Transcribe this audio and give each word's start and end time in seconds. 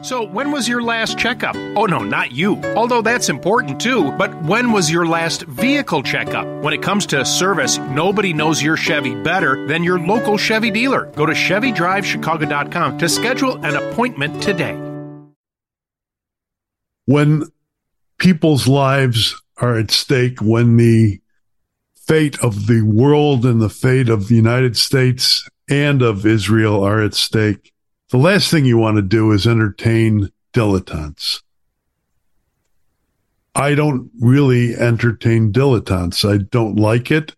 So, 0.00 0.22
when 0.22 0.52
was 0.52 0.68
your 0.68 0.80
last 0.80 1.18
checkup? 1.18 1.56
Oh, 1.74 1.86
no, 1.86 1.98
not 1.98 2.30
you. 2.30 2.62
Although 2.76 3.02
that's 3.02 3.28
important 3.28 3.80
too, 3.80 4.12
but 4.12 4.32
when 4.44 4.70
was 4.70 4.88
your 4.88 5.04
last 5.04 5.42
vehicle 5.42 6.04
checkup? 6.04 6.46
When 6.62 6.72
it 6.72 6.82
comes 6.82 7.04
to 7.06 7.24
service, 7.24 7.78
nobody 7.78 8.32
knows 8.32 8.62
your 8.62 8.76
Chevy 8.76 9.16
better 9.16 9.66
than 9.66 9.82
your 9.82 9.98
local 9.98 10.38
Chevy 10.38 10.70
dealer. 10.70 11.06
Go 11.16 11.26
to 11.26 11.32
ChevyDriveChicago.com 11.32 12.98
to 12.98 13.08
schedule 13.08 13.64
an 13.64 13.74
appointment 13.74 14.40
today. 14.40 14.76
When 17.06 17.50
people's 18.18 18.68
lives 18.68 19.34
are 19.56 19.78
at 19.78 19.90
stake, 19.90 20.40
when 20.40 20.76
the 20.76 21.20
fate 21.96 22.38
of 22.38 22.68
the 22.68 22.82
world 22.82 23.44
and 23.44 23.60
the 23.60 23.68
fate 23.68 24.08
of 24.08 24.28
the 24.28 24.36
United 24.36 24.76
States 24.76 25.48
and 25.68 26.02
of 26.02 26.24
Israel 26.24 26.84
are 26.84 27.02
at 27.02 27.14
stake, 27.14 27.72
the 28.10 28.18
last 28.18 28.50
thing 28.50 28.64
you 28.64 28.78
want 28.78 28.96
to 28.96 29.02
do 29.02 29.32
is 29.32 29.46
entertain 29.46 30.30
dilettantes. 30.52 31.42
I 33.54 33.74
don't 33.74 34.10
really 34.20 34.74
entertain 34.74 35.52
dilettantes. 35.52 36.28
I 36.28 36.38
don't 36.38 36.76
like 36.76 37.10
it. 37.10 37.34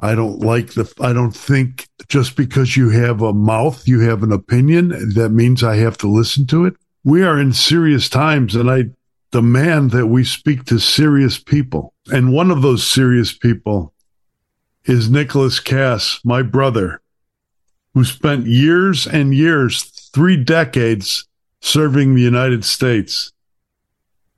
I 0.00 0.16
don't 0.16 0.40
like 0.40 0.74
the, 0.74 0.92
I 1.00 1.12
don't 1.12 1.34
think 1.34 1.88
just 2.08 2.36
because 2.36 2.76
you 2.76 2.90
have 2.90 3.22
a 3.22 3.32
mouth, 3.32 3.86
you 3.86 4.00
have 4.00 4.24
an 4.24 4.32
opinion, 4.32 4.88
that 5.14 5.30
means 5.30 5.62
I 5.62 5.76
have 5.76 5.96
to 5.98 6.08
listen 6.08 6.46
to 6.48 6.66
it. 6.66 6.74
We 7.04 7.22
are 7.22 7.40
in 7.40 7.52
serious 7.52 8.08
times 8.08 8.56
and 8.56 8.68
I 8.68 8.86
demand 9.30 9.92
that 9.92 10.08
we 10.08 10.24
speak 10.24 10.64
to 10.64 10.78
serious 10.78 11.38
people. 11.38 11.94
And 12.12 12.32
one 12.32 12.50
of 12.50 12.62
those 12.62 12.84
serious 12.84 13.32
people 13.32 13.94
is 14.84 15.08
Nicholas 15.08 15.60
Kass, 15.60 16.18
my 16.24 16.42
brother, 16.42 17.00
who 17.94 18.04
spent 18.04 18.46
years 18.46 19.06
and 19.06 19.32
years 19.32 20.01
three 20.12 20.36
decades 20.36 21.26
serving 21.60 22.14
the 22.14 22.22
United 22.22 22.64
States. 22.64 23.32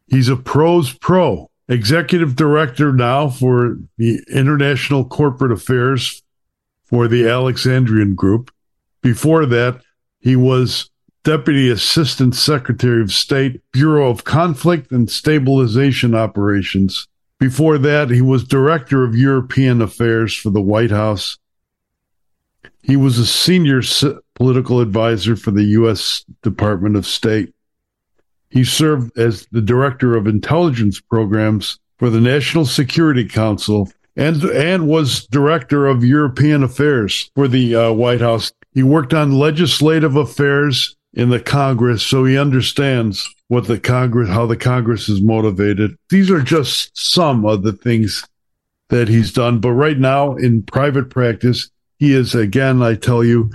He's 0.06 0.28
a 0.28 0.36
pros 0.36 0.92
pro, 0.92 1.50
executive 1.68 2.36
director 2.36 2.92
now 2.92 3.28
for 3.28 3.78
the 3.96 4.20
international 4.30 5.04
corporate 5.04 5.52
affairs 5.52 6.22
for 6.84 7.08
the 7.08 7.28
Alexandrian 7.28 8.14
Group. 8.14 8.50
Before 9.02 9.46
that, 9.46 9.80
he 10.20 10.36
was 10.36 10.90
Deputy 11.24 11.70
Assistant 11.70 12.34
Secretary 12.34 13.00
of 13.00 13.12
State, 13.12 13.62
Bureau 13.72 14.10
of 14.10 14.24
Conflict 14.24 14.92
and 14.92 15.10
Stabilization 15.10 16.14
Operations. 16.14 17.08
Before 17.40 17.78
that, 17.78 18.10
he 18.10 18.20
was 18.20 18.44
Director 18.44 19.04
of 19.04 19.16
European 19.16 19.80
Affairs 19.80 20.36
for 20.36 20.50
the 20.50 20.60
White 20.60 20.90
House 20.90 21.38
he 22.84 22.96
was 22.96 23.18
a 23.18 23.26
senior 23.26 23.80
political 24.34 24.80
advisor 24.80 25.36
for 25.36 25.50
the 25.50 25.64
U.S. 25.64 26.24
Department 26.42 26.96
of 26.96 27.06
State. 27.06 27.54
He 28.50 28.64
served 28.64 29.16
as 29.18 29.46
the 29.50 29.60
director 29.60 30.16
of 30.16 30.26
intelligence 30.26 31.00
programs 31.00 31.78
for 31.98 32.10
the 32.10 32.20
National 32.20 32.64
Security 32.64 33.24
Council 33.24 33.90
and 34.16 34.42
and 34.44 34.86
was 34.86 35.26
director 35.26 35.86
of 35.86 36.04
European 36.04 36.62
affairs 36.62 37.30
for 37.34 37.48
the 37.48 37.74
uh, 37.74 37.92
White 37.92 38.20
House. 38.20 38.52
He 38.72 38.82
worked 38.82 39.14
on 39.14 39.32
legislative 39.32 40.16
affairs 40.16 40.96
in 41.12 41.30
the 41.30 41.40
Congress, 41.40 42.04
so 42.04 42.24
he 42.24 42.38
understands 42.38 43.28
what 43.48 43.66
the 43.66 43.78
Congress, 43.78 44.28
how 44.28 44.46
the 44.46 44.56
Congress 44.56 45.08
is 45.08 45.20
motivated. 45.20 45.96
These 46.10 46.30
are 46.30 46.42
just 46.42 46.90
some 46.96 47.44
of 47.44 47.62
the 47.62 47.72
things 47.72 48.26
that 48.88 49.08
he's 49.08 49.32
done. 49.32 49.60
But 49.60 49.72
right 49.72 49.98
now, 49.98 50.34
in 50.34 50.62
private 50.62 51.10
practice, 51.10 51.70
he 51.98 52.12
is, 52.12 52.34
again, 52.34 52.82
I 52.82 52.94
tell 52.94 53.24
you, 53.24 53.50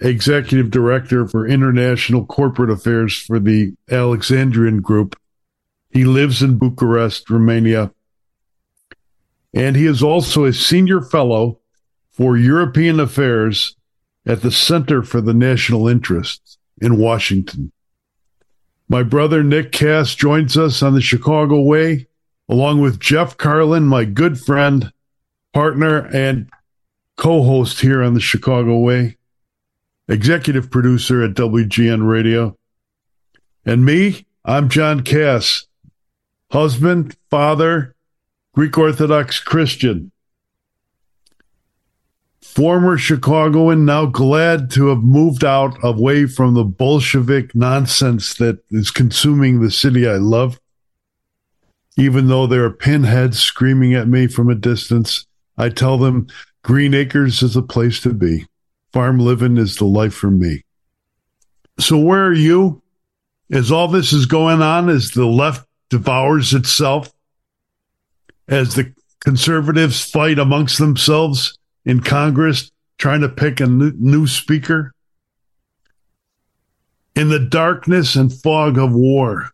executive 0.00 0.70
director 0.70 1.26
for 1.26 1.46
international 1.46 2.26
corporate 2.26 2.70
affairs 2.70 3.16
for 3.16 3.38
the 3.38 3.74
Alexandrian 3.90 4.80
Group. 4.80 5.18
He 5.90 6.04
lives 6.04 6.42
in 6.42 6.58
Bucharest, 6.58 7.30
Romania. 7.30 7.92
And 9.54 9.76
he 9.76 9.86
is 9.86 10.02
also 10.02 10.44
a 10.44 10.52
senior 10.52 11.00
fellow 11.00 11.60
for 12.10 12.36
European 12.36 13.00
affairs 13.00 13.76
at 14.26 14.42
the 14.42 14.50
Center 14.50 15.02
for 15.02 15.20
the 15.20 15.32
National 15.32 15.88
Interest 15.88 16.58
in 16.80 16.98
Washington. 16.98 17.72
My 18.88 19.02
brother 19.02 19.42
Nick 19.42 19.72
Kass 19.72 20.14
joins 20.14 20.56
us 20.56 20.82
on 20.82 20.94
the 20.94 21.00
Chicago 21.00 21.60
Way, 21.60 22.06
along 22.48 22.80
with 22.80 23.00
Jeff 23.00 23.36
Carlin, 23.36 23.84
my 23.84 24.04
good 24.04 24.38
friend, 24.38 24.92
partner, 25.52 26.06
and 26.12 26.48
co 27.16 27.42
host 27.42 27.80
here 27.80 28.02
on 28.02 28.14
the 28.14 28.20
Chicago 28.20 28.78
Way, 28.78 29.15
executive 30.08 30.70
producer 30.70 31.22
at 31.22 31.34
WGN 31.34 32.08
Radio. 32.08 32.56
And 33.64 33.84
me, 33.84 34.26
I'm 34.44 34.68
John 34.68 35.02
Kass, 35.02 35.66
husband, 36.50 37.16
father, 37.30 37.94
Greek 38.54 38.78
Orthodox 38.78 39.40
Christian, 39.40 40.12
former 42.56 42.96
Chicagoan, 42.96 43.84
now 43.84 44.06
glad 44.06 44.70
to 44.70 44.86
have 44.86 45.02
moved 45.02 45.44
out 45.44 45.76
away 45.82 46.26
from 46.26 46.54
the 46.54 46.64
Bolshevik 46.64 47.54
nonsense 47.54 48.32
that 48.34 48.60
is 48.70 48.90
consuming 48.90 49.60
the 49.60 49.70
city 49.70 50.08
I 50.08 50.16
love. 50.16 50.58
Even 51.98 52.28
though 52.28 52.46
there 52.46 52.64
are 52.64 52.70
pinheads 52.70 53.38
screaming 53.38 53.94
at 53.94 54.08
me 54.08 54.26
from 54.26 54.48
a 54.48 54.54
distance, 54.54 55.26
I 55.58 55.68
tell 55.68 55.98
them 55.98 56.28
Green 56.62 56.94
Acres 56.94 57.42
is 57.42 57.56
a 57.56 57.62
place 57.62 58.00
to 58.00 58.14
be. 58.14 58.46
Farm 58.96 59.18
living 59.18 59.58
is 59.58 59.76
the 59.76 59.84
life 59.84 60.14
for 60.14 60.30
me. 60.30 60.64
So 61.78 61.98
where 61.98 62.24
are 62.24 62.32
you? 62.32 62.82
As 63.52 63.70
all 63.70 63.88
this 63.88 64.14
is 64.14 64.24
going 64.24 64.62
on, 64.62 64.88
as 64.88 65.10
the 65.10 65.26
left 65.26 65.68
devours 65.90 66.54
itself, 66.54 67.12
as 68.48 68.74
the 68.74 68.94
conservatives 69.20 70.02
fight 70.02 70.38
amongst 70.38 70.78
themselves 70.78 71.58
in 71.84 72.00
Congress, 72.00 72.70
trying 72.96 73.20
to 73.20 73.28
pick 73.28 73.60
a 73.60 73.66
new 73.66 74.26
speaker, 74.26 74.94
in 77.14 77.28
the 77.28 77.38
darkness 77.38 78.16
and 78.16 78.32
fog 78.32 78.78
of 78.78 78.94
war, 78.94 79.50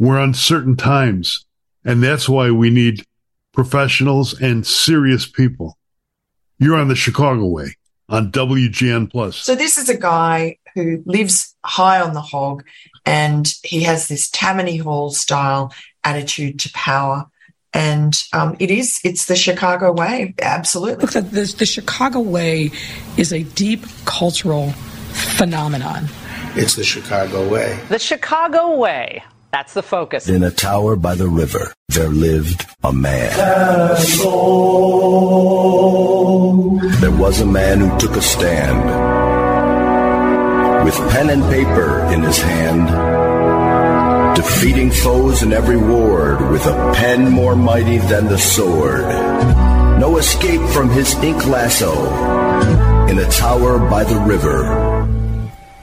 we're 0.00 0.18
on 0.18 0.30
uncertain 0.30 0.74
times. 0.74 1.46
And 1.84 2.02
that's 2.02 2.28
why 2.28 2.50
we 2.50 2.70
need 2.70 3.04
professionals 3.52 4.40
and 4.40 4.66
serious 4.66 5.26
people. 5.26 5.78
You're 6.58 6.74
on 6.74 6.88
the 6.88 6.96
Chicago 6.96 7.46
way 7.46 7.76
on 8.08 8.30
WGN 8.30 9.10
Plus. 9.10 9.36
So 9.36 9.54
this 9.54 9.78
is 9.78 9.88
a 9.88 9.96
guy 9.96 10.58
who 10.74 11.02
lives 11.06 11.54
high 11.64 12.00
on 12.00 12.14
the 12.14 12.20
hog 12.20 12.64
and 13.06 13.52
he 13.62 13.82
has 13.82 14.08
this 14.08 14.30
Tammany 14.30 14.76
Hall 14.76 15.10
style 15.10 15.72
attitude 16.02 16.58
to 16.60 16.72
power. 16.72 17.26
And 17.72 18.14
um, 18.32 18.56
it 18.60 18.70
is, 18.70 19.00
it's 19.04 19.26
the 19.26 19.36
Chicago 19.36 19.92
way. 19.92 20.34
Absolutely. 20.40 21.02
Look, 21.02 21.12
the, 21.12 21.22
the, 21.22 21.54
the 21.58 21.66
Chicago 21.66 22.20
way 22.20 22.70
is 23.16 23.32
a 23.32 23.42
deep 23.42 23.84
cultural 24.04 24.70
phenomenon. 25.12 26.06
It's 26.56 26.76
the 26.76 26.84
Chicago 26.84 27.48
way. 27.48 27.80
The 27.88 27.98
Chicago 27.98 28.76
way. 28.76 29.24
That's 29.50 29.74
the 29.74 29.82
focus. 29.82 30.28
In 30.28 30.42
a 30.42 30.50
tower 30.50 30.96
by 30.96 31.14
the 31.14 31.28
river, 31.28 31.72
there 31.88 32.08
lived 32.08 32.66
a 32.82 32.92
man. 32.92 33.30
There 37.00 37.10
was 37.10 37.40
a 37.40 37.46
man 37.46 37.80
who 37.80 37.98
took 37.98 38.16
a 38.16 38.22
stand. 38.22 38.84
With 40.84 40.94
pen 41.10 41.30
and 41.30 41.42
paper 41.44 42.00
in 42.12 42.22
his 42.22 42.38
hand, 42.38 42.86
defeating 44.36 44.90
foes 44.90 45.42
in 45.42 45.52
every 45.52 45.76
ward 45.76 46.50
with 46.50 46.64
a 46.66 46.92
pen 46.94 47.30
more 47.30 47.56
mighty 47.56 47.98
than 47.98 48.26
the 48.26 48.38
sword. 48.38 49.02
No 49.98 50.16
escape 50.18 50.60
from 50.70 50.90
his 50.90 51.14
ink 51.16 51.44
lasso 51.46 51.92
in 53.08 53.18
a 53.18 53.28
tower 53.30 53.78
by 53.90 54.04
the 54.04 54.20
river. 54.20 55.08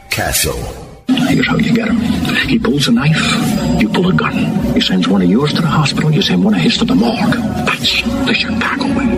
Castle. 0.10 0.81
Here's 1.30 1.48
how 1.48 1.58
you 1.58 1.74
get 1.74 1.88
him. 1.88 2.00
He 2.48 2.60
pulls 2.60 2.88
a 2.88 2.92
knife, 2.92 3.82
you 3.82 3.90
pull 3.90 4.08
a 4.10 4.14
gun. 4.14 4.34
He 4.74 4.82
sends 4.82 5.08
one 5.08 5.22
of 5.22 5.30
yours 5.30 5.54
to 5.54 5.62
the 5.62 5.68
hospital, 5.68 6.12
you 6.12 6.22
send 6.22 6.44
one 6.44 6.54
of 6.54 6.62
his 6.62 6.78
to 6.78 6.86
the 6.86 6.96
morgue. 6.96 7.34
That's 7.66 8.02
the 8.02 8.34
Chicago 8.34 8.86
way. 8.98 9.18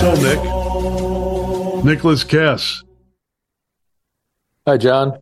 So, 0.00 0.14
Nick, 0.22 1.84
Nicholas 1.84 2.24
Kass. 2.24 2.82
Hi, 4.66 4.76
John. 4.76 5.18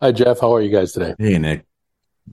Hi, 0.00 0.12
Jeff. 0.12 0.40
How 0.40 0.54
are 0.54 0.60
you 0.60 0.70
guys 0.70 0.92
today? 0.92 1.14
Hey, 1.18 1.38
Nick. 1.38 1.64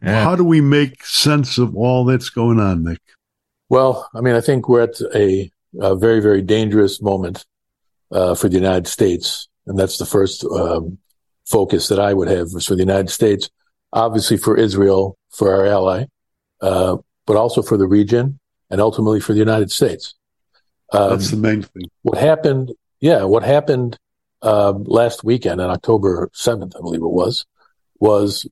Yeah. 0.03 0.23
How 0.23 0.35
do 0.35 0.43
we 0.43 0.61
make 0.61 1.03
sense 1.05 1.57
of 1.57 1.75
all 1.75 2.05
that's 2.05 2.29
going 2.29 2.59
on, 2.59 2.83
Nick? 2.83 2.99
Well, 3.69 4.09
I 4.13 4.21
mean, 4.21 4.35
I 4.35 4.41
think 4.41 4.69
we're 4.69 4.81
at 4.81 4.99
a, 5.13 5.51
a 5.79 5.95
very, 5.95 6.19
very 6.21 6.41
dangerous 6.41 7.01
moment 7.01 7.45
uh, 8.11 8.35
for 8.35 8.49
the 8.49 8.55
United 8.55 8.87
States 8.87 9.49
and 9.69 9.77
that's 9.77 9.97
the 9.97 10.05
first 10.05 10.43
um, 10.43 10.97
focus 11.49 11.87
that 11.87 11.99
I 11.99 12.13
would 12.13 12.27
have 12.27 12.53
was 12.53 12.65
for 12.65 12.75
the 12.75 12.81
United 12.81 13.09
States, 13.09 13.49
obviously 13.91 14.37
for 14.37 14.57
Israel, 14.57 15.17
for 15.29 15.53
our 15.53 15.65
ally, 15.65 16.05
uh, 16.61 16.97
but 17.25 17.35
also 17.35 17.61
for 17.61 17.77
the 17.77 17.87
region 17.87 18.39
and 18.69 18.79
ultimately 18.79 19.19
for 19.19 19.33
the 19.33 19.39
United 19.39 19.71
States. 19.71 20.15
Um, 20.91 21.11
that's 21.11 21.31
the 21.31 21.37
main 21.37 21.63
thing. 21.63 21.89
What 22.03 22.17
happened? 22.17 22.71
Yeah, 22.99 23.23
what 23.23 23.43
happened 23.43 23.97
um, 24.41 24.83
last 24.83 25.23
weekend 25.23 25.61
on 25.61 25.69
October 25.69 26.29
7th, 26.33 26.75
I 26.75 26.81
believe 26.81 27.01
it 27.01 27.07
was, 27.07 27.45
was 27.99 28.47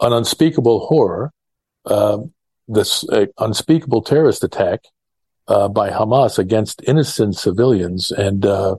an 0.00 0.12
unspeakable 0.12 0.86
horror, 0.86 1.32
uh, 1.86 2.18
this 2.68 3.04
unspeakable 3.38 4.02
terrorist 4.02 4.44
attack 4.44 4.80
uh, 5.48 5.68
by 5.68 5.90
Hamas 5.90 6.38
against 6.38 6.82
innocent 6.86 7.36
civilians. 7.36 8.10
And 8.10 8.46
uh, 8.46 8.76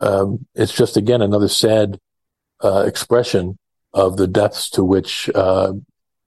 um, 0.00 0.46
it's 0.54 0.74
just, 0.74 0.96
again, 0.96 1.22
another 1.22 1.48
sad 1.48 1.98
uh, 2.62 2.84
expression 2.86 3.58
of 3.92 4.16
the 4.16 4.26
depths 4.26 4.70
to 4.70 4.84
which 4.84 5.30
uh, 5.34 5.72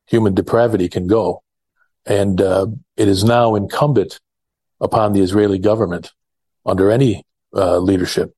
human 0.08 0.34
depravity 0.34 0.90
can 0.90 1.08
go. 1.08 1.44
And 2.06 2.42
it 2.42 3.08
is 3.08 3.24
now 3.24 3.54
incumbent 3.56 4.20
upon 4.80 5.14
the 5.14 5.22
Israeli 5.22 5.60
government 5.60 6.12
under 6.66 6.90
any 6.90 7.24
leadership 7.54 8.34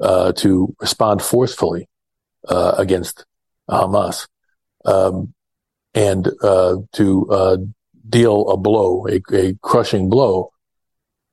uh, 0.00 0.32
to 0.32 0.74
respond 0.80 1.22
forcefully 1.22 1.88
uh, 2.48 2.74
against 2.78 3.24
Hamas 3.70 4.26
um, 4.84 5.34
and 5.94 6.28
uh, 6.42 6.76
to 6.92 7.30
uh, 7.30 7.56
deal 8.08 8.48
a 8.48 8.56
blow, 8.56 9.06
a, 9.08 9.20
a, 9.32 9.54
crushing 9.62 10.08
blow. 10.08 10.52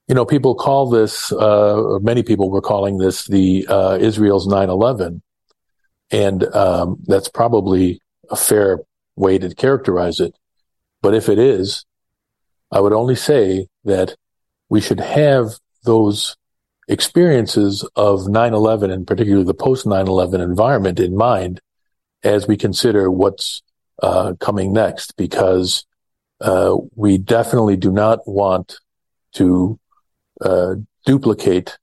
You 0.07 0.15
know, 0.15 0.25
people 0.25 0.55
call 0.55 0.89
this, 0.89 1.31
uh, 1.31 1.81
or 1.81 1.99
many 1.99 2.21
people 2.23 2.49
were 2.49 2.61
calling 2.61 2.97
this 2.97 3.25
the 3.27 3.65
uh, 3.67 3.97
Israel's 3.99 4.47
9/11, 4.47 5.21
and 6.11 6.43
um, 6.55 6.97
that's 7.05 7.29
probably 7.29 7.99
a 8.29 8.35
fair 8.35 8.79
way 9.15 9.37
to 9.37 9.53
characterize 9.53 10.19
it. 10.19 10.35
But 11.01 11.13
if 11.13 11.29
it 11.29 11.39
is, 11.39 11.85
I 12.71 12.79
would 12.79 12.93
only 12.93 13.15
say 13.15 13.67
that 13.83 14.15
we 14.69 14.81
should 14.81 14.99
have 14.99 15.53
those 15.83 16.35
experiences 16.87 17.87
of 17.95 18.21
9-11 18.21 18.91
and 18.91 19.07
particularly 19.07 19.45
the 19.45 19.53
post 19.53 19.85
9-11 19.85 20.43
environment 20.43 20.99
in 20.99 21.15
mind 21.15 21.61
as 22.23 22.47
we 22.47 22.57
consider 22.57 23.09
what's 23.09 23.61
uh, 24.01 24.33
coming 24.39 24.73
next 24.73 25.15
because 25.15 25.85
uh, 26.41 26.75
we 26.95 27.17
definitely 27.17 27.77
do 27.77 27.91
not 27.91 28.19
want 28.27 28.79
to 29.33 29.79
uh, 30.41 30.75
duplicate 31.05 31.77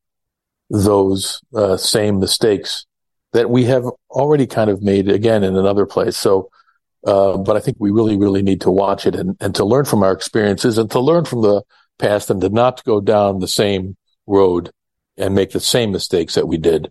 those 0.70 1.40
uh, 1.54 1.76
same 1.76 2.18
mistakes 2.18 2.86
that 3.32 3.50
we 3.50 3.64
have 3.64 3.84
already 4.10 4.46
kind 4.46 4.70
of 4.70 4.82
made 4.82 5.08
again 5.08 5.42
in 5.42 5.56
another 5.56 5.86
place. 5.86 6.16
So, 6.16 6.50
uh, 7.06 7.36
but 7.38 7.56
I 7.56 7.60
think 7.60 7.78
we 7.80 7.90
really, 7.90 8.16
really 8.16 8.42
need 8.42 8.60
to 8.62 8.70
watch 8.70 9.06
it 9.06 9.14
and, 9.14 9.36
and 9.40 9.54
to 9.56 9.64
learn 9.64 9.84
from 9.84 10.02
our 10.02 10.12
experiences 10.12 10.78
and 10.78 10.90
to 10.90 11.00
learn 11.00 11.24
from 11.24 11.42
the 11.42 11.62
past 11.98 12.30
and 12.30 12.40
to 12.40 12.48
not 12.48 12.84
go 12.84 13.00
down 13.00 13.40
the 13.40 13.48
same 13.48 13.96
road 14.26 14.70
and 15.16 15.34
make 15.34 15.50
the 15.50 15.60
same 15.60 15.92
mistakes 15.92 16.34
that 16.34 16.48
we 16.48 16.58
did 16.58 16.90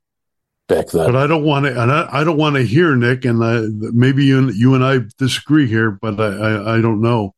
back 0.67 0.87
then. 0.87 1.11
But 1.11 1.15
I 1.15 1.27
don't 1.27 1.43
want 1.43 1.65
to, 1.65 1.81
and 1.81 1.91
I, 1.91 2.07
I 2.11 2.23
don't 2.23 2.37
want 2.37 2.55
to 2.55 2.63
hear 2.63 2.95
Nick, 2.95 3.25
and 3.25 3.43
I, 3.43 3.61
maybe 3.93 4.25
you 4.25 4.49
you 4.51 4.73
and 4.73 4.83
I 4.83 4.99
disagree 5.17 5.67
here, 5.67 5.91
but 5.91 6.19
I, 6.19 6.27
I, 6.27 6.77
I 6.77 6.81
don't 6.81 7.01
know. 7.01 7.35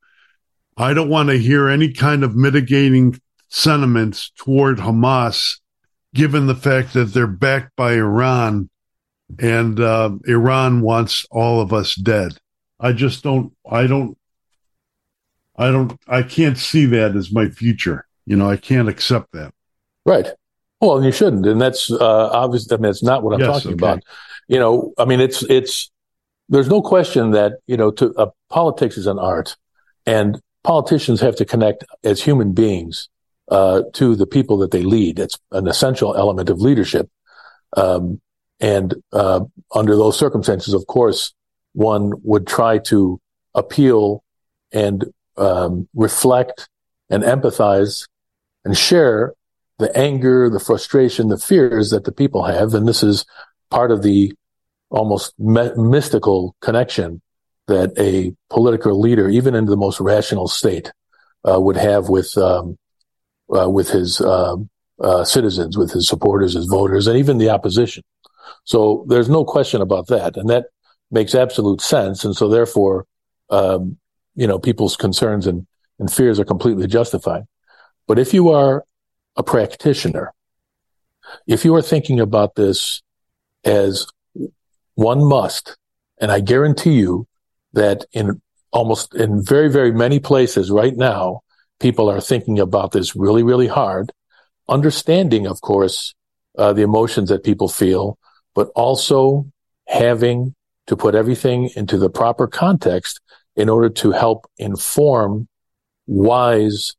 I 0.77 0.93
don't 0.93 1.09
want 1.09 1.29
to 1.29 1.37
hear 1.37 1.67
any 1.67 1.93
kind 1.93 2.23
of 2.23 2.35
mitigating 2.35 3.19
sentiments 3.49 4.31
toward 4.37 4.77
Hamas, 4.77 5.59
given 6.13 6.47
the 6.47 6.55
fact 6.55 6.93
that 6.93 7.05
they're 7.05 7.27
backed 7.27 7.75
by 7.75 7.93
Iran, 7.93 8.69
and 9.39 9.79
uh, 9.79 10.11
Iran 10.25 10.81
wants 10.81 11.25
all 11.31 11.61
of 11.61 11.73
us 11.73 11.95
dead. 11.95 12.37
I 12.79 12.93
just 12.93 13.23
don't. 13.23 13.53
I 13.69 13.87
don't. 13.87 14.17
I 15.55 15.71
don't. 15.71 15.99
I 16.07 16.23
can't 16.23 16.57
see 16.57 16.85
that 16.87 17.15
as 17.15 17.31
my 17.31 17.49
future. 17.49 18.05
You 18.25 18.35
know, 18.35 18.49
I 18.49 18.57
can't 18.57 18.89
accept 18.89 19.31
that. 19.33 19.53
Right. 20.05 20.27
Well, 20.81 20.97
and 20.97 21.05
you 21.05 21.11
shouldn't, 21.11 21.45
and 21.45 21.61
that's 21.61 21.91
uh, 21.91 22.29
obvious. 22.31 22.69
I 22.71 22.77
mean, 22.77 22.89
it's 22.89 23.03
not 23.03 23.23
what 23.23 23.33
I'm 23.33 23.39
yes, 23.39 23.47
talking 23.47 23.71
okay. 23.71 23.85
about. 23.85 24.03
You 24.47 24.59
know, 24.59 24.93
I 24.97 25.05
mean, 25.05 25.19
it's 25.19 25.43
it's. 25.43 25.89
There's 26.49 26.67
no 26.67 26.81
question 26.81 27.31
that 27.31 27.53
you 27.67 27.77
know, 27.77 27.91
to 27.91 28.13
uh, 28.15 28.29
politics 28.49 28.97
is 28.97 29.07
an 29.07 29.17
art, 29.17 29.55
and 30.05 30.41
politicians 30.63 31.21
have 31.21 31.35
to 31.37 31.45
connect 31.45 31.85
as 32.03 32.21
human 32.21 32.51
beings 32.51 33.07
uh, 33.49 33.83
to 33.93 34.15
the 34.15 34.27
people 34.27 34.57
that 34.57 34.71
they 34.71 34.81
lead. 34.81 35.19
It's 35.19 35.37
an 35.51 35.67
essential 35.67 36.15
element 36.15 36.49
of 36.49 36.59
leadership, 36.59 37.09
um, 37.77 38.21
and 38.59 38.95
uh, 39.11 39.41
under 39.73 39.95
those 39.95 40.17
circumstances, 40.17 40.73
of 40.73 40.87
course, 40.87 41.33
one 41.73 42.13
would 42.23 42.47
try 42.47 42.77
to 42.77 43.19
appeal 43.55 44.23
and 44.71 45.05
um, 45.37 45.87
reflect 45.93 46.69
and 47.09 47.23
empathize 47.23 48.07
and 48.63 48.77
share 48.77 49.33
the 49.79 49.95
anger, 49.97 50.49
the 50.49 50.59
frustration, 50.59 51.27
the 51.27 51.37
fears 51.37 51.89
that 51.89 52.05
the 52.05 52.11
people 52.11 52.43
have. 52.43 52.73
And 52.73 52.87
this 52.87 53.03
is 53.03 53.25
part 53.69 53.91
of 53.91 54.03
the 54.03 54.33
almost 54.89 55.37
me- 55.39 55.75
mystical 55.75 56.55
connection 56.61 57.21
that 57.67 57.91
a 57.97 58.33
political 58.49 58.99
leader, 58.99 59.29
even 59.29 59.55
in 59.55 59.65
the 59.65 59.77
most 59.77 59.99
rational 59.99 60.47
state, 60.47 60.91
uh, 61.47 61.59
would 61.59 61.77
have 61.77 62.09
with 62.09 62.37
um, 62.37 62.77
uh, 63.53 63.69
with 63.69 63.89
his 63.89 64.21
uh, 64.21 64.55
uh 65.01 65.23
citizens, 65.23 65.77
with 65.77 65.91
his 65.91 66.07
supporters, 66.07 66.53
his 66.53 66.65
voters, 66.65 67.07
and 67.07 67.17
even 67.17 67.37
the 67.37 67.49
opposition. 67.49 68.03
So 68.63 69.05
there's 69.07 69.29
no 69.29 69.43
question 69.43 69.81
about 69.81 70.07
that, 70.07 70.37
and 70.37 70.49
that 70.49 70.65
makes 71.11 71.35
absolute 71.35 71.81
sense. 71.81 72.23
And 72.23 72.35
so 72.35 72.47
therefore, 72.47 73.05
um, 73.49 73.97
you 74.35 74.47
know, 74.47 74.59
people's 74.59 74.95
concerns 74.95 75.47
and, 75.47 75.67
and 75.99 76.11
fears 76.11 76.39
are 76.39 76.45
completely 76.45 76.87
justified. 76.87 77.43
But 78.07 78.19
if 78.19 78.33
you 78.33 78.49
are 78.49 78.83
a 79.35 79.43
practitioner, 79.43 80.33
if 81.47 81.65
you 81.65 81.75
are 81.75 81.81
thinking 81.81 82.19
about 82.19 82.55
this 82.55 83.01
as 83.63 84.07
one 84.95 85.23
must, 85.23 85.77
and 86.19 86.31
I 86.31 86.39
guarantee 86.39 86.93
you 86.93 87.27
that 87.73 88.05
in 88.11 88.41
almost 88.71 89.13
in 89.15 89.43
very, 89.43 89.69
very 89.69 89.91
many 89.91 90.19
places 90.19 90.71
right 90.71 90.95
now, 90.95 91.41
people 91.79 92.09
are 92.09 92.21
thinking 92.21 92.59
about 92.59 92.91
this 92.91 93.15
really, 93.15 93.43
really 93.43 93.67
hard, 93.67 94.11
understanding, 94.67 95.47
of 95.47 95.61
course, 95.61 96.13
uh, 96.57 96.73
the 96.73 96.81
emotions 96.81 97.29
that 97.29 97.43
people 97.43 97.67
feel, 97.67 98.17
but 98.55 98.69
also 98.75 99.45
having 99.87 100.55
to 100.87 100.95
put 100.95 101.15
everything 101.15 101.69
into 101.75 101.97
the 101.97 102.09
proper 102.09 102.47
context 102.47 103.19
in 103.55 103.69
order 103.69 103.89
to 103.89 104.11
help 104.11 104.45
inform 104.57 105.47
wise 106.07 106.95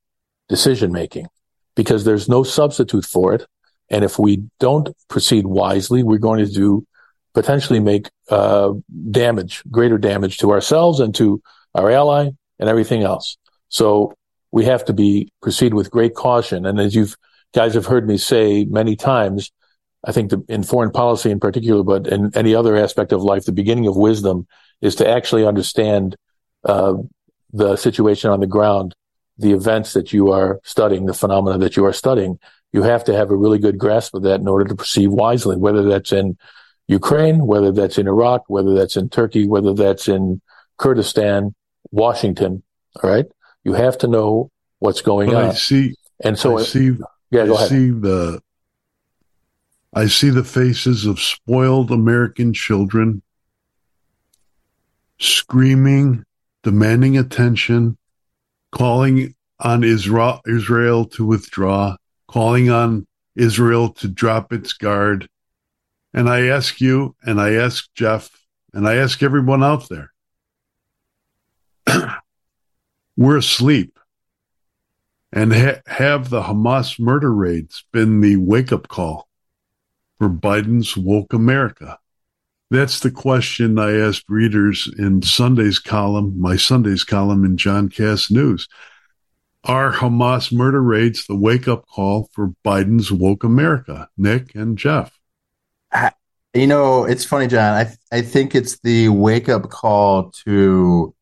decision 0.48 0.92
making 0.92 1.26
because 1.74 2.04
there's 2.04 2.28
no 2.28 2.42
substitute 2.42 3.04
for 3.04 3.34
it. 3.34 3.46
And 3.90 4.04
if 4.04 4.18
we 4.18 4.44
don't 4.60 4.88
proceed 5.08 5.46
wisely, 5.46 6.02
we're 6.02 6.18
going 6.18 6.44
to 6.44 6.50
do 6.50 6.86
potentially 7.34 7.80
make 7.80 8.08
uh, 8.30 8.72
damage, 9.10 9.62
greater 9.70 9.98
damage 9.98 10.38
to 10.38 10.52
ourselves 10.52 11.00
and 11.00 11.14
to 11.16 11.42
our 11.74 11.90
ally 11.90 12.30
and 12.58 12.68
everything 12.68 13.02
else. 13.02 13.36
So 13.68 14.14
we 14.52 14.64
have 14.66 14.84
to 14.86 14.92
be 14.92 15.32
proceed 15.42 15.74
with 15.74 15.90
great 15.90 16.14
caution. 16.14 16.64
And 16.64 16.78
as 16.78 16.94
you've 16.94 17.16
guys 17.54 17.74
have 17.74 17.86
heard 17.86 18.06
me 18.06 18.16
say 18.16 18.64
many 18.64 18.96
times, 18.96 19.50
I 20.06 20.12
think 20.12 20.30
the, 20.30 20.44
in 20.48 20.62
foreign 20.62 20.90
policy 20.90 21.30
in 21.30 21.40
particular, 21.40 21.82
but 21.82 22.06
in 22.06 22.30
any 22.34 22.54
other 22.54 22.76
aspect 22.76 23.12
of 23.12 23.22
life, 23.22 23.44
the 23.44 23.52
beginning 23.52 23.86
of 23.86 23.96
wisdom 23.96 24.46
is 24.80 24.94
to 24.96 25.08
actually 25.08 25.46
understand 25.46 26.16
uh, 26.64 26.94
the 27.52 27.76
situation 27.76 28.30
on 28.30 28.40
the 28.40 28.46
ground 28.46 28.94
the 29.38 29.52
events 29.52 29.92
that 29.94 30.12
you 30.12 30.30
are 30.30 30.60
studying, 30.64 31.06
the 31.06 31.14
phenomena 31.14 31.58
that 31.58 31.76
you 31.76 31.84
are 31.84 31.92
studying, 31.92 32.38
you 32.72 32.82
have 32.82 33.04
to 33.04 33.14
have 33.14 33.30
a 33.30 33.36
really 33.36 33.58
good 33.58 33.78
grasp 33.78 34.14
of 34.14 34.22
that 34.22 34.40
in 34.40 34.48
order 34.48 34.64
to 34.64 34.74
perceive 34.74 35.10
wisely, 35.10 35.56
whether 35.56 35.82
that's 35.82 36.12
in 36.12 36.36
Ukraine, 36.86 37.46
whether 37.46 37.72
that's 37.72 37.98
in 37.98 38.06
Iraq, 38.06 38.44
whether 38.48 38.74
that's 38.74 38.96
in 38.96 39.08
Turkey, 39.08 39.46
whether 39.46 39.74
that's 39.74 40.08
in 40.08 40.40
Kurdistan, 40.76 41.54
Washington. 41.90 42.62
All 43.02 43.10
right. 43.10 43.26
You 43.64 43.72
have 43.74 43.98
to 43.98 44.08
know 44.08 44.50
what's 44.78 45.00
going 45.02 45.34
on. 45.34 45.44
I 45.46 45.52
see, 45.52 45.94
and 46.22 46.38
so, 46.38 46.58
I 46.58 46.62
see, 46.62 46.96
yeah, 47.30 47.46
go 47.46 47.54
I 47.54 47.56
ahead. 47.56 47.68
see 47.68 47.90
the, 47.90 48.40
I 49.96 50.08
see 50.08 50.30
the 50.30 50.42
faces 50.42 51.06
of 51.06 51.20
spoiled 51.20 51.92
American 51.92 52.52
children 52.52 53.22
screaming, 55.20 56.24
demanding 56.64 57.16
attention, 57.16 57.96
calling 58.72 59.36
on 59.60 59.84
Israel, 59.84 61.04
to 61.06 61.24
withdraw, 61.24 61.96
calling 62.26 62.70
on 62.70 63.06
Israel 63.36 63.90
to 63.90 64.08
drop 64.08 64.52
its 64.52 64.72
guard. 64.72 65.28
And 66.12 66.28
I 66.28 66.48
ask 66.48 66.80
you, 66.80 67.14
and 67.22 67.40
I 67.40 67.54
ask 67.54 67.88
Jeff, 67.94 68.30
and 68.72 68.88
I 68.88 68.96
ask 68.96 69.22
everyone 69.22 69.62
out 69.62 69.88
there, 69.88 70.12
we're 73.16 73.36
asleep. 73.36 73.96
And 75.32 75.54
ha- 75.54 75.82
have 75.86 76.30
the 76.30 76.42
Hamas 76.42 76.98
murder 76.98 77.32
raids 77.32 77.84
been 77.92 78.20
the 78.20 78.36
wake 78.36 78.72
up 78.72 78.88
call 78.88 79.28
for 80.18 80.28
Biden's 80.28 80.96
woke 80.96 81.32
America? 81.32 81.98
That's 82.70 83.00
the 83.00 83.10
question 83.10 83.78
I 83.78 83.96
asked 83.98 84.24
readers 84.28 84.92
in 84.98 85.22
Sunday's 85.22 85.78
column, 85.78 86.40
my 86.40 86.56
Sunday's 86.56 87.04
column 87.04 87.44
in 87.44 87.56
John 87.56 87.88
Kass 87.88 88.30
News. 88.30 88.68
Are 89.64 89.92
Hamas 89.92 90.52
murder 90.52 90.82
raids 90.82 91.26
the 91.26 91.36
wake 91.36 91.68
up 91.68 91.86
call 91.86 92.28
for 92.32 92.52
Biden's 92.64 93.10
woke 93.10 93.44
America? 93.44 94.08
Nick 94.18 94.54
and 94.54 94.76
Jeff. 94.76 95.18
you 96.54 96.66
know, 96.66 97.04
it's 97.04 97.24
funny, 97.24 97.46
John. 97.46 97.74
I 97.74 98.16
I 98.16 98.22
think 98.22 98.54
it's 98.54 98.78
the 98.80 99.08
wake 99.08 99.48
up 99.48 99.70
call 99.70 100.30
to 100.44 101.14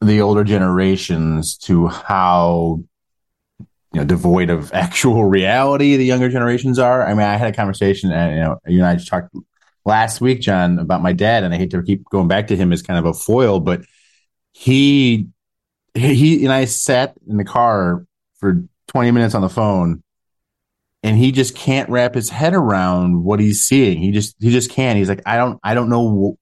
the 0.00 0.20
older 0.20 0.44
generations 0.44 1.56
to 1.58 1.88
how 1.88 2.82
you 3.94 4.00
know 4.00 4.06
devoid 4.06 4.50
of 4.50 4.72
actual 4.74 5.24
reality 5.24 5.96
the 5.96 6.04
younger 6.04 6.28
generations 6.28 6.78
are. 6.78 7.06
I 7.06 7.14
mean, 7.14 7.26
I 7.26 7.36
had 7.36 7.52
a 7.52 7.56
conversation, 7.56 8.12
and 8.12 8.34
you 8.34 8.42
know, 8.42 8.58
you 8.66 8.78
and 8.78 8.86
I 8.86 8.94
just 8.94 9.08
talked 9.08 9.34
last 9.84 10.20
week, 10.20 10.40
John, 10.40 10.78
about 10.78 11.02
my 11.02 11.12
dad, 11.12 11.44
and 11.44 11.54
I 11.54 11.56
hate 11.56 11.70
to 11.70 11.82
keep 11.82 12.04
going 12.10 12.28
back 12.28 12.48
to 12.48 12.56
him 12.56 12.72
as 12.72 12.82
kind 12.82 12.98
of 12.98 13.06
a 13.06 13.14
foil, 13.14 13.60
but 13.60 13.82
he 14.52 15.28
he 15.94 16.44
and 16.44 16.52
I 16.52 16.64
sat 16.64 17.14
in 17.28 17.36
the 17.36 17.44
car 17.44 18.04
for 18.40 18.64
20 18.88 19.10
minutes 19.12 19.34
on 19.34 19.42
the 19.42 19.48
phone 19.48 20.02
and 21.04 21.18
he 21.18 21.32
just 21.32 21.54
can't 21.54 21.90
wrap 21.90 22.14
his 22.14 22.30
head 22.30 22.54
around 22.54 23.22
what 23.24 23.38
he's 23.38 23.62
seeing. 23.64 23.98
He 23.98 24.10
just 24.10 24.34
he 24.40 24.50
just 24.50 24.70
can't. 24.70 24.98
He's 24.98 25.08
like, 25.08 25.22
I 25.26 25.36
don't 25.36 25.60
I 25.62 25.74
don't 25.74 25.90
know. 25.90 26.38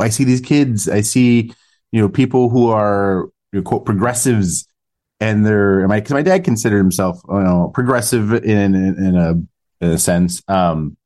I 0.00 0.08
see 0.08 0.24
these 0.24 0.40
kids. 0.40 0.88
I 0.88 1.02
see 1.02 1.52
you 1.92 2.00
know 2.00 2.08
people 2.08 2.48
who 2.48 2.70
are 2.70 3.28
you 3.52 3.60
know, 3.60 3.62
quote 3.62 3.84
progressives, 3.84 4.66
and 5.20 5.44
they're 5.44 5.86
my 5.88 6.00
because 6.00 6.12
my 6.12 6.22
dad 6.22 6.44
considered 6.44 6.78
himself 6.78 7.20
you 7.28 7.40
know 7.40 7.70
progressive 7.74 8.32
in 8.32 8.74
in, 8.74 9.04
in 9.04 9.16
a 9.16 9.30
in 9.84 9.90
a 9.90 9.98
sense. 9.98 10.42
Um, 10.48 10.96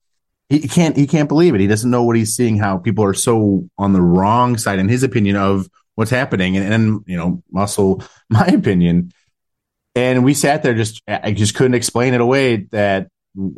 he 0.48 0.60
can't 0.60 0.96
he 0.96 1.06
can't 1.06 1.28
believe 1.28 1.54
it. 1.54 1.60
He 1.60 1.66
doesn't 1.66 1.90
know 1.90 2.02
what 2.02 2.16
he's 2.16 2.34
seeing. 2.34 2.58
How 2.58 2.78
people 2.78 3.04
are 3.04 3.14
so 3.14 3.68
on 3.78 3.92
the 3.92 4.02
wrong 4.02 4.56
side, 4.56 4.78
in 4.78 4.88
his 4.88 5.02
opinion, 5.02 5.36
of 5.36 5.68
what's 5.94 6.10
happening, 6.10 6.56
and, 6.56 6.72
and 6.72 7.04
you 7.06 7.16
know, 7.16 7.42
also 7.54 7.98
my 8.30 8.46
opinion 8.46 9.10
and 9.94 10.24
we 10.24 10.34
sat 10.34 10.62
there 10.62 10.74
just 10.74 11.02
I 11.06 11.32
just 11.32 11.54
couldn't 11.54 11.74
explain 11.74 12.14
it 12.14 12.20
away 12.20 12.56
that 12.72 13.08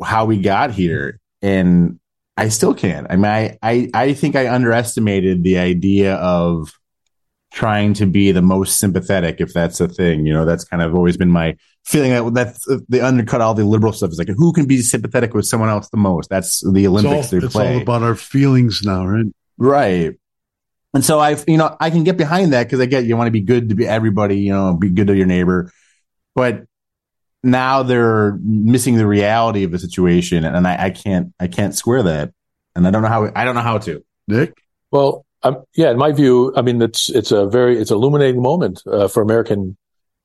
how 0.03 0.25
we 0.25 0.41
got 0.41 0.71
here, 0.71 1.19
and 1.41 1.99
I 2.35 2.49
still 2.49 2.73
can't. 2.73 3.07
I 3.09 3.15
mean, 3.15 3.25
I 3.25 3.57
I, 3.61 3.89
I 3.93 4.13
think 4.13 4.35
I 4.35 4.53
underestimated 4.53 5.43
the 5.43 5.57
idea 5.57 6.15
of 6.15 6.73
trying 7.51 7.93
to 7.93 8.05
be 8.05 8.31
the 8.31 8.41
most 8.41 8.79
sympathetic, 8.79 9.39
if 9.39 9.53
that's 9.53 9.79
a 9.79 9.87
thing. 9.87 10.25
You 10.25 10.33
know, 10.33 10.45
that's 10.45 10.63
kind 10.63 10.81
of 10.81 10.95
always 10.95 11.17
been 11.17 11.31
my 11.31 11.55
feeling 11.85 12.11
that 12.11 12.33
that's 12.33 12.69
uh, 12.69 12.79
they 12.89 13.01
undercut 13.01 13.41
all 13.41 13.53
the 13.53 13.65
liberal 13.65 13.93
stuff. 13.93 14.11
Is 14.11 14.17
like 14.17 14.29
who 14.35 14.53
can 14.53 14.65
be 14.65 14.81
sympathetic 14.81 15.33
with 15.33 15.45
someone 15.45 15.69
else 15.69 15.89
the 15.89 15.97
most? 15.97 16.29
That's 16.29 16.61
the 16.71 16.87
Olympics 16.87 17.25
it's 17.25 17.33
all, 17.33 17.39
they 17.39 17.45
it's 17.45 17.53
play. 17.53 17.75
all 17.75 17.81
about 17.81 18.03
our 18.03 18.15
feelings 18.15 18.81
now, 18.83 19.05
right? 19.05 19.25
Right. 19.57 20.15
And 20.93 21.03
so 21.03 21.19
I, 21.19 21.37
you 21.47 21.57
know, 21.57 21.75
I 21.79 21.89
can 21.89 22.03
get 22.03 22.17
behind 22.17 22.53
that 22.53 22.63
because 22.63 22.79
I 22.79 22.85
get 22.85 23.05
you 23.05 23.17
want 23.17 23.27
to 23.27 23.31
be 23.31 23.41
good 23.41 23.69
to 23.69 23.75
be 23.75 23.87
everybody, 23.87 24.39
you 24.39 24.51
know, 24.51 24.73
be 24.73 24.89
good 24.89 25.07
to 25.07 25.15
your 25.15 25.27
neighbor 25.27 25.71
but 26.37 26.65
now 27.41 27.81
they're 27.81 28.37
missing 28.43 28.95
the 28.95 29.07
reality 29.07 29.63
of 29.63 29.71
the 29.71 29.79
situation, 29.79 30.45
and 30.45 30.67
I, 30.67 30.85
I 30.85 30.89
can't 30.91 31.33
I 31.39 31.47
can't 31.47 31.75
square 31.75 32.03
that, 32.03 32.31
and 32.75 32.87
I 32.87 32.91
don't 32.91 33.01
know 33.01 33.07
how 33.07 33.31
I 33.35 33.43
don't 33.43 33.55
know 33.55 33.61
how 33.61 33.79
to. 33.79 34.05
Nick, 34.27 34.61
well, 34.91 35.25
um, 35.43 35.63
yeah, 35.75 35.91
in 35.91 35.97
my 35.97 36.11
view, 36.11 36.53
I 36.55 36.61
mean 36.61 36.81
it's 36.81 37.09
it's 37.09 37.31
a 37.31 37.47
very 37.47 37.79
it's 37.79 37.91
illuminating 37.91 38.41
moment 38.41 38.81
uh, 38.87 39.07
for 39.07 39.21
American 39.21 39.77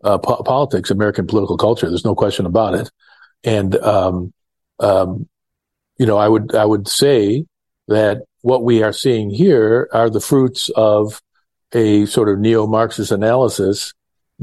uh, 0.03 0.19
po- 0.19 0.43
politics, 0.43 0.91
American 0.91 1.27
political 1.27 1.57
culture. 1.57 1.89
There's 1.89 2.05
no 2.05 2.15
question 2.15 2.47
about 2.47 2.75
it, 2.75 2.91
and 3.45 3.77
um, 3.77 4.33
um, 4.79 5.29
you 5.99 6.07
know, 6.07 6.17
I 6.17 6.29
would 6.29 6.55
I 6.55 6.65
would 6.65 6.89
say 6.89 7.45
that 7.89 8.23
what 8.41 8.65
we 8.65 8.83
are 8.83 8.93
seeing 8.93 9.31
here 9.31 9.89
are 9.93 10.11
the 10.11 10.21
fruits 10.21 10.71
of 10.75 11.21
a 11.73 12.07
sort 12.07 12.29
of 12.29 12.39
neo-Marxist 12.39 13.13
analysis 13.13 13.95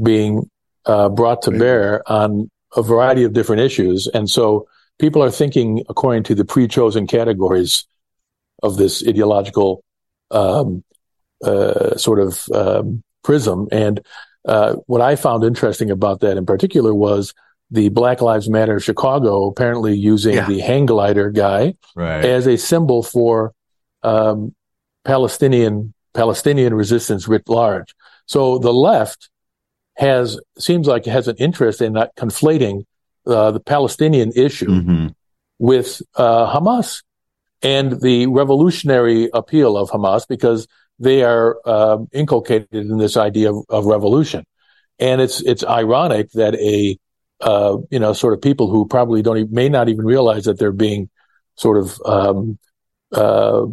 being 0.02 0.48
uh, 0.86 1.08
brought 1.08 1.42
to 1.42 1.50
bear 1.50 2.02
on 2.10 2.50
a 2.76 2.82
variety 2.82 3.24
of 3.24 3.32
different 3.32 3.62
issues. 3.62 4.08
And 4.12 4.28
so 4.28 4.66
people 4.98 5.22
are 5.22 5.30
thinking 5.30 5.84
according 5.88 6.24
to 6.24 6.34
the 6.34 6.44
pre-chosen 6.44 7.06
categories 7.06 7.86
of 8.62 8.76
this 8.76 9.06
ideological 9.06 9.82
um, 10.30 10.84
uh, 11.44 11.96
sort 11.96 12.20
of 12.20 12.46
um, 12.54 13.02
prism. 13.22 13.68
And 13.72 14.00
uh, 14.44 14.76
what 14.86 15.00
I 15.00 15.16
found 15.16 15.44
interesting 15.44 15.90
about 15.90 16.20
that 16.20 16.36
in 16.36 16.46
particular 16.46 16.94
was 16.94 17.34
the 17.70 17.88
Black 17.88 18.20
Lives 18.20 18.48
Matter 18.48 18.80
Chicago 18.80 19.46
apparently 19.46 19.96
using 19.96 20.34
yeah. 20.34 20.46
the 20.46 20.60
hang 20.60 20.86
glider 20.86 21.30
guy 21.30 21.74
right. 21.94 22.24
as 22.24 22.46
a 22.46 22.56
symbol 22.56 23.02
for 23.02 23.52
um, 24.02 24.54
Palestinian 25.04 25.94
Palestinian 26.12 26.74
resistance 26.74 27.28
writ 27.28 27.48
large. 27.48 27.94
So 28.26 28.58
the 28.58 28.72
left 28.72 29.30
has 29.96 30.40
seems 30.58 30.86
like 30.86 31.04
has 31.04 31.28
an 31.28 31.36
interest 31.36 31.80
in 31.80 31.92
that 31.92 32.16
conflating 32.16 32.84
uh, 33.26 33.52
the 33.52 33.60
Palestinian 33.60 34.32
issue 34.34 34.68
mm-hmm. 34.68 35.06
with 35.58 36.02
uh, 36.16 36.52
Hamas 36.52 37.02
and 37.62 38.00
the 38.00 38.26
revolutionary 38.26 39.28
appeal 39.32 39.76
of 39.76 39.90
Hamas 39.90 40.26
because 40.28 40.66
they 40.98 41.22
are 41.22 41.58
uh, 41.64 41.98
inculcated 42.12 42.68
in 42.72 42.98
this 42.98 43.16
idea 43.16 43.52
of, 43.52 43.64
of, 43.68 43.86
revolution. 43.86 44.44
And 44.98 45.20
it's 45.20 45.40
it's 45.42 45.64
ironic 45.64 46.30
that 46.32 46.54
a 46.56 46.98
uh, 47.40 47.78
you 47.90 47.98
know 47.98 48.12
sort 48.12 48.34
of 48.34 48.42
people 48.42 48.70
who 48.70 48.86
probably 48.86 49.22
don't 49.22 49.38
even, 49.38 49.52
may 49.52 49.68
not 49.68 49.88
even 49.88 50.04
realize 50.04 50.44
that 50.44 50.58
they're 50.58 50.72
being 50.72 51.08
sort 51.56 51.78
of 51.78 52.00
um, 52.04 52.58
uh, 53.12 53.66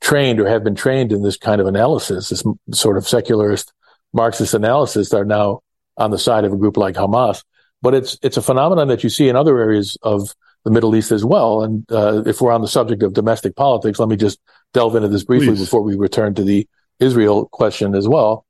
trained 0.00 0.40
or 0.40 0.48
have 0.48 0.64
been 0.64 0.74
trained 0.74 1.12
in 1.12 1.22
this 1.22 1.36
kind 1.36 1.60
of 1.60 1.66
analysis, 1.66 2.28
this 2.28 2.42
sort 2.72 2.96
of 2.96 3.06
secularist 3.06 3.72
Marxist 4.12 4.54
analysis 4.54 5.12
are 5.14 5.24
now 5.24 5.60
on 5.96 6.10
the 6.10 6.18
side 6.18 6.44
of 6.44 6.52
a 6.52 6.56
group 6.56 6.76
like 6.76 6.96
Hamas. 6.96 7.44
But 7.82 7.94
it's 7.94 8.18
it's 8.22 8.36
a 8.36 8.42
phenomenon 8.42 8.88
that 8.88 9.04
you 9.04 9.10
see 9.10 9.28
in 9.28 9.36
other 9.36 9.58
areas 9.58 9.96
of 10.02 10.34
the 10.64 10.70
Middle 10.70 10.94
East 10.94 11.12
as 11.12 11.24
well. 11.24 11.62
And 11.62 11.90
uh, 11.90 12.22
if 12.26 12.40
we're 12.40 12.52
on 12.52 12.60
the 12.60 12.68
subject 12.68 13.02
of 13.02 13.12
domestic 13.12 13.56
politics, 13.56 13.98
let 13.98 14.08
me 14.08 14.16
just 14.16 14.38
delve 14.72 14.96
into 14.96 15.08
this 15.08 15.24
briefly 15.24 15.48
Please. 15.48 15.60
before 15.60 15.82
we 15.82 15.96
return 15.96 16.34
to 16.34 16.44
the 16.44 16.68
Israel 16.98 17.46
question 17.46 17.94
as 17.94 18.06
well. 18.06 18.44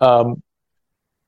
Um, 0.00 0.42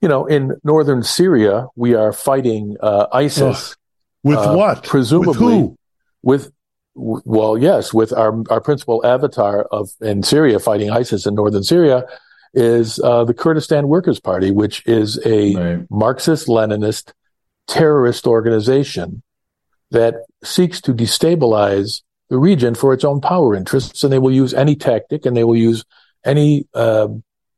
you 0.00 0.08
know, 0.08 0.26
in 0.26 0.56
northern 0.64 1.02
Syria, 1.02 1.66
we 1.76 1.94
are 1.94 2.12
fighting 2.12 2.76
uh, 2.80 3.06
ISIS. 3.12 3.76
with 4.24 4.38
uh, 4.38 4.54
what? 4.54 4.82
Presumably, 4.82 5.74
with, 6.22 6.50
with 6.94 7.22
well, 7.24 7.56
yes, 7.56 7.94
with 7.94 8.12
our 8.12 8.42
our 8.50 8.60
principal 8.60 9.04
avatar 9.06 9.62
of 9.64 9.90
in 10.00 10.22
Syria 10.22 10.58
fighting 10.58 10.90
ISIS 10.90 11.24
in 11.24 11.34
northern 11.34 11.62
Syria, 11.62 12.04
is 12.52 12.98
uh, 13.00 13.24
the 13.24 13.34
Kurdistan 13.34 13.88
Workers 13.88 14.18
Party, 14.18 14.50
which 14.50 14.84
is 14.86 15.24
a 15.24 15.54
right. 15.54 15.86
Marxist 15.90 16.48
Leninist 16.48 17.12
terrorist 17.68 18.26
organization 18.26 19.22
that 19.92 20.14
seeks 20.42 20.80
to 20.82 20.92
destabilize 20.92 22.02
the 22.28 22.38
region 22.38 22.74
for 22.74 22.92
its 22.92 23.04
own 23.04 23.20
power 23.20 23.54
interests. 23.54 24.02
And 24.02 24.12
they 24.12 24.18
will 24.18 24.32
use 24.32 24.54
any 24.54 24.74
tactic 24.74 25.24
and 25.26 25.36
they 25.36 25.44
will 25.44 25.56
use 25.56 25.84
any 26.24 26.66
uh, 26.74 27.08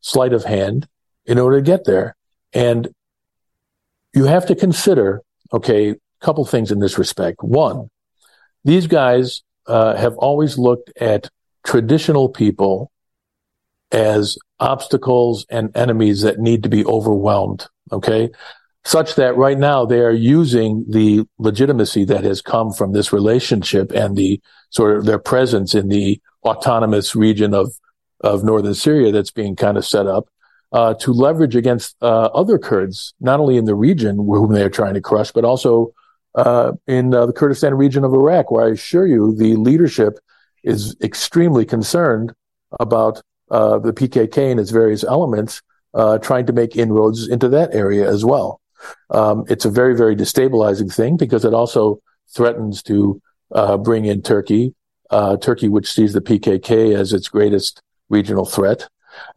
sleight 0.01 0.33
of 0.33 0.45
hand 0.45 0.89
in 1.27 1.39
order 1.39 1.59
to 1.59 1.63
get 1.63 1.85
there. 1.85 2.17
And 2.53 2.89
you 4.13 4.25
have 4.25 4.47
to 4.47 4.55
consider, 4.55 5.23
okay, 5.53 5.91
a 5.91 5.97
couple 6.21 6.45
things 6.45 6.71
in 6.71 6.81
this 6.81 6.99
respect. 6.99 7.43
One, 7.43 7.89
these 8.65 8.87
guys 8.87 9.43
uh, 9.67 9.97
have 9.97 10.17
always 10.17 10.59
looked 10.59 10.93
at 11.01 11.31
traditional 11.65 12.29
people 12.29 12.91
as 13.93 14.39
obstacles 14.59 15.47
and 15.51 15.75
enemies 15.77 16.23
that 16.23 16.39
need 16.39 16.63
to 16.65 16.69
be 16.69 16.85
overwhelmed. 16.85 17.67
Okay. 17.93 18.31
Such 18.85 19.15
that 19.15 19.37
right 19.37 19.59
now 19.59 19.87
they 19.87 20.01
are 20.01 20.13
using 20.13 20.85
the 20.89 21.27
legitimacy 21.39 22.05
that 22.05 22.25
has 22.25 22.43
come 22.43 22.71
from 22.71 22.93
this 22.93 23.13
relationship 23.13 23.91
and 23.93 24.15
the 24.15 24.41
sort 24.71 24.97
of 24.97 25.07
their 25.07 25.19
presence 25.19 25.75
in 25.75 25.89
the 25.89 26.21
autonomous 26.45 27.17
region 27.17 27.55
of, 27.55 27.73
of 28.21 28.45
northern 28.45 28.75
Syria 28.75 29.11
that's 29.11 29.31
being 29.31 29.57
kind 29.57 29.79
of 29.79 29.87
set 29.87 30.07
up 30.07 30.29
uh, 30.73 30.93
to 30.95 31.13
leverage 31.13 31.57
against 31.57 31.97
uh, 32.03 32.27
other 32.35 32.59
Kurds, 32.59 33.15
not 33.21 33.41
only 33.41 33.57
in 33.57 33.65
the 33.65 33.75
region 33.75 34.17
whom 34.17 34.53
they 34.53 34.63
are 34.63 34.71
trying 34.71 34.95
to 34.95 35.01
crush, 35.01 35.31
but 35.33 35.45
also 35.45 35.95
uh, 36.35 36.73
in 36.87 37.15
uh, 37.15 37.27
the 37.27 37.33
Kurdistan 37.33 37.75
region 37.75 38.05
of 38.05 38.13
Iraq, 38.13 38.51
where 38.51 38.67
I 38.67 38.71
assure 38.71 39.07
you 39.07 39.35
the 39.35 39.57
leadership 39.57 40.19
is 40.65 40.97
extremely 41.03 41.65
concerned 41.65 42.35
about 42.81 43.23
uh, 43.51 43.79
the 43.79 43.93
PKK 43.93 44.51
and 44.51 44.59
its 44.59 44.71
various 44.71 45.05
elements 45.05 45.63
uh, 45.95 46.19
trying 46.19 46.47
to 46.47 46.53
make 46.53 46.77
inroads 46.77 47.29
into 47.29 47.49
that 47.51 47.75
area 47.75 48.11
as 48.11 48.25
well. 48.25 48.61
Um, 49.11 49.45
it's 49.49 49.65
a 49.65 49.71
very, 49.71 49.97
very 49.97 50.17
destabilizing 50.17 50.93
thing 50.93 51.17
because 51.17 51.45
it 51.45 51.55
also 51.55 52.01
threatens 52.35 52.83
to 52.85 53.21
uh, 53.53 53.77
bring 53.77 54.05
in 54.05 54.23
Turkey, 54.23 54.75
uh, 55.11 55.37
Turkey, 55.37 55.69
which 55.69 55.93
sees 55.93 56.13
the 56.13 56.21
PKK 56.21 56.97
as 56.97 57.13
its 57.13 57.29
greatest 57.29 57.83
regional 58.09 58.45
threat, 58.45 58.89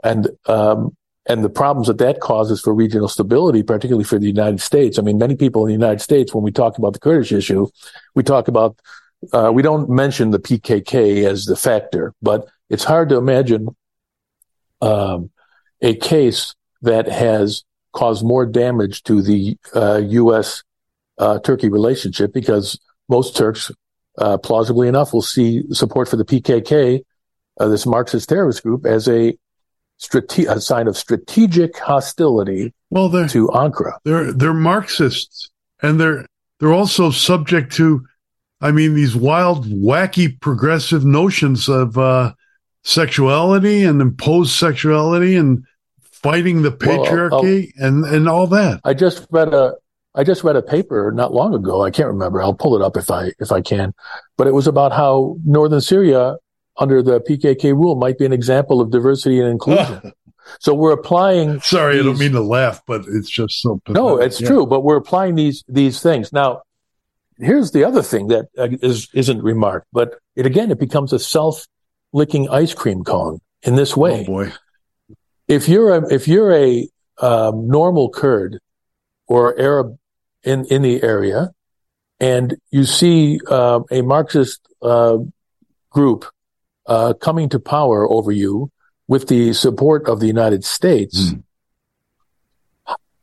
and 0.03 0.29
um, 0.45 0.95
and 1.27 1.43
the 1.43 1.49
problems 1.49 1.87
that 1.87 1.97
that 1.97 2.19
causes 2.19 2.61
for 2.61 2.73
regional 2.73 3.07
stability, 3.07 3.61
particularly 3.61 4.03
for 4.03 4.17
the 4.17 4.27
United 4.27 4.61
States. 4.61 4.97
I 4.97 5.01
mean, 5.01 5.17
many 5.17 5.35
people 5.35 5.65
in 5.65 5.67
the 5.67 5.85
United 5.85 6.01
States, 6.01 6.33
when 6.33 6.43
we 6.43 6.51
talk 6.51 6.77
about 6.77 6.93
the 6.93 6.99
Kurdish 6.99 7.31
issue, 7.31 7.67
we 8.15 8.23
talk 8.23 8.47
about 8.47 8.79
uh, 9.33 9.51
we 9.53 9.61
don't 9.61 9.89
mention 9.89 10.31
the 10.31 10.39
PKK 10.39 11.25
as 11.25 11.45
the 11.45 11.55
factor, 11.55 12.13
but 12.21 12.47
it's 12.69 12.83
hard 12.83 13.09
to 13.09 13.17
imagine 13.17 13.67
um, 14.81 15.31
a 15.81 15.95
case 15.95 16.55
that 16.81 17.07
has 17.07 17.63
caused 17.97 18.23
more 18.23 18.45
damage 18.45 19.01
to 19.03 19.23
the 19.23 19.57
uh, 19.75 19.97
U.S. 19.97 20.63
Uh, 21.17 21.39
Turkey 21.39 21.67
relationship 21.67 22.31
because 22.31 22.79
most 23.09 23.35
Turks 23.35 23.71
uh, 24.19 24.37
plausibly 24.37 24.87
enough, 24.87 25.13
will 25.13 25.21
see 25.21 25.63
support 25.71 26.07
for 26.07 26.15
the 26.15 26.25
PKK, 26.25 27.01
uh, 27.59 27.67
this 27.67 27.85
Marxist 27.85 28.29
terrorist 28.29 28.63
group, 28.63 28.85
as 28.85 29.07
a, 29.07 29.35
strate- 29.97 30.47
a 30.47 30.61
sign 30.61 30.87
of 30.87 30.95
strategic 30.95 31.77
hostility 31.77 32.73
well, 32.89 33.09
they're, 33.09 33.27
to 33.29 33.47
Ankara. 33.47 33.97
They're 34.03 34.31
they're 34.31 34.53
Marxists, 34.53 35.49
and 35.81 35.99
they're 35.99 36.25
they're 36.59 36.73
also 36.73 37.11
subject 37.11 37.73
to, 37.73 38.05
I 38.61 38.71
mean, 38.71 38.95
these 38.95 39.15
wild, 39.15 39.65
wacky, 39.65 40.39
progressive 40.39 41.05
notions 41.05 41.67
of 41.67 41.97
uh, 41.97 42.33
sexuality 42.83 43.83
and 43.83 44.01
imposed 44.01 44.53
sexuality 44.53 45.35
and 45.35 45.63
fighting 46.21 46.61
the 46.61 46.71
patriarchy 46.71 47.71
well, 47.77 47.87
and 47.87 48.05
and 48.05 48.29
all 48.29 48.47
that. 48.47 48.81
I 48.83 48.93
just 48.93 49.27
read 49.31 49.53
a 49.53 49.75
I 50.15 50.23
just 50.23 50.43
read 50.43 50.55
a 50.55 50.61
paper 50.61 51.11
not 51.11 51.33
long 51.33 51.53
ago. 51.53 51.83
I 51.83 51.91
can't 51.91 52.07
remember. 52.07 52.41
I'll 52.41 52.53
pull 52.53 52.75
it 52.75 52.81
up 52.81 52.97
if 52.97 53.11
I 53.11 53.31
if 53.39 53.51
I 53.51 53.61
can. 53.61 53.93
But 54.37 54.47
it 54.47 54.53
was 54.53 54.67
about 54.67 54.91
how 54.91 55.37
northern 55.45 55.81
Syria 55.81 56.37
under 56.77 57.01
the 57.01 57.19
PKK 57.21 57.73
rule 57.73 57.95
might 57.95 58.17
be 58.17 58.25
an 58.25 58.33
example 58.33 58.81
of 58.81 58.91
diversity 58.91 59.39
and 59.39 59.49
inclusion. 59.49 60.11
so 60.59 60.73
we're 60.73 60.93
applying. 60.93 61.59
Sorry, 61.61 61.95
these, 61.95 62.01
I 62.01 62.05
don't 62.05 62.19
mean 62.19 62.31
to 62.31 62.41
laugh, 62.41 62.81
but 62.87 63.05
it's 63.07 63.29
just 63.29 63.61
so. 63.61 63.79
Pathetic. 63.85 63.95
No, 63.95 64.17
it's 64.17 64.41
yeah. 64.41 64.47
true. 64.47 64.65
But 64.65 64.81
we're 64.81 64.97
applying 64.97 65.35
these 65.35 65.63
these 65.67 66.01
things 66.01 66.33
now. 66.33 66.61
Here's 67.39 67.71
the 67.71 67.83
other 67.83 68.01
thing 68.01 68.27
that 68.29 68.47
uh, 68.57 68.69
is 68.81 69.09
isn't 69.13 69.43
remarked, 69.43 69.87
but 69.93 70.15
it 70.35 70.47
again 70.47 70.71
it 70.71 70.79
becomes 70.79 71.13
a 71.13 71.19
self 71.19 71.67
licking 72.11 72.49
ice 72.49 72.73
cream 72.73 73.03
cone 73.03 73.39
in 73.61 73.75
this 73.75 73.95
way. 73.95 74.21
Oh 74.21 74.25
boy! 74.25 74.53
If 75.47 75.69
you're 75.69 75.95
a 75.95 76.13
if 76.13 76.27
you're 76.27 76.53
a 76.53 76.87
um, 77.19 77.67
normal 77.67 78.09
Kurd 78.09 78.59
or 79.27 79.59
Arab 79.59 79.97
in 80.43 80.65
in 80.65 80.81
the 80.81 81.01
area, 81.03 81.51
and 82.19 82.57
you 82.71 82.83
see 82.83 83.39
uh, 83.49 83.81
a 83.91 84.01
Marxist 84.01 84.67
uh, 84.81 85.17
group 85.89 86.25
uh, 86.85 87.13
coming 87.13 87.49
to 87.49 87.59
power 87.59 88.09
over 88.09 88.31
you 88.31 88.71
with 89.07 89.27
the 89.27 89.53
support 89.53 90.07
of 90.07 90.19
the 90.19 90.27
United 90.27 90.65
States. 90.65 91.31
Mm. 91.31 91.43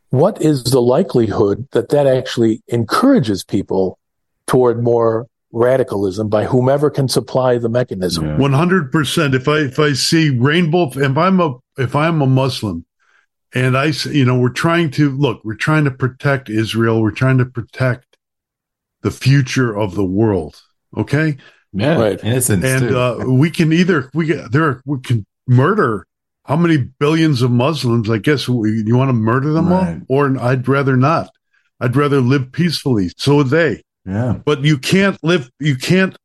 What 0.09 0.41
is 0.41 0.63
the 0.63 0.81
likelihood 0.81 1.67
that 1.71 1.89
that 1.89 2.07
actually 2.07 2.63
encourages 2.67 3.43
people 3.43 3.99
toward 4.47 4.81
more 4.81 5.27
radicalism 5.55 6.27
by 6.27 6.45
whomever 6.45 6.91
can 6.91 7.07
supply 7.07 7.57
the 7.57 7.69
mechanism? 7.69 8.37
One 8.37 8.53
hundred 8.53 8.91
percent. 8.91 9.33
If 9.33 9.47
I 9.47 9.59
if 9.59 9.79
I 9.79 9.93
see 9.93 10.29
rainbow, 10.29 10.91
if 10.93 11.17
I'm 11.17 11.39
a 11.39 11.55
if 11.77 11.95
I'm 11.95 12.21
a 12.21 12.27
Muslim 12.27 12.85
and 13.53 13.77
I, 13.77 13.93
you 14.11 14.25
know, 14.25 14.37
we're 14.37 14.49
trying 14.49 14.91
to 14.91 15.09
look, 15.09 15.43
we're 15.43 15.55
trying 15.55 15.85
to 15.85 15.91
protect 15.91 16.49
Israel. 16.49 17.01
We're 17.01 17.11
trying 17.11 17.37
to 17.37 17.45
protect 17.45 18.17
the 19.01 19.11
future 19.11 19.75
of 19.75 19.95
the 19.95 20.03
world. 20.03 20.61
Okay. 20.97 21.37
Yeah. 21.71 21.97
Right. 21.97 22.23
Innocence 22.23 22.63
and 22.63 22.95
uh, 22.95 23.23
we 23.27 23.49
can 23.49 23.71
either, 23.71 24.09
we 24.13 24.25
get 24.25 24.51
there, 24.51 24.81
we 24.85 24.99
can 24.99 25.25
murder 25.47 26.07
how 26.45 26.55
many 26.55 26.77
billions 26.77 27.41
of 27.41 27.51
Muslims? 27.51 28.09
I 28.09 28.17
guess 28.17 28.47
we, 28.47 28.83
you 28.83 28.95
want 28.95 29.09
to 29.09 29.13
murder 29.13 29.51
them 29.51 29.69
right. 29.69 30.01
all? 30.07 30.17
Or 30.17 30.39
I'd 30.39 30.67
rather 30.67 30.95
not. 30.95 31.29
I'd 31.79 31.95
rather 31.95 32.21
live 32.21 32.51
peacefully. 32.51 33.11
So 33.17 33.37
would 33.37 33.47
they. 33.47 33.83
Yeah. 34.05 34.39
But 34.43 34.63
you 34.63 34.77
can't 34.77 35.21
live, 35.23 35.49
you 35.59 35.75
can't 35.75 36.15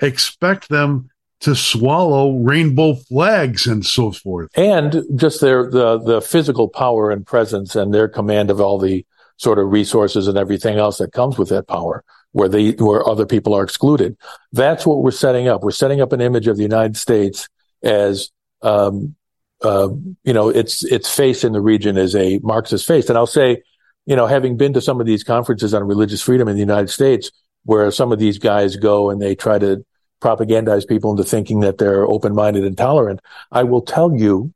expect 0.00 0.68
them 0.68 1.10
to 1.40 1.54
swallow 1.54 2.36
rainbow 2.38 2.94
flags 2.94 3.66
and 3.66 3.86
so 3.86 4.10
forth. 4.10 4.50
And 4.56 5.04
just 5.14 5.40
their 5.40 5.70
the 5.70 5.98
the 5.98 6.20
physical 6.20 6.68
power 6.68 7.10
and 7.10 7.24
presence 7.24 7.76
and 7.76 7.94
their 7.94 8.08
command 8.08 8.50
of 8.50 8.60
all 8.60 8.78
the 8.78 9.06
sort 9.36 9.60
of 9.60 9.70
resources 9.70 10.26
and 10.26 10.36
everything 10.36 10.78
else 10.78 10.98
that 10.98 11.12
comes 11.12 11.38
with 11.38 11.48
that 11.50 11.68
power, 11.68 12.02
where 12.32 12.48
they 12.48 12.72
where 12.72 13.08
other 13.08 13.24
people 13.24 13.54
are 13.54 13.62
excluded. 13.62 14.16
That's 14.52 14.84
what 14.84 15.02
we're 15.02 15.12
setting 15.12 15.46
up. 15.46 15.62
We're 15.62 15.70
setting 15.70 16.00
up 16.00 16.12
an 16.12 16.20
image 16.20 16.48
of 16.48 16.56
the 16.56 16.64
United 16.64 16.96
States 16.96 17.48
as 17.84 18.30
um, 18.62 19.14
uh, 19.62 19.88
you 20.24 20.32
know, 20.32 20.48
its 20.48 20.84
its 20.84 21.14
face 21.14 21.44
in 21.44 21.52
the 21.52 21.60
region 21.60 21.96
is 21.96 22.14
a 22.14 22.38
Marxist 22.42 22.86
face. 22.86 23.08
And 23.08 23.18
I'll 23.18 23.26
say, 23.26 23.62
you 24.08 24.16
know, 24.16 24.26
having 24.26 24.56
been 24.56 24.72
to 24.72 24.80
some 24.80 25.00
of 25.00 25.06
these 25.06 25.22
conferences 25.22 25.74
on 25.74 25.84
religious 25.84 26.22
freedom 26.22 26.48
in 26.48 26.54
the 26.54 26.60
United 26.60 26.88
States, 26.88 27.30
where 27.64 27.90
some 27.90 28.10
of 28.10 28.18
these 28.18 28.38
guys 28.38 28.74
go 28.76 29.10
and 29.10 29.20
they 29.20 29.34
try 29.34 29.58
to 29.58 29.84
propagandize 30.22 30.88
people 30.88 31.10
into 31.10 31.24
thinking 31.24 31.60
that 31.60 31.76
they're 31.76 32.06
open-minded 32.06 32.64
and 32.64 32.78
tolerant. 32.78 33.20
I 33.52 33.64
will 33.64 33.82
tell 33.82 34.16
you, 34.16 34.54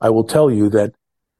I 0.00 0.10
will 0.10 0.22
tell 0.22 0.48
you 0.48 0.70
that 0.70 0.94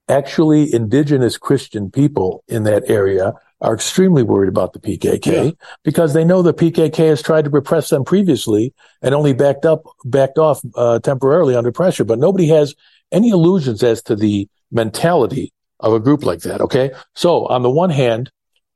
actually 0.09 0.75
indigenous 0.75 1.39
Christian 1.39 1.93
people 1.93 2.43
in 2.49 2.65
that 2.65 2.91
area 2.91 3.35
are 3.61 3.75
extremely 3.75 4.25
worried 4.25 4.49
about 4.49 4.73
the 4.73 4.81
PKK 4.81 5.27
yeah. 5.27 5.51
because 5.85 6.13
they 6.13 6.25
know 6.25 6.43
the 6.43 6.53
PKK 6.53 6.97
has 7.09 7.23
tried 7.23 7.45
to 7.45 7.51
repress 7.51 7.89
them 7.89 8.05
previously 8.05 8.75
and 9.01 9.15
only 9.15 9.33
backed 9.33 9.65
up, 9.65 9.85
backed 10.05 10.39
off 10.39 10.61
uh, 10.75 10.99
temporarily 10.99 11.55
under 11.55 11.71
pressure. 11.71 12.05
But 12.05 12.19
nobody 12.19 12.49
has 12.49 12.75
any 13.13 13.29
illusions 13.29 13.85
as 13.85 14.03
to 14.03 14.17
the 14.17 14.49
mentality 14.73 15.54
of 15.81 15.93
a 15.93 16.01
group 16.01 16.25
like 16.25 16.41
that. 16.41 16.61
Okay. 16.61 16.91
So 17.15 17.47
on 17.47 17.63
the 17.63 17.71
one 17.71 17.91
hand, 17.91 18.31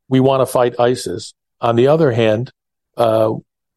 we 0.08 0.20
want 0.20 0.40
to 0.40 0.46
fight 0.46 0.78
ISIS. 0.78 1.34
On 1.60 1.76
the 1.76 1.88
other 1.88 2.12
hand, 2.12 2.52
uh, 2.96 3.32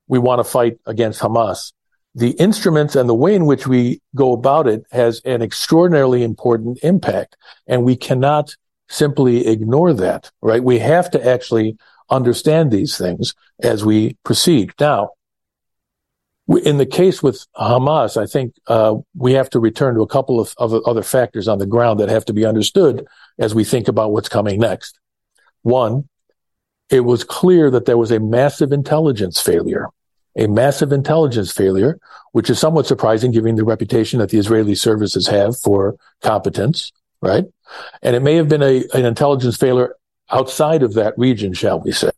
we 0.07 0.19
want 0.19 0.39
to 0.39 0.43
fight 0.43 0.77
against 0.85 1.21
Hamas. 1.21 1.73
The 2.15 2.31
instruments 2.31 2.95
and 2.95 3.07
the 3.07 3.15
way 3.15 3.35
in 3.35 3.45
which 3.45 3.67
we 3.67 4.01
go 4.15 4.33
about 4.33 4.67
it 4.67 4.83
has 4.91 5.21
an 5.23 5.41
extraordinarily 5.41 6.23
important 6.23 6.79
impact. 6.83 7.37
And 7.67 7.83
we 7.83 7.95
cannot 7.95 8.55
simply 8.89 9.47
ignore 9.47 9.93
that, 9.93 10.29
right? 10.41 10.63
We 10.63 10.79
have 10.79 11.09
to 11.11 11.25
actually 11.25 11.77
understand 12.09 12.71
these 12.71 12.97
things 12.97 13.33
as 13.61 13.85
we 13.85 14.17
proceed. 14.25 14.73
Now, 14.79 15.11
in 16.47 16.77
the 16.77 16.85
case 16.85 17.23
with 17.23 17.45
Hamas, 17.55 18.21
I 18.21 18.25
think 18.25 18.55
uh, 18.67 18.95
we 19.15 19.33
have 19.33 19.49
to 19.51 19.59
return 19.59 19.95
to 19.95 20.01
a 20.01 20.07
couple 20.07 20.39
of, 20.39 20.53
of 20.57 20.73
other 20.85 21.03
factors 21.03 21.47
on 21.47 21.59
the 21.59 21.65
ground 21.65 21.99
that 21.99 22.09
have 22.09 22.25
to 22.25 22.33
be 22.33 22.45
understood 22.45 23.05
as 23.39 23.55
we 23.55 23.63
think 23.63 23.87
about 23.87 24.11
what's 24.11 24.29
coming 24.29 24.59
next. 24.59 24.99
One, 25.61 26.09
it 26.89 27.01
was 27.01 27.23
clear 27.23 27.71
that 27.71 27.85
there 27.85 27.97
was 27.97 28.11
a 28.11 28.19
massive 28.19 28.71
intelligence 28.71 29.39
failure 29.39 29.87
a 30.35 30.47
massive 30.47 30.91
intelligence 30.91 31.51
failure, 31.51 31.99
which 32.31 32.49
is 32.49 32.59
somewhat 32.59 32.87
surprising 32.87 33.31
given 33.31 33.55
the 33.55 33.65
reputation 33.65 34.19
that 34.19 34.29
the 34.29 34.37
Israeli 34.37 34.75
services 34.75 35.27
have 35.27 35.57
for 35.57 35.97
competence, 36.21 36.91
right? 37.21 37.45
And 38.01 38.15
it 38.15 38.21
may 38.21 38.35
have 38.35 38.49
been 38.49 38.63
a, 38.63 38.85
an 38.93 39.05
intelligence 39.05 39.57
failure 39.57 39.95
outside 40.29 40.83
of 40.83 40.93
that 40.93 41.17
region, 41.17 41.53
shall 41.53 41.79
we 41.79 41.91
say. 41.91 42.11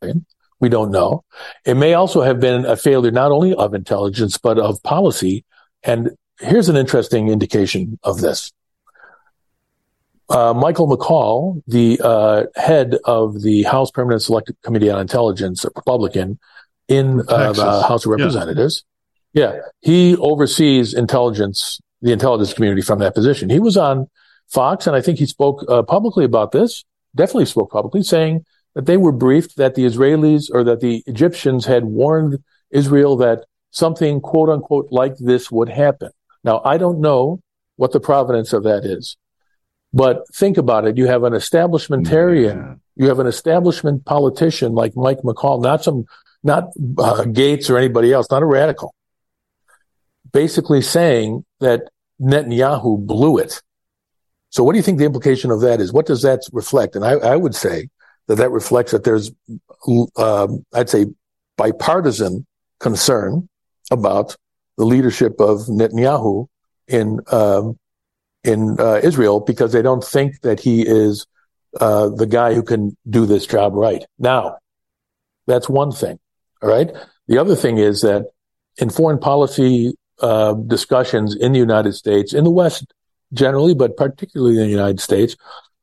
We 0.64 0.70
don't 0.70 0.92
know. 0.92 1.26
It 1.66 1.74
may 1.74 1.94
also 1.94 2.22
have 2.22 2.40
been 2.40 2.64
a 2.64 2.78
failure 2.78 3.12
not 3.12 3.34
only 3.34 3.54
of 3.54 3.74
intelligence, 3.74 4.38
but 4.38 4.58
of 4.58 4.82
policy. 4.82 5.44
And 5.84 6.12
here's 6.40 6.70
an 6.70 6.78
interesting 6.78 7.28
indication 7.28 8.00
of 8.02 8.22
this. 8.22 8.54
Uh, 10.30 10.54
Michael 10.54 10.88
McCaul, 10.88 11.62
the 11.68 12.00
uh, 12.02 12.44
head 12.56 12.96
of 13.04 13.42
the 13.42 13.64
House 13.64 13.92
Permanent 13.92 14.22
Select 14.22 14.54
Committee 14.62 14.90
on 14.90 15.02
Intelligence, 15.02 15.66
a 15.66 15.70
Republican, 15.76 16.40
in 16.88 17.20
uh, 17.28 17.52
the 17.52 17.84
House 17.84 18.06
of 18.06 18.12
Representatives. 18.12 18.86
Yeah. 19.34 19.56
yeah. 19.56 19.60
He 19.82 20.16
oversees 20.16 20.94
intelligence, 20.94 21.82
the 22.02 22.14
intelligence 22.14 22.54
community 22.54 22.84
from 22.84 23.00
that 23.00 23.16
position. 23.16 23.50
He 23.50 23.60
was 23.60 23.76
on 23.76 24.10
Fox 24.48 24.88
and 24.88 24.96
I 24.96 25.02
think 25.02 25.20
he 25.20 25.26
spoke 25.26 25.66
uh, 25.68 25.84
publicly 25.84 26.24
about 26.24 26.54
this, 26.54 26.86
definitely 27.14 27.48
spoke 27.48 27.70
publicly 27.70 28.02
saying 28.02 28.46
that 28.76 28.86
they 28.86 28.98
were 28.98 29.12
briefed 29.12 29.58
that 29.58 29.76
the 29.76 29.86
Israelis 29.86 30.46
or 30.52 30.64
that 30.64 30.80
the 30.80 31.04
Egyptians 31.06 31.66
had 31.66 31.86
warned 31.86 32.40
Israel 32.72 33.18
that 33.18 33.46
something 33.72 34.22
quote 34.22 34.50
unquote 34.50 34.88
like 34.92 35.16
this 35.18 35.52
would 35.52 35.70
happen. 35.70 36.12
Now, 36.44 36.62
I 36.66 36.78
don't 36.78 37.00
know 37.00 37.42
what 37.76 37.92
the 37.92 38.00
provenance 38.00 38.54
of 38.54 38.64
that 38.64 38.84
is, 38.86 39.18
but 39.94 40.24
think 40.34 40.58
about 40.58 40.86
it. 40.86 40.98
You 40.98 41.08
have 41.08 41.24
an 41.24 41.34
establishmentarian, 41.34 42.56
yeah. 42.56 42.76
you 42.96 43.08
have 43.08 43.20
an 43.20 43.28
establishment 43.28 44.06
politician 44.06 44.74
like 44.74 44.96
Mike 44.96 45.20
McCaul, 45.20 45.62
not 45.62 45.84
some 45.84 46.06
not 46.44 46.66
uh, 46.98 47.24
Gaetz 47.24 47.70
or 47.70 47.78
anybody 47.78 48.12
else, 48.12 48.30
not 48.30 48.44
a 48.44 48.46
radical, 48.46 48.94
basically 50.32 50.82
saying 50.82 51.46
that 51.62 51.90
Netanyahu 52.22 53.06
blew 53.06 53.38
it. 53.38 53.62
So, 54.50 54.64
what 54.64 54.74
do 54.74 54.78
you 54.78 54.84
think 54.84 55.00
the 55.00 55.06
implication 55.06 55.52
of 55.52 55.62
that 55.62 55.80
is? 55.80 55.94
What 55.94 56.06
does 56.06 56.22
that 56.24 56.42
reflect? 56.52 56.96
And 56.96 57.06
I, 57.06 57.14
I 57.14 57.36
would 57.36 57.56
say 57.56 57.90
that 58.28 58.36
that 58.36 58.52
reflects 58.52 58.92
that 58.92 59.04
there's, 59.04 59.32
um, 60.18 60.66
I'd 60.74 60.90
say, 60.90 61.08
bipartisan 61.58 62.46
concern 62.80 63.48
about 63.92 64.36
the 64.78 64.86
leadership 64.86 65.40
of 65.40 65.60
Netanyahu 65.68 66.48
in 66.88 67.20
um, 67.32 67.78
in 68.44 68.80
uh, 68.80 69.00
Israel 69.04 69.40
because 69.40 69.72
they 69.72 69.82
don't 69.82 70.04
think 70.04 70.42
that 70.42 70.60
he 70.60 70.82
is 70.82 71.26
uh, 71.80 72.10
the 72.10 72.26
guy 72.26 72.54
who 72.54 72.64
can 72.64 72.98
do 73.10 73.26
this 73.26 73.46
job 73.46 73.74
right. 73.74 74.04
Now, 74.20 74.58
that's 75.48 75.70
one 75.70 75.92
thing. 75.92 76.20
All 76.62 76.70
right. 76.70 76.92
The 77.28 77.38
other 77.38 77.56
thing 77.56 77.78
is 77.78 78.02
that 78.02 78.26
in 78.78 78.90
foreign 78.90 79.20
policy 79.20 79.94
uh, 80.22 80.54
discussions 80.54 81.36
in 81.36 81.52
the 81.52 81.60
United 81.60 81.94
States, 81.94 82.34
in 82.34 82.44
the 82.44 82.52
West 82.52 82.94
generally, 83.34 83.74
but 83.74 83.98
particularly 83.98 84.58
in 84.58 84.66
the 84.66 84.70
United 84.70 85.00
States, 85.00 85.36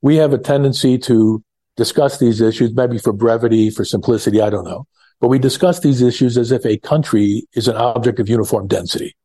we 0.03 0.17
have 0.17 0.33
a 0.33 0.39
tendency 0.39 0.99
to 0.99 1.43
discuss 1.81 2.19
these 2.19 2.43
issues, 2.43 2.75
maybe 2.75 2.99
for 2.99 3.11
brevity, 3.11 3.71
for 3.71 3.87
simplicity, 3.87 4.43
I 4.43 4.51
don't 4.51 4.69
know. 4.73 4.87
but 5.19 5.29
we 5.29 5.39
discuss 5.39 5.81
these 5.81 6.03
issues 6.03 6.37
as 6.37 6.53
if 6.53 6.63
a 6.67 6.77
country 6.77 7.47
is 7.55 7.69
an 7.69 7.77
object 7.77 8.21
of 8.21 8.29
uniform 8.29 8.67
density. 8.67 9.17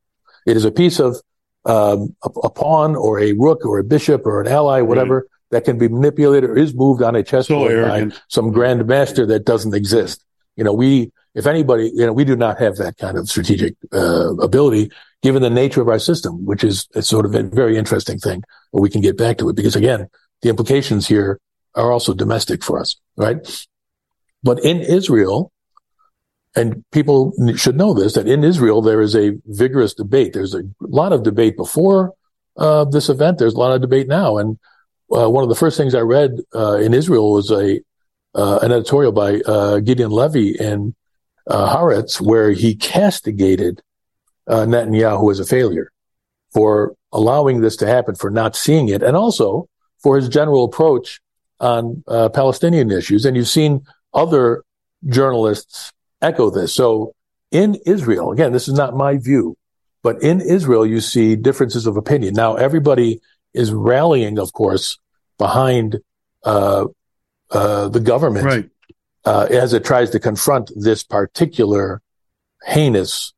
It 0.45 0.55
is 0.55 0.63
a 0.63 0.71
piece 0.71 0.97
of 1.01 1.17
um, 1.65 2.15
a, 2.23 2.29
a, 2.49 2.49
pawn 2.49 2.95
or 2.95 3.19
a 3.19 3.33
rook 3.33 3.65
or 3.65 3.77
a 3.79 3.83
bishop 3.83 4.25
or 4.25 4.39
an 4.39 4.47
ally, 4.47 4.79
whatever, 4.81 5.15
right. 5.15 5.25
that 5.51 5.65
can 5.65 5.77
be 5.77 5.89
manipulated 5.89 6.49
or 6.49 6.57
is 6.57 6.73
moved 6.73 7.01
on 7.01 7.13
a 7.15 7.23
chessboard 7.23 7.71
so 7.71 7.89
by 7.89 8.15
some 8.29 8.51
grand 8.51 8.85
master 8.87 9.25
that 9.25 9.43
doesn't 9.45 9.73
exist. 9.73 10.23
You 10.55 10.63
know, 10.63 10.73
we, 10.73 11.11
if 11.33 11.45
anybody, 11.47 11.91
you 11.93 12.05
know, 12.05 12.13
we 12.13 12.23
do 12.23 12.37
not 12.37 12.57
have 12.59 12.77
that 12.77 12.97
kind 12.97 13.17
of 13.17 13.27
strategic 13.27 13.75
uh, 13.91 14.35
ability 14.37 14.91
given 15.23 15.41
the 15.41 15.49
nature 15.49 15.81
of 15.81 15.89
our 15.89 15.99
system, 15.99 16.45
which 16.45 16.63
is 16.63 16.87
sort 17.01 17.25
of 17.25 17.35
a 17.35 17.43
very 17.43 17.77
interesting 17.77 18.19
thing. 18.19 18.43
But 18.71 18.81
we 18.81 18.89
can 18.89 19.01
get 19.01 19.17
back 19.17 19.39
to 19.39 19.49
it 19.49 19.55
because 19.57 19.75
again, 19.75 20.07
the 20.41 20.49
implications 20.49 21.07
here 21.07 21.39
are 21.75 21.91
also 21.91 22.13
domestic 22.13 22.63
for 22.63 22.79
us, 22.79 22.95
right? 23.17 23.37
But 24.43 24.63
in 24.63 24.81
Israel, 24.81 25.51
and 26.55 26.83
people 26.91 27.33
should 27.55 27.75
know 27.75 27.93
this, 27.93 28.13
that 28.13 28.27
in 28.27 28.43
Israel, 28.43 28.81
there 28.81 29.01
is 29.01 29.15
a 29.15 29.33
vigorous 29.45 29.93
debate. 29.93 30.33
There's 30.33 30.55
a 30.55 30.63
lot 30.79 31.11
of 31.11 31.23
debate 31.23 31.57
before 31.57 32.13
uh, 32.57 32.85
this 32.85 33.09
event. 33.09 33.37
There's 33.37 33.55
a 33.55 33.59
lot 33.59 33.75
of 33.75 33.81
debate 33.81 34.07
now. 34.07 34.37
And 34.37 34.57
uh, 35.11 35.29
one 35.29 35.43
of 35.43 35.49
the 35.49 35.55
first 35.55 35.77
things 35.77 35.93
I 35.93 35.99
read 35.99 36.39
uh, 36.55 36.77
in 36.77 36.93
Israel 36.93 37.31
was 37.31 37.51
a 37.51 37.81
uh, 38.35 38.59
an 38.61 38.71
editorial 38.71 39.13
by 39.13 39.39
uh, 39.45 39.79
Gideon 39.79 40.11
Levy 40.11 40.57
in 40.59 40.93
uh, 41.47 41.73
Haaretz, 41.73 42.19
where 42.19 42.51
he 42.51 42.75
castigated 42.75 43.81
Netanyahu 44.49 45.31
as 45.31 45.39
a 45.39 45.45
failure 45.45 45.89
for 46.53 46.95
allowing 47.13 47.61
this 47.61 47.77
to 47.77 47.87
happen, 47.87 48.13
for 48.13 48.29
not 48.29 48.55
seeing 48.55 48.89
it, 48.89 49.01
and 49.01 49.15
also 49.15 49.69
for 50.03 50.17
his 50.17 50.27
general 50.27 50.65
approach 50.65 51.21
on 51.59 52.03
Palestinian 52.07 52.91
issues. 52.91 53.25
And 53.25 53.35
you've 53.35 53.47
seen 53.47 53.85
other 54.13 54.63
journalists 55.07 55.91
echo 56.21 56.49
this. 56.49 56.73
So 56.73 57.13
in 57.51 57.75
Israel, 57.85 58.31
again, 58.31 58.51
this 58.51 58.67
is 58.67 58.73
not 58.73 58.95
my 58.95 59.17
view, 59.17 59.57
but 60.03 60.21
in 60.21 60.41
Israel, 60.41 60.85
you 60.85 61.01
see 61.01 61.35
differences 61.35 61.87
of 61.87 61.97
opinion. 61.97 62.33
Now, 62.33 62.55
everybody 62.55 63.21
is 63.53 63.71
rallying, 63.71 64.37
of 64.39 64.53
course, 64.53 64.99
behind 65.37 65.99
uh, 66.43 66.85
uh, 67.51 67.87
the 67.89 67.99
government 67.99 68.45
right. 68.45 68.69
uh, 69.25 69.47
as 69.49 69.73
it 69.73 69.85
tries 69.85 70.09
to 70.11 70.19
confront 70.19 70.71
this 70.75 71.03
particular 71.03 72.01
heinous 72.65 73.33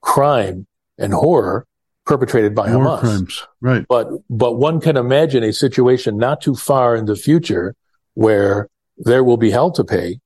crime 0.00 0.66
and 0.98 1.12
horror 1.12 1.66
perpetrated 2.04 2.54
by 2.54 2.74
War 2.74 2.84
Hamas. 2.84 3.00
Crimes. 3.00 3.46
Right. 3.60 3.86
But 3.88 4.08
but 4.28 4.54
one 4.54 4.80
can 4.80 4.96
imagine 4.96 5.42
a 5.42 5.52
situation 5.52 6.16
not 6.16 6.40
too 6.40 6.54
far 6.54 6.96
in 6.96 7.06
the 7.06 7.16
future 7.16 7.74
where 8.14 8.68
there 8.98 9.24
will 9.24 9.36
be 9.36 9.50
hell 9.50 9.70
to 9.72 9.84
pay 9.84 10.20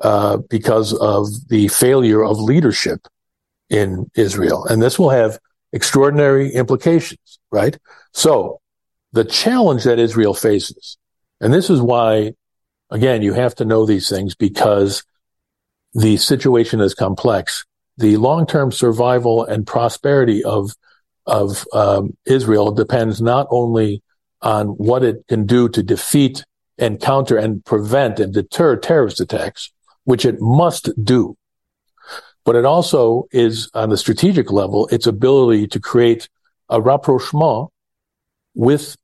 uh, 0.00 0.38
because 0.48 0.92
of 0.94 1.26
the 1.48 1.68
failure 1.68 2.24
of 2.24 2.38
leadership 2.38 3.06
in 3.70 4.10
Israel. 4.14 4.64
And 4.64 4.82
this 4.82 4.98
will 4.98 5.10
have 5.10 5.38
extraordinary 5.72 6.50
implications, 6.52 7.38
right? 7.50 7.76
So 8.12 8.60
the 9.12 9.24
challenge 9.24 9.84
that 9.84 9.98
Israel 9.98 10.34
faces, 10.34 10.96
and 11.40 11.52
this 11.52 11.70
is 11.70 11.80
why, 11.80 12.34
again, 12.90 13.22
you 13.22 13.34
have 13.34 13.54
to 13.56 13.64
know 13.64 13.86
these 13.86 14.08
things 14.08 14.34
because 14.34 15.04
the 15.94 16.16
situation 16.16 16.80
is 16.80 16.94
complex. 16.94 17.64
The 17.96 18.16
long-term 18.16 18.72
survival 18.72 19.44
and 19.44 19.66
prosperity 19.66 20.44
of 20.44 20.72
of 21.28 21.64
um, 21.72 22.16
Israel 22.24 22.72
depends 22.72 23.20
not 23.20 23.46
only 23.50 24.02
on 24.42 24.68
what 24.68 25.04
it 25.04 25.26
can 25.28 25.46
do 25.46 25.68
to 25.68 25.82
defeat 25.82 26.44
and 26.78 27.00
counter 27.00 27.36
and 27.36 27.64
prevent 27.64 28.18
and 28.18 28.32
deter 28.32 28.76
terrorist 28.76 29.20
attacks, 29.20 29.70
which 30.04 30.24
it 30.24 30.40
must 30.40 30.90
do. 31.04 31.36
But 32.44 32.56
it 32.56 32.64
also 32.64 33.28
is 33.30 33.70
on 33.74 33.90
the 33.90 33.96
strategic 33.96 34.50
level, 34.50 34.86
its 34.88 35.06
ability 35.06 35.66
to 35.68 35.80
create 35.80 36.28
a 36.70 36.80
rapprochement 36.80 37.68
with 38.54 38.96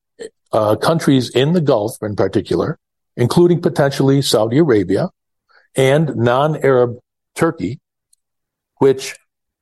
uh, 0.53 0.77
countries 0.77 1.31
in 1.31 1.53
the 1.53 1.61
Gulf 1.61 1.97
in 2.01 2.17
particular, 2.17 2.79
including 3.17 3.61
potentially 3.61 4.23
Saudi 4.23 4.59
Arabia 4.59 5.11
and 5.77 6.15
non-Arab 6.17 6.99
Turkey, 7.35 7.81
which 8.79 9.17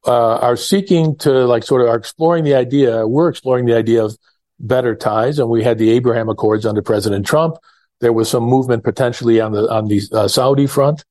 uh, 0.07 0.37
are 0.37 0.57
seeking 0.57 1.17
to 1.19 1.31
like 1.47 1.65
sort 1.65 1.83
of 1.83 1.89
are 1.89 1.97
exploring 1.97 2.45
the 2.45 2.55
idea. 2.55 3.07
We're 3.07 3.29
exploring 3.29 3.67
the 3.67 3.77
idea 3.77 4.05
of 4.05 4.17
better 4.59 4.95
ties, 4.95 5.39
and 5.39 5.49
we 5.49 5.63
had 5.63 5.79
the 5.79 5.91
Abraham 5.91 6.29
Accords 6.29 6.67
under 6.67 6.83
President 6.83 7.27
Trump. 7.27 7.57
There 8.01 8.13
was 8.13 8.29
some 8.29 8.45
movement 8.45 8.85
potentially 8.85 9.41
on 9.41 9.53
the 9.53 9.71
on 9.71 9.89
the 9.89 10.03
uh, 10.13 10.29
Saudi 10.29 10.67
front 10.67 11.05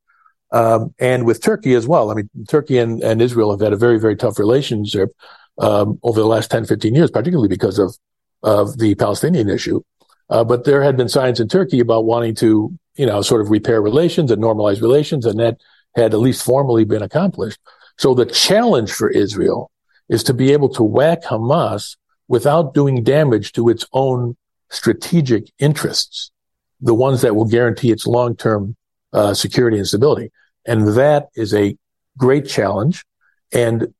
um, 0.52 0.94
and 1.00 1.26
with 1.26 1.42
Turkey 1.42 1.74
as 1.74 1.88
well. 1.88 2.12
I 2.12 2.16
mean, 2.16 2.30
Turkey 2.48 2.78
and, 2.78 3.02
and 3.02 3.22
Israel 3.22 3.52
have 3.52 3.62
had 3.62 3.74
a 3.74 3.78
very, 3.78 4.00
very 4.00 4.16
tough 4.16 4.38
relationship 4.38 5.10
um, 5.58 6.00
over 6.04 6.20
the 6.20 6.28
last 6.28 6.52
10, 6.52 6.66
15 6.66 6.94
years, 6.94 7.12
particularly 7.12 7.48
because 7.48 7.80
of, 7.80 7.96
of 8.44 8.78
the 8.78 8.96
Palestinian 8.96 9.50
issue. 9.50 9.82
Uh, 10.30 10.44
but 10.44 10.64
there 10.64 10.82
had 10.82 10.98
been 10.98 11.10
signs 11.10 11.40
in 11.40 11.48
Turkey 11.48 11.80
about 11.80 12.06
wanting 12.06 12.36
to, 12.36 12.78
you 12.96 13.06
know, 13.06 13.22
sort 13.22 13.42
of 13.42 13.50
repair 13.50 13.82
relations 13.82 14.32
and 14.32 14.42
normalize 14.42 14.82
relations, 14.82 15.26
and 15.26 15.40
that 15.40 15.58
had 15.96 16.14
at 16.14 16.20
least 16.20 16.44
formally 16.44 16.86
been 16.86 17.02
accomplished. 17.02 17.60
So 17.98 18.14
the 18.14 18.26
challenge 18.26 18.92
for 18.92 19.10
Israel 19.10 19.72
is 20.10 20.24
to 20.24 20.34
be 20.34 20.52
able 20.52 20.70
to 20.70 20.84
whack 20.84 21.24
Hamas 21.24 21.96
without 22.28 22.74
doing 22.74 23.04
damage 23.04 23.52
to 23.54 23.70
its 23.70 23.86
own 23.94 24.36
strategic 24.70 25.52
interests, 25.60 26.32
the 26.80 26.94
ones 26.94 27.22
that 27.22 27.36
will 27.36 27.46
guarantee 27.46 27.92
its 27.92 28.08
long-term 28.08 28.76
uh, 29.14 29.34
security 29.34 29.78
and 29.78 29.88
stability. 29.88 30.32
And 30.66 30.88
that 30.96 31.30
is 31.36 31.54
a 31.54 31.78
great 32.18 32.48
challenge. 32.48 33.04
And 33.52 33.94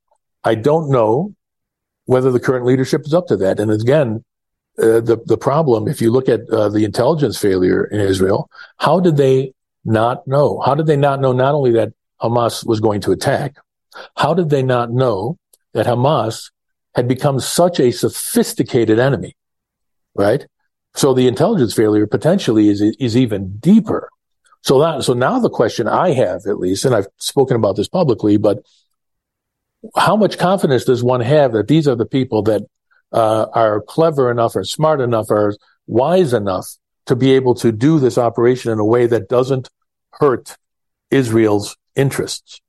I 0.44 0.56
don't 0.56 0.90
know 0.90 1.36
whether 2.06 2.32
the 2.32 2.40
current 2.40 2.66
leadership 2.66 3.02
is 3.06 3.14
up 3.14 3.28
to 3.28 3.38
that. 3.38 3.60
And 3.60 3.72
again, 3.72 4.24
uh, 4.78 5.02
the 5.02 5.22
the 5.26 5.38
problem, 5.38 5.88
if 5.88 6.02
you 6.02 6.12
look 6.12 6.30
at 6.30 6.50
uh, 6.50 6.70
the 6.70 6.86
intelligence 6.86 7.38
failure 7.38 7.84
in 7.84 8.00
Israel, 8.00 8.50
how 8.78 9.00
did 9.00 9.18
they 9.18 9.54
not 9.84 10.26
know? 10.28 10.62
How 10.66 10.76
did 10.76 10.86
they 10.86 10.96
not 10.96 11.20
know 11.20 11.34
not 11.34 11.54
only 11.54 11.72
that 11.74 11.92
Hamas 12.22 12.66
was 12.66 12.80
going 12.80 13.02
to 13.02 13.12
attack? 13.12 13.58
How 14.18 14.34
did 14.34 14.50
they 14.50 14.64
not 14.64 14.92
know 14.92 15.38
that 15.74 15.86
Hamas 15.86 16.52
had 16.96 17.08
become 17.08 17.40
such 17.40 17.80
a 17.80 17.92
sophisticated 17.92 19.00
enemy? 19.00 19.36
Right. 20.16 20.46
So 20.94 21.14
the 21.14 21.28
intelligence 21.28 21.74
failure 21.74 22.08
potentially 22.08 22.68
is 22.70 22.82
is 22.82 23.16
even 23.16 23.58
deeper 23.58 24.10
so 24.62 24.80
that, 24.80 25.04
so 25.04 25.14
now 25.14 25.40
the 25.40 25.50
question 25.50 25.88
I 25.88 26.12
have 26.12 26.46
at 26.46 26.60
least, 26.60 26.86
and 26.86 26.96
I've 26.96 27.08
spoken 27.18 27.56
about 27.56 27.76
this 27.76 27.88
publicly, 27.88 28.38
but 28.38 28.64
how 29.96 30.16
much 30.16 30.38
confidence 30.38 30.86
does 30.86 31.04
one 31.04 31.22
have 31.22 31.54
that 31.54 31.68
these 31.68 31.88
are 31.88 31.96
the 31.96 32.06
people 32.06 32.44
that 32.44 32.64
uh, 33.12 33.48
are 33.54 33.82
clever 33.82 34.30
enough 34.30 34.56
or 34.56 34.64
smart 34.64 35.02
enough 35.02 35.28
or 35.30 35.56
wise 35.88 36.34
enough 36.34 36.68
to 37.08 37.16
be 37.16 37.32
able 37.32 37.56
to 37.56 37.72
do 37.72 38.00
this 38.00 38.18
operation 38.18 38.72
in 38.72 38.78
a 38.78 38.86
way 38.86 39.08
that 39.08 39.28
doesn't 39.28 39.70
hurt 40.12 40.56
Israel's 41.10 41.76
interests? 41.96 42.62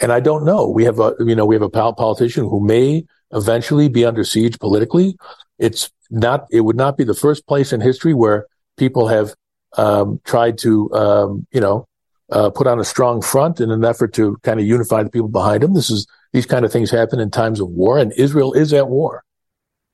And 0.00 0.12
I 0.12 0.20
don't 0.20 0.44
know. 0.44 0.68
We 0.68 0.84
have 0.84 1.00
a, 1.00 1.14
you 1.18 1.34
know, 1.34 1.46
we 1.46 1.54
have 1.54 1.62
a 1.62 1.70
politician 1.70 2.44
who 2.44 2.64
may 2.64 3.04
eventually 3.32 3.88
be 3.88 4.04
under 4.04 4.24
siege 4.24 4.58
politically. 4.58 5.16
It's 5.58 5.90
not, 6.10 6.46
it 6.50 6.60
would 6.60 6.76
not 6.76 6.96
be 6.96 7.04
the 7.04 7.14
first 7.14 7.46
place 7.46 7.72
in 7.72 7.80
history 7.80 8.14
where 8.14 8.46
people 8.76 9.08
have 9.08 9.34
um, 9.76 10.20
tried 10.24 10.58
to, 10.58 10.92
um, 10.94 11.46
you 11.52 11.60
know, 11.60 11.86
uh, 12.30 12.50
put 12.50 12.66
on 12.66 12.78
a 12.78 12.84
strong 12.84 13.22
front 13.22 13.60
in 13.60 13.70
an 13.70 13.84
effort 13.84 14.12
to 14.14 14.36
kind 14.42 14.60
of 14.60 14.66
unify 14.66 15.02
the 15.02 15.10
people 15.10 15.28
behind 15.28 15.64
him. 15.64 15.74
This 15.74 15.90
is 15.90 16.06
these 16.32 16.46
kind 16.46 16.64
of 16.64 16.72
things 16.72 16.90
happen 16.90 17.20
in 17.20 17.30
times 17.30 17.60
of 17.60 17.68
war, 17.68 17.98
and 17.98 18.12
Israel 18.12 18.52
is 18.52 18.72
at 18.72 18.88
war, 18.88 19.24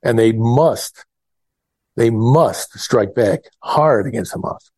and 0.03 0.19
they 0.19 0.33
must, 0.33 1.07
they 1.97 2.11
must 2.11 2.79
strike 2.79 3.15
back 3.15 3.41
hard 3.63 4.07
against 4.07 4.35
Hamas. 4.35 4.71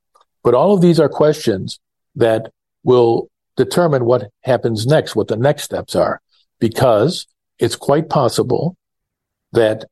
But 0.44 0.54
all 0.54 0.74
of 0.74 0.82
these 0.82 1.00
are 1.00 1.08
questions 1.08 1.80
that 2.14 2.52
will 2.84 3.30
determine 3.56 4.04
what 4.04 4.30
happens 4.42 4.86
next, 4.86 5.16
what 5.16 5.28
the 5.28 5.36
next 5.36 5.62
steps 5.64 5.94
are, 5.96 6.20
because 6.58 7.26
it's 7.58 7.76
quite 7.76 8.08
possible 8.08 8.76
that 9.52 9.84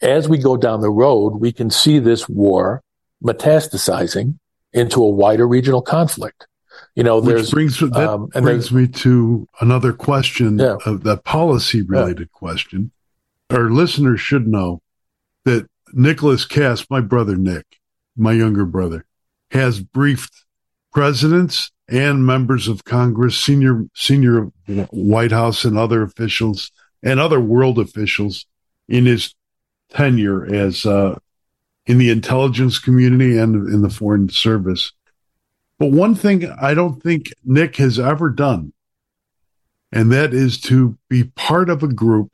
as 0.00 0.28
we 0.28 0.38
go 0.38 0.56
down 0.56 0.80
the 0.80 0.90
road, 0.90 1.36
we 1.36 1.52
can 1.52 1.70
see 1.70 1.98
this 1.98 2.28
war 2.28 2.82
metastasizing 3.22 4.38
into 4.72 5.02
a 5.02 5.10
wider 5.10 5.46
regional 5.46 5.82
conflict. 5.82 6.46
You 6.94 7.02
know, 7.02 7.20
Which 7.20 7.26
there's 7.26 7.50
brings 7.50 7.80
that 7.80 7.96
um, 7.96 8.26
brings 8.26 8.70
me 8.70 8.86
to 8.88 9.48
another 9.60 9.92
question, 9.92 10.58
Yeah. 10.58 10.76
of 10.86 11.02
that 11.04 11.24
policy 11.24 11.82
related 11.82 12.30
question. 12.32 12.92
Our 13.50 13.70
listeners 13.70 14.20
should 14.20 14.46
know 14.46 14.82
that 15.44 15.68
Nicholas 15.92 16.44
Kass, 16.44 16.86
my 16.90 17.00
brother 17.00 17.34
Nick, 17.34 17.66
my 18.16 18.32
younger 18.32 18.64
brother, 18.64 19.06
has 19.50 19.80
briefed 19.80 20.44
presidents 20.98 21.70
and 21.88 22.26
members 22.26 22.66
of 22.66 22.84
Congress, 22.84 23.38
senior 23.38 23.84
senior 23.94 24.50
White 24.90 25.30
House 25.30 25.64
and 25.64 25.78
other 25.78 26.02
officials 26.02 26.72
and 27.04 27.20
other 27.20 27.38
world 27.38 27.78
officials 27.78 28.46
in 28.88 29.06
his 29.06 29.32
tenure 29.90 30.52
as 30.52 30.84
uh, 30.84 31.16
in 31.86 31.98
the 31.98 32.10
intelligence 32.10 32.80
community 32.80 33.38
and 33.38 33.68
in 33.72 33.82
the 33.82 33.88
foreign 33.88 34.28
service. 34.28 34.90
But 35.78 35.92
one 35.92 36.16
thing 36.16 36.50
I 36.60 36.74
don't 36.74 37.00
think 37.00 37.32
Nick 37.44 37.76
has 37.76 38.00
ever 38.00 38.28
done, 38.28 38.72
and 39.92 40.10
that 40.10 40.34
is 40.34 40.60
to 40.62 40.98
be 41.08 41.22
part 41.22 41.70
of 41.70 41.84
a 41.84 41.94
group 41.94 42.32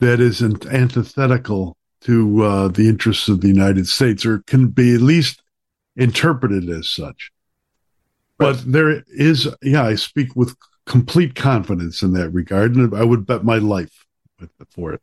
that 0.00 0.18
is 0.18 0.40
antithetical 0.40 1.76
to 2.00 2.42
uh, 2.42 2.68
the 2.68 2.88
interests 2.88 3.28
of 3.28 3.42
the 3.42 3.48
United 3.48 3.86
States, 3.86 4.24
or 4.24 4.38
can 4.46 4.68
be 4.68 4.94
at 4.94 5.02
least 5.02 5.42
interpreted 5.98 6.70
as 6.70 6.88
such. 6.88 7.30
Right. 8.38 8.54
But 8.54 8.72
there 8.72 9.04
is, 9.08 9.48
yeah, 9.60 9.84
I 9.84 9.96
speak 9.96 10.34
with 10.34 10.56
complete 10.86 11.34
confidence 11.34 12.02
in 12.02 12.12
that 12.14 12.30
regard, 12.30 12.74
and 12.74 12.94
I 12.94 13.04
would 13.04 13.26
bet 13.26 13.44
my 13.44 13.58
life 13.58 14.06
for 14.70 14.94
it. 14.94 15.02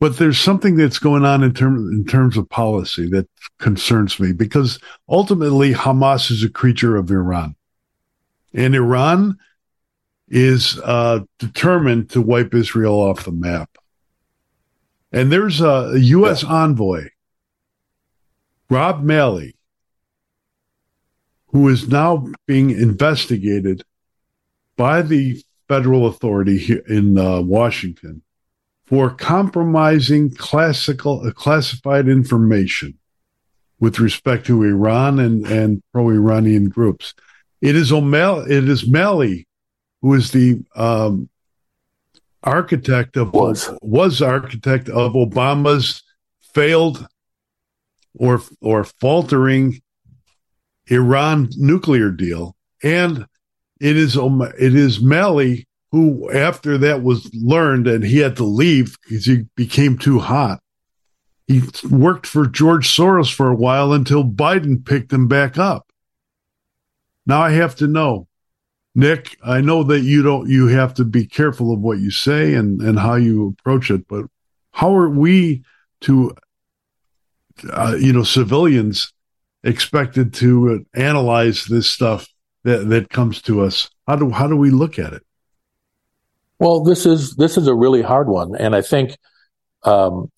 But 0.00 0.18
there's 0.18 0.38
something 0.38 0.76
that's 0.76 0.98
going 0.98 1.24
on 1.24 1.42
in 1.42 1.52
terms 1.52 1.90
in 1.92 2.04
terms 2.04 2.36
of 2.36 2.48
policy 2.48 3.08
that 3.10 3.28
concerns 3.58 4.18
me 4.20 4.32
because 4.32 4.78
ultimately 5.08 5.72
Hamas 5.72 6.30
is 6.30 6.44
a 6.44 6.50
creature 6.50 6.96
of 6.96 7.10
Iran, 7.10 7.56
and 8.52 8.74
Iran 8.74 9.38
is 10.28 10.78
uh, 10.80 11.20
determined 11.38 12.10
to 12.10 12.20
wipe 12.20 12.54
Israel 12.54 12.94
off 12.94 13.24
the 13.24 13.32
map. 13.32 13.70
And 15.12 15.30
there's 15.30 15.60
a, 15.60 15.92
a 15.94 15.98
U.S. 15.98 16.42
Yeah. 16.42 16.50
envoy, 16.50 17.08
Rob 18.70 19.02
Malley, 19.02 19.56
who 21.48 21.68
is 21.68 21.88
now 21.88 22.26
being 22.46 22.70
investigated 22.70 23.84
by 24.76 25.02
the 25.02 25.42
federal 25.68 26.06
authority 26.06 26.58
here 26.58 26.82
in 26.88 27.18
uh, 27.18 27.40
Washington 27.40 28.22
for 28.86 29.10
compromising 29.10 30.34
classical 30.34 31.26
uh, 31.26 31.32
classified 31.32 32.08
information 32.08 32.98
with 33.80 33.98
respect 33.98 34.46
to 34.46 34.62
Iran 34.62 35.18
and, 35.18 35.46
and 35.46 35.82
pro-Iranian 35.92 36.68
groups. 36.68 37.14
It 37.60 37.76
is 37.76 37.92
O'Malley, 37.92 38.52
it 38.52 38.68
is 38.68 38.86
Malley 38.86 39.46
who 40.04 40.12
is 40.12 40.32
the 40.32 40.62
um, 40.76 41.30
architect 42.42 43.16
of 43.16 43.32
was 43.32 43.70
was 43.80 44.20
architect 44.20 44.90
of 44.90 45.14
Obama's 45.14 46.02
failed 46.52 47.06
or 48.14 48.42
or 48.60 48.84
faltering 48.84 49.80
Iran 50.86 51.48
nuclear 51.56 52.10
deal, 52.10 52.56
and 52.82 53.26
it 53.80 53.96
is 53.96 54.16
um, 54.16 54.42
it 54.42 54.74
is 54.74 55.00
Malley 55.00 55.66
who, 55.94 56.28
after 56.32 56.76
that 56.76 57.04
was 57.04 57.32
learned 57.34 57.86
and 57.86 58.02
he 58.02 58.18
had 58.18 58.34
to 58.36 58.44
leave 58.44 58.98
because 59.02 59.26
he 59.26 59.44
became 59.54 59.96
too 59.96 60.18
hot. 60.18 60.58
He 61.46 61.62
worked 61.88 62.26
for 62.26 62.46
George 62.48 62.88
Soros 62.88 63.32
for 63.32 63.48
a 63.48 63.54
while 63.54 63.92
until 63.92 64.24
Biden 64.24 64.84
picked 64.84 65.12
him 65.12 65.28
back 65.28 65.56
up. 65.56 65.86
Now 67.26 67.40
I 67.40 67.50
have 67.50 67.76
to 67.76 67.86
know, 67.86 68.26
Nick. 68.94 69.36
I 69.44 69.60
know 69.60 69.84
that 69.84 70.00
you 70.00 70.22
don't. 70.22 70.48
You 70.48 70.66
have 70.66 70.94
to 70.94 71.04
be 71.04 71.26
careful 71.26 71.72
of 71.72 71.78
what 71.78 71.98
you 71.98 72.10
say 72.10 72.54
and 72.54 72.80
and 72.80 72.98
how 72.98 73.14
you 73.14 73.54
approach 73.60 73.90
it. 73.90 74.08
But 74.08 74.26
how 74.72 74.96
are 74.96 75.08
we 75.08 75.62
to, 76.00 76.34
uh, 77.70 77.96
you 77.98 78.12
know, 78.12 78.22
civilians 78.22 79.12
expected 79.62 80.34
to 80.34 80.84
analyze 80.94 81.64
this 81.64 81.88
stuff 81.88 82.28
that 82.64 82.88
that 82.88 83.10
comes 83.10 83.42
to 83.42 83.62
us? 83.62 83.90
How 84.06 84.16
do 84.16 84.30
how 84.30 84.46
do 84.46 84.56
we 84.56 84.70
look 84.70 84.98
at 84.98 85.12
it? 85.12 85.22
Well, 86.58 86.82
this 86.82 87.06
is 87.06 87.36
this 87.36 87.56
is 87.56 87.66
a 87.66 87.74
really 87.74 88.02
hard 88.02 88.28
one, 88.28 88.56
and 88.56 88.74
I 88.74 88.82
think 88.82 89.16
um, 89.82 90.30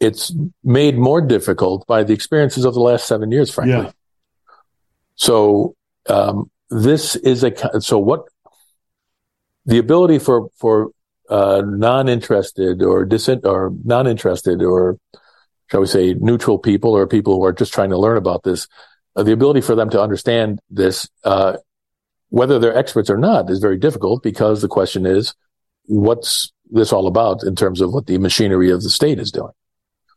it's 0.00 0.34
made 0.64 0.96
more 0.96 1.20
difficult 1.20 1.86
by 1.86 2.04
the 2.04 2.12
experiences 2.12 2.64
of 2.64 2.74
the 2.74 2.80
last 2.80 3.06
seven 3.06 3.30
years, 3.30 3.52
frankly. 3.52 3.86
Yeah. 3.86 3.92
So 5.16 5.76
um, 6.08 6.50
this 6.70 7.16
is 7.16 7.44
a 7.44 7.80
so 7.80 7.98
what 7.98 8.24
the 9.66 9.78
ability 9.78 10.18
for 10.18 10.48
for 10.56 10.90
uh, 11.28 11.62
non-interested 11.64 12.82
or 12.82 13.04
dis 13.04 13.28
or 13.28 13.72
non-interested 13.84 14.62
or 14.62 14.98
shall 15.70 15.80
we 15.80 15.86
say 15.86 16.14
neutral 16.14 16.58
people 16.58 16.96
or 16.96 17.06
people 17.06 17.36
who 17.36 17.44
are 17.44 17.52
just 17.52 17.72
trying 17.72 17.90
to 17.90 17.98
learn 17.98 18.16
about 18.16 18.42
this, 18.42 18.66
uh, 19.16 19.22
the 19.22 19.32
ability 19.32 19.60
for 19.60 19.74
them 19.74 19.90
to 19.90 20.00
understand 20.00 20.60
this 20.70 21.08
uh, 21.24 21.56
whether 22.30 22.58
they're 22.58 22.76
experts 22.76 23.10
or 23.10 23.18
not 23.18 23.50
is 23.50 23.58
very 23.58 23.76
difficult 23.76 24.22
because 24.22 24.62
the 24.62 24.68
question 24.68 25.04
is, 25.04 25.34
what's 25.86 26.52
this 26.70 26.92
all 26.92 27.06
about 27.06 27.42
in 27.42 27.56
terms 27.56 27.80
of 27.80 27.92
what 27.92 28.06
the 28.06 28.18
machinery 28.18 28.70
of 28.70 28.82
the 28.82 28.90
state 28.90 29.18
is 29.18 29.32
doing? 29.32 29.52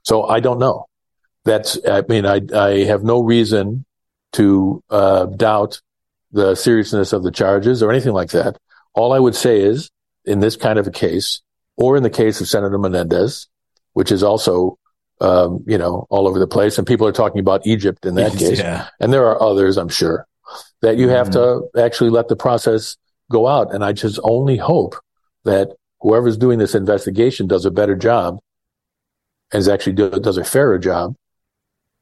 So 0.03 0.23
I 0.23 0.39
don't 0.39 0.59
know. 0.59 0.85
That's, 1.43 1.77
I 1.87 2.03
mean, 2.07 2.25
I, 2.25 2.41
I 2.55 2.83
have 2.85 3.03
no 3.03 3.21
reason 3.21 3.85
to 4.33 4.83
uh, 4.89 5.25
doubt 5.25 5.81
the 6.31 6.55
seriousness 6.55 7.13
of 7.13 7.23
the 7.23 7.31
charges 7.31 7.83
or 7.83 7.91
anything 7.91 8.13
like 8.13 8.31
that. 8.31 8.57
All 8.93 9.11
I 9.11 9.19
would 9.19 9.35
say 9.35 9.61
is, 9.61 9.89
in 10.25 10.39
this 10.39 10.55
kind 10.55 10.79
of 10.79 10.87
a 10.87 10.91
case, 10.91 11.41
or 11.75 11.97
in 11.97 12.03
the 12.03 12.09
case 12.09 12.39
of 12.39 12.47
Senator 12.47 12.77
Menendez, 12.77 13.47
which 13.93 14.11
is 14.11 14.23
also, 14.23 14.77
um, 15.21 15.63
you 15.67 15.77
know, 15.77 16.07
all 16.09 16.27
over 16.27 16.39
the 16.39 16.47
place, 16.47 16.77
and 16.77 16.85
people 16.87 17.07
are 17.07 17.11
talking 17.13 17.39
about 17.39 17.65
Egypt 17.65 18.05
in 18.05 18.15
that 18.15 18.33
case, 18.37 18.59
yeah. 18.59 18.87
and 18.99 19.13
there 19.13 19.25
are 19.25 19.41
others, 19.41 19.77
I'm 19.77 19.89
sure 19.89 20.27
that 20.81 20.97
you 20.97 21.09
have 21.09 21.29
mm-hmm. 21.29 21.75
to 21.75 21.81
actually 21.81 22.09
let 22.09 22.27
the 22.27 22.35
process 22.35 22.97
go 23.31 23.47
out. 23.47 23.73
And 23.73 23.83
I 23.83 23.93
just 23.93 24.19
only 24.23 24.57
hope 24.57 24.95
that 25.45 25.69
whoever's 26.01 26.37
doing 26.37 26.59
this 26.59 26.75
investigation 26.75 27.47
does 27.47 27.65
a 27.65 27.71
better 27.71 27.95
job 27.95 28.39
and 29.51 29.59
is 29.59 29.67
actually 29.67 29.93
do, 29.93 30.09
does 30.09 30.37
a 30.37 30.43
fairer 30.43 30.77
job 30.77 31.15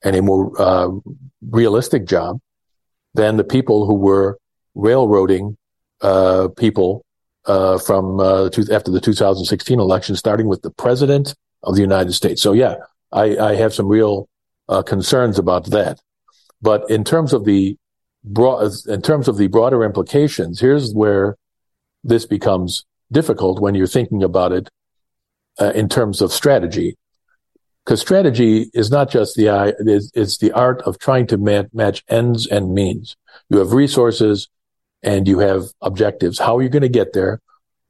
and 0.04 0.16
a 0.16 0.22
more 0.22 0.60
uh, 0.60 0.90
realistic 1.42 2.06
job 2.06 2.40
than 3.14 3.38
the 3.38 3.44
people 3.44 3.86
who 3.86 3.96
were 3.96 4.38
railroading 4.74 5.58
uh, 6.02 6.48
people 6.58 7.06
uh, 7.46 7.78
from 7.78 8.20
uh, 8.20 8.46
after 8.72 8.92
the 8.92 9.02
2016 9.02 9.80
election, 9.80 10.16
starting 10.16 10.48
with 10.48 10.62
the 10.62 10.72
president 10.72 11.36
of 11.64 11.76
the 11.76 11.82
United 11.82 12.14
States. 12.14 12.42
So 12.42 12.54
yeah, 12.54 12.76
I, 13.12 13.38
I 13.38 13.56
have 13.56 13.74
some 13.74 13.88
real 13.88 14.30
uh, 14.70 14.82
concerns 14.82 15.38
about 15.38 15.66
that. 15.72 16.00
But 16.62 16.90
in 16.90 17.04
terms 17.04 17.34
of 17.34 17.46
the 17.46 17.78
broad, 18.24 18.72
in 18.88 19.02
terms 19.02 19.28
of 19.28 19.38
the 19.38 19.48
broader 19.48 19.84
implications, 19.84 20.60
here's 20.60 20.94
where 20.94 21.38
this 22.04 22.26
becomes 22.26 22.86
difficult 23.12 23.60
when 23.60 23.76
you're 23.76 23.88
thinking 23.88 24.24
about 24.24 24.52
it 24.52 24.70
uh, 25.60 25.72
in 25.76 25.90
terms 25.90 26.22
of 26.22 26.32
strategy. 26.32 26.98
Because 27.84 28.00
strategy 28.00 28.70
is 28.74 28.92
not 28.92 29.10
just 29.10 29.36
the 29.36 29.76
it's, 29.80 30.12
it's 30.14 30.38
the 30.38 30.52
art 30.52 30.82
of 30.84 31.00
trying 31.00 31.28
to 31.28 31.38
ma- 31.38 31.64
match 31.74 32.04
ends 32.08 32.46
and 32.48 32.74
means. 32.74 33.18
You 33.50 33.58
have 33.58 33.74
resources 33.74 34.50
and 35.02 35.28
you 35.28 35.40
have 35.40 35.64
objectives. 35.82 36.38
How 36.40 36.58
are 36.58 36.62
you 36.62 36.70
going 36.70 36.84
to 36.84 36.90
get 36.90 37.14
there? 37.14 37.42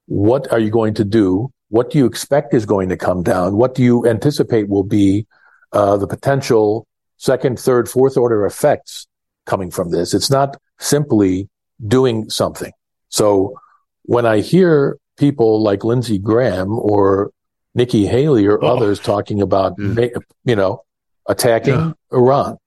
What 0.05 0.51
are 0.51 0.59
you 0.59 0.71
going 0.71 0.93
to 0.95 1.03
do? 1.03 1.51
What 1.71 1.89
do 1.89 1.97
you 1.97 2.05
expect 2.05 2.53
is 2.53 2.65
going 2.65 2.89
to 2.89 2.97
come 2.97 3.23
down? 3.23 3.55
What 3.55 3.75
do 3.75 3.81
you 3.81 4.05
anticipate 4.05 4.67
will 4.67 4.83
be 4.83 5.25
uh, 5.71 5.95
the 5.95 6.07
potential 6.07 6.85
second, 7.15 7.59
third, 7.59 7.87
fourth 7.87 8.17
order 8.17 8.45
effects 8.45 9.07
coming 9.45 9.71
from 9.71 9.91
this. 9.91 10.13
It's 10.13 10.29
not 10.29 10.57
simply 10.79 11.47
doing 11.87 12.29
something. 12.29 12.73
So 13.09 13.57
when 14.03 14.25
I 14.25 14.41
hear 14.41 14.97
people 15.17 15.61
like 15.61 15.83
Lindsey 15.83 16.17
Graham 16.17 16.77
or 16.77 17.31
Nikki 17.73 18.05
Haley 18.05 18.47
or 18.47 18.61
oh. 18.63 18.75
others 18.75 18.99
talking 18.99 19.41
about, 19.41 19.77
mm. 19.77 20.21
you 20.43 20.55
know, 20.55 20.83
attacking 21.27 21.75
yeah. 21.75 21.93
Iran, 22.11 22.57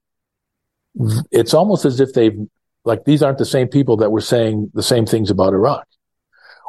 it's 1.31 1.53
almost 1.53 1.85
as 1.85 1.99
if 1.99 2.13
they've, 2.13 2.39
like, 2.85 3.05
these 3.05 3.21
aren't 3.21 3.37
the 3.37 3.45
same 3.45 3.67
people 3.67 3.97
that 3.97 4.11
were 4.11 4.21
saying 4.21 4.71
the 4.73 4.83
same 4.83 5.05
things 5.05 5.29
about 5.29 5.53
Iraq. 5.53 5.85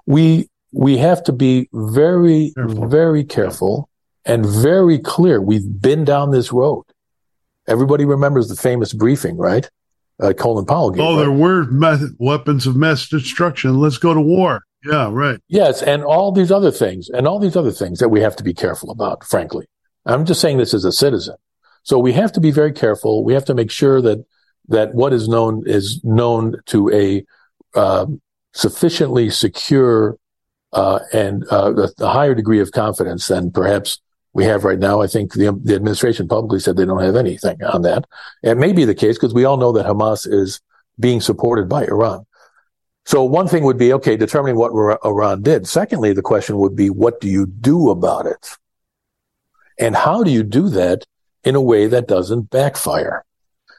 We, 0.05 0.51
we 0.73 0.99
have 0.99 1.23
to 1.25 1.33
be 1.33 1.69
very, 1.73 2.53
careful. 2.55 2.89
very 2.89 3.25
careful 3.25 3.89
and 4.25 4.45
very 4.45 4.99
clear. 4.99 5.41
We've 5.41 5.81
been 5.81 6.05
down 6.05 6.31
this 6.31 6.53
road. 6.53 6.85
Everybody 7.69 8.05
remembers 8.05 8.49
the 8.49 8.57
famous 8.57 8.93
briefing, 8.93 9.37
right? 9.37 9.69
uh, 10.21 10.33
Colin 10.33 10.65
Powell 10.65 10.91
gave. 10.91 11.03
Oh, 11.03 11.17
right? 11.17 11.21
there 11.21 11.33
were 11.33 11.65
method, 11.65 12.11
weapons 12.19 12.67
of 12.67 12.77
mass 12.77 13.09
destruction. 13.09 13.79
Let's 13.79 13.99
go 13.99 14.15
to 14.15 14.21
war. 14.21 14.63
Yeah, 14.85 15.11
right. 15.11 15.41
Yes, 15.49 15.83
and 15.83 16.05
all 16.05 16.33
these 16.33 16.53
other 16.53 16.71
things, 16.71 17.09
and 17.09 17.27
all 17.27 17.39
these 17.39 17.57
other 17.57 17.73
things 17.73 17.99
that 17.99 18.09
we 18.09 18.21
have 18.21 18.37
to 18.37 18.45
be 18.45 18.55
careful 18.55 18.91
about. 18.91 19.25
Frankly, 19.25 19.67
I'm 20.05 20.25
just 20.25 20.41
saying 20.41 20.59
this 20.59 20.75
as 20.75 20.85
a 20.85 20.93
citizen. 20.93 21.37
So 21.83 21.99
we 21.99 22.13
have 22.13 22.33
to 22.33 22.41
be 22.41 22.51
very 22.51 22.73
careful. 22.73 23.25
We 23.25 23.35
have 23.35 23.45
to 23.47 23.55
make 23.55 23.71
sure 23.71 24.01
that 24.03 24.25
that 24.69 24.95
what 24.95 25.13
is 25.13 25.29
known 25.29 25.63
is 25.67 26.01
known 26.05 26.57
to 26.67 26.91
a 26.93 27.25
uh, 27.79 28.07
sufficiently 28.53 29.31
secure 29.31 30.17
uh, 30.77 31.01
and 31.13 31.45
uh, 31.51 31.89
a 31.99 32.09
higher 32.09 32.35
degree 32.35 32.61
of 32.61 32.71
confidence 32.71 33.27
than 33.27 33.51
perhaps 33.51 34.01
we 34.33 34.45
have 34.45 34.63
right 34.65 34.79
now. 34.79 35.03
I 35.03 35.09
think 35.09 35.33
the, 35.33 35.59
the 35.63 35.75
administration 35.75 36.29
publicly 36.29 36.61
said 36.61 36.77
they 36.77 36.85
don't 36.85 37.03
have 37.03 37.17
anything 37.17 37.63
on 37.65 37.83
that. 37.83 38.05
It 38.43 38.57
may 38.57 38.73
be 38.73 38.85
the 38.85 38.95
case 38.95 39.17
because 39.17 39.35
we 39.35 39.45
all 39.45 39.57
know 39.57 39.73
that 39.73 39.87
Hamas 39.87 40.31
is 40.31 40.61
being 41.01 41.21
supported 41.21 41.69
by 41.69 41.85
Iran. 41.85 42.27
So 43.07 43.25
one 43.25 43.49
thing 43.49 43.65
would 43.65 43.79
be, 43.79 43.93
okay, 43.95 44.17
determining 44.17 44.57
what 44.57 44.73
Iran 45.05 45.43
did. 45.43 45.67
Secondly, 45.67 46.13
the 46.13 46.23
question 46.23 46.59
would 46.59 46.77
be, 46.77 46.91
what 46.91 47.21
do 47.21 47.29
you 47.29 47.47
do 47.47 47.91
about 47.91 48.27
it? 48.27 48.57
And 49.79 49.97
how 49.97 50.23
do 50.23 50.31
you 50.31 50.43
do 50.43 50.69
that 50.71 51.05
in 51.45 51.55
a 51.55 51.61
way 51.61 51.87
that 51.87 52.09
doesn't 52.09 52.51
backfire? 52.51 53.25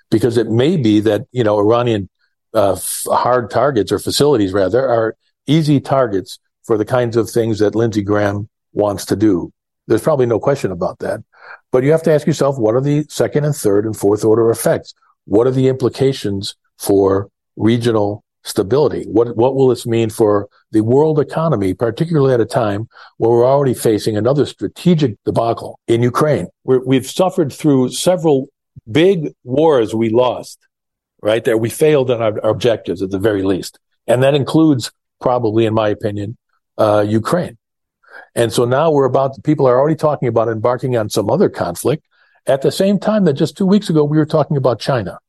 because 0.09 0.37
it 0.37 0.49
may 0.49 0.77
be 0.77 0.99
that 1.01 1.25
you 1.31 1.43
know 1.43 1.59
Iranian 1.59 2.09
uh, 2.53 2.77
hard 3.07 3.49
targets 3.49 3.91
or 3.91 3.99
facilities 3.99 4.53
rather 4.53 4.87
are 4.87 5.15
easy 5.45 5.79
targets 5.79 6.39
for 6.67 6.77
the 6.77 6.85
kinds 6.85 7.15
of 7.15 7.29
things 7.29 7.59
that 7.59 7.73
Lindsey 7.73 8.03
Graham 8.03 8.49
wants 8.73 9.05
to 9.05 9.15
do. 9.15 9.51
There's 9.87 10.01
probably 10.01 10.25
no 10.25 10.39
question 10.39 10.71
about 10.71 10.99
that. 10.99 11.23
But 11.71 11.83
you 11.83 11.91
have 11.91 12.03
to 12.03 12.13
ask 12.13 12.27
yourself, 12.27 12.59
what 12.59 12.75
are 12.75 12.81
the 12.81 13.05
second 13.09 13.45
and 13.45 13.55
third 13.55 13.85
and 13.85 13.95
fourth 13.95 14.25
order 14.25 14.49
effects? 14.49 14.93
What 15.25 15.47
are 15.47 15.51
the 15.51 15.69
implications 15.69 16.55
for 16.77 17.29
regional 17.55 18.23
stability? 18.43 19.05
What, 19.05 19.37
what 19.37 19.55
will 19.55 19.69
this 19.69 19.85
mean 19.85 20.09
for 20.09 20.49
the 20.71 20.81
world 20.81 21.19
economy, 21.19 21.73
particularly 21.73 22.33
at 22.33 22.41
a 22.41 22.45
time 22.45 22.89
where 23.17 23.31
we're 23.31 23.45
already 23.45 23.73
facing 23.73 24.17
another 24.17 24.45
strategic 24.45 25.15
debacle 25.23 25.79
in 25.87 26.03
Ukraine? 26.03 26.47
we 26.65 26.97
have 26.97 27.07
suffered 27.07 27.51
through 27.51 27.89
several 27.89 28.49
big 28.91 29.33
wars 29.45 29.95
we 29.95 30.09
lost, 30.09 30.59
right? 31.21 31.43
That 31.45 31.59
we 31.59 31.69
failed 31.69 32.11
in 32.11 32.21
our, 32.21 32.43
our 32.43 32.51
objectives 32.51 33.01
at 33.01 33.09
the 33.09 33.19
very 33.19 33.43
least. 33.43 33.79
And 34.05 34.21
that 34.23 34.35
includes 34.35 34.91
probably, 35.21 35.65
in 35.65 35.73
my 35.73 35.89
opinion, 35.89 36.37
uh, 36.77 37.05
Ukraine. 37.07 37.57
And 38.35 38.53
so 38.53 38.65
now 38.65 38.91
we're 38.91 39.05
about, 39.05 39.43
people 39.43 39.67
are 39.67 39.79
already 39.79 39.95
talking 39.95 40.27
about 40.27 40.47
embarking 40.47 40.95
on 40.95 41.09
some 41.09 41.29
other 41.29 41.49
conflict 41.49 42.05
at 42.45 42.61
the 42.61 42.71
same 42.71 42.99
time 42.99 43.25
that 43.25 43.33
just 43.33 43.57
two 43.57 43.65
weeks 43.65 43.89
ago 43.89 44.03
we 44.03 44.17
were 44.17 44.25
talking 44.25 44.57
about 44.57 44.79
China. 44.79 45.19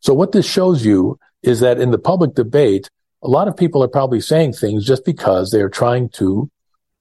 So 0.00 0.14
what 0.14 0.32
this 0.32 0.46
shows 0.46 0.84
you 0.84 1.18
is 1.42 1.60
that 1.60 1.78
in 1.78 1.90
the 1.90 1.98
public 1.98 2.34
debate, 2.34 2.88
a 3.22 3.28
lot 3.28 3.48
of 3.48 3.56
people 3.56 3.82
are 3.82 3.88
probably 3.88 4.20
saying 4.20 4.54
things 4.54 4.84
just 4.84 5.04
because 5.04 5.50
they 5.50 5.60
are 5.60 5.68
trying 5.68 6.08
to 6.10 6.50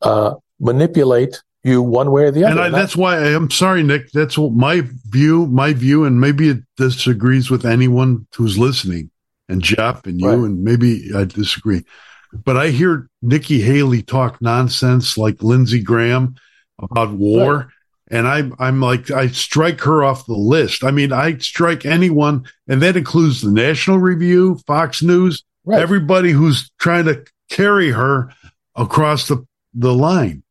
uh, 0.01 0.35
manipulate 0.59 1.41
you 1.63 1.81
one 1.81 2.11
way 2.11 2.23
or 2.25 2.31
the 2.31 2.43
other. 2.43 2.61
And, 2.61 2.75
I, 2.75 2.77
that's 2.77 2.95
why 2.95 3.17
I'm 3.17 3.49
sorry, 3.49 3.83
Nick. 3.83 4.11
That's 4.11 4.37
what 4.37 4.51
my 4.51 4.83
view, 5.09 5.47
my 5.47 5.73
view, 5.73 6.03
and 6.03 6.19
maybe 6.19 6.49
it 6.49 6.59
disagrees 6.75 7.49
with 7.49 7.65
anyone 7.65 8.27
who's 8.35 8.57
listening, 8.57 9.11
and 9.47 9.61
Jeff 9.61 10.05
and 10.05 10.19
you, 10.19 10.27
right. 10.27 10.37
and 10.37 10.63
maybe 10.63 11.11
I 11.15 11.23
disagree. 11.23 11.85
But 12.33 12.57
I 12.57 12.69
hear 12.69 13.09
Nikki 13.21 13.61
Haley 13.61 14.01
talk 14.01 14.41
nonsense 14.41 15.17
like 15.17 15.43
Lindsey 15.43 15.81
Graham 15.81 16.35
about 16.79 17.11
war. 17.11 17.55
Right. 17.55 17.67
And 18.09 18.27
I'm, 18.27 18.55
I'm 18.59 18.81
like, 18.81 19.09
I 19.11 19.27
strike 19.27 19.81
her 19.81 20.03
off 20.03 20.25
the 20.25 20.33
list. 20.33 20.83
I 20.83 20.91
mean, 20.91 21.11
I 21.11 21.37
strike 21.37 21.85
anyone, 21.85 22.45
and 22.67 22.81
that 22.81 22.97
includes 22.97 23.41
the 23.41 23.51
National 23.51 23.97
Review, 23.97 24.59
Fox 24.67 25.01
News, 25.01 25.43
right. 25.65 25.81
everybody 25.81 26.31
who's 26.31 26.69
trying 26.79 27.05
to 27.05 27.25
carry 27.49 27.91
her 27.91 28.29
across 28.75 29.27
the, 29.27 29.45
the 29.73 29.93
line. 29.93 30.43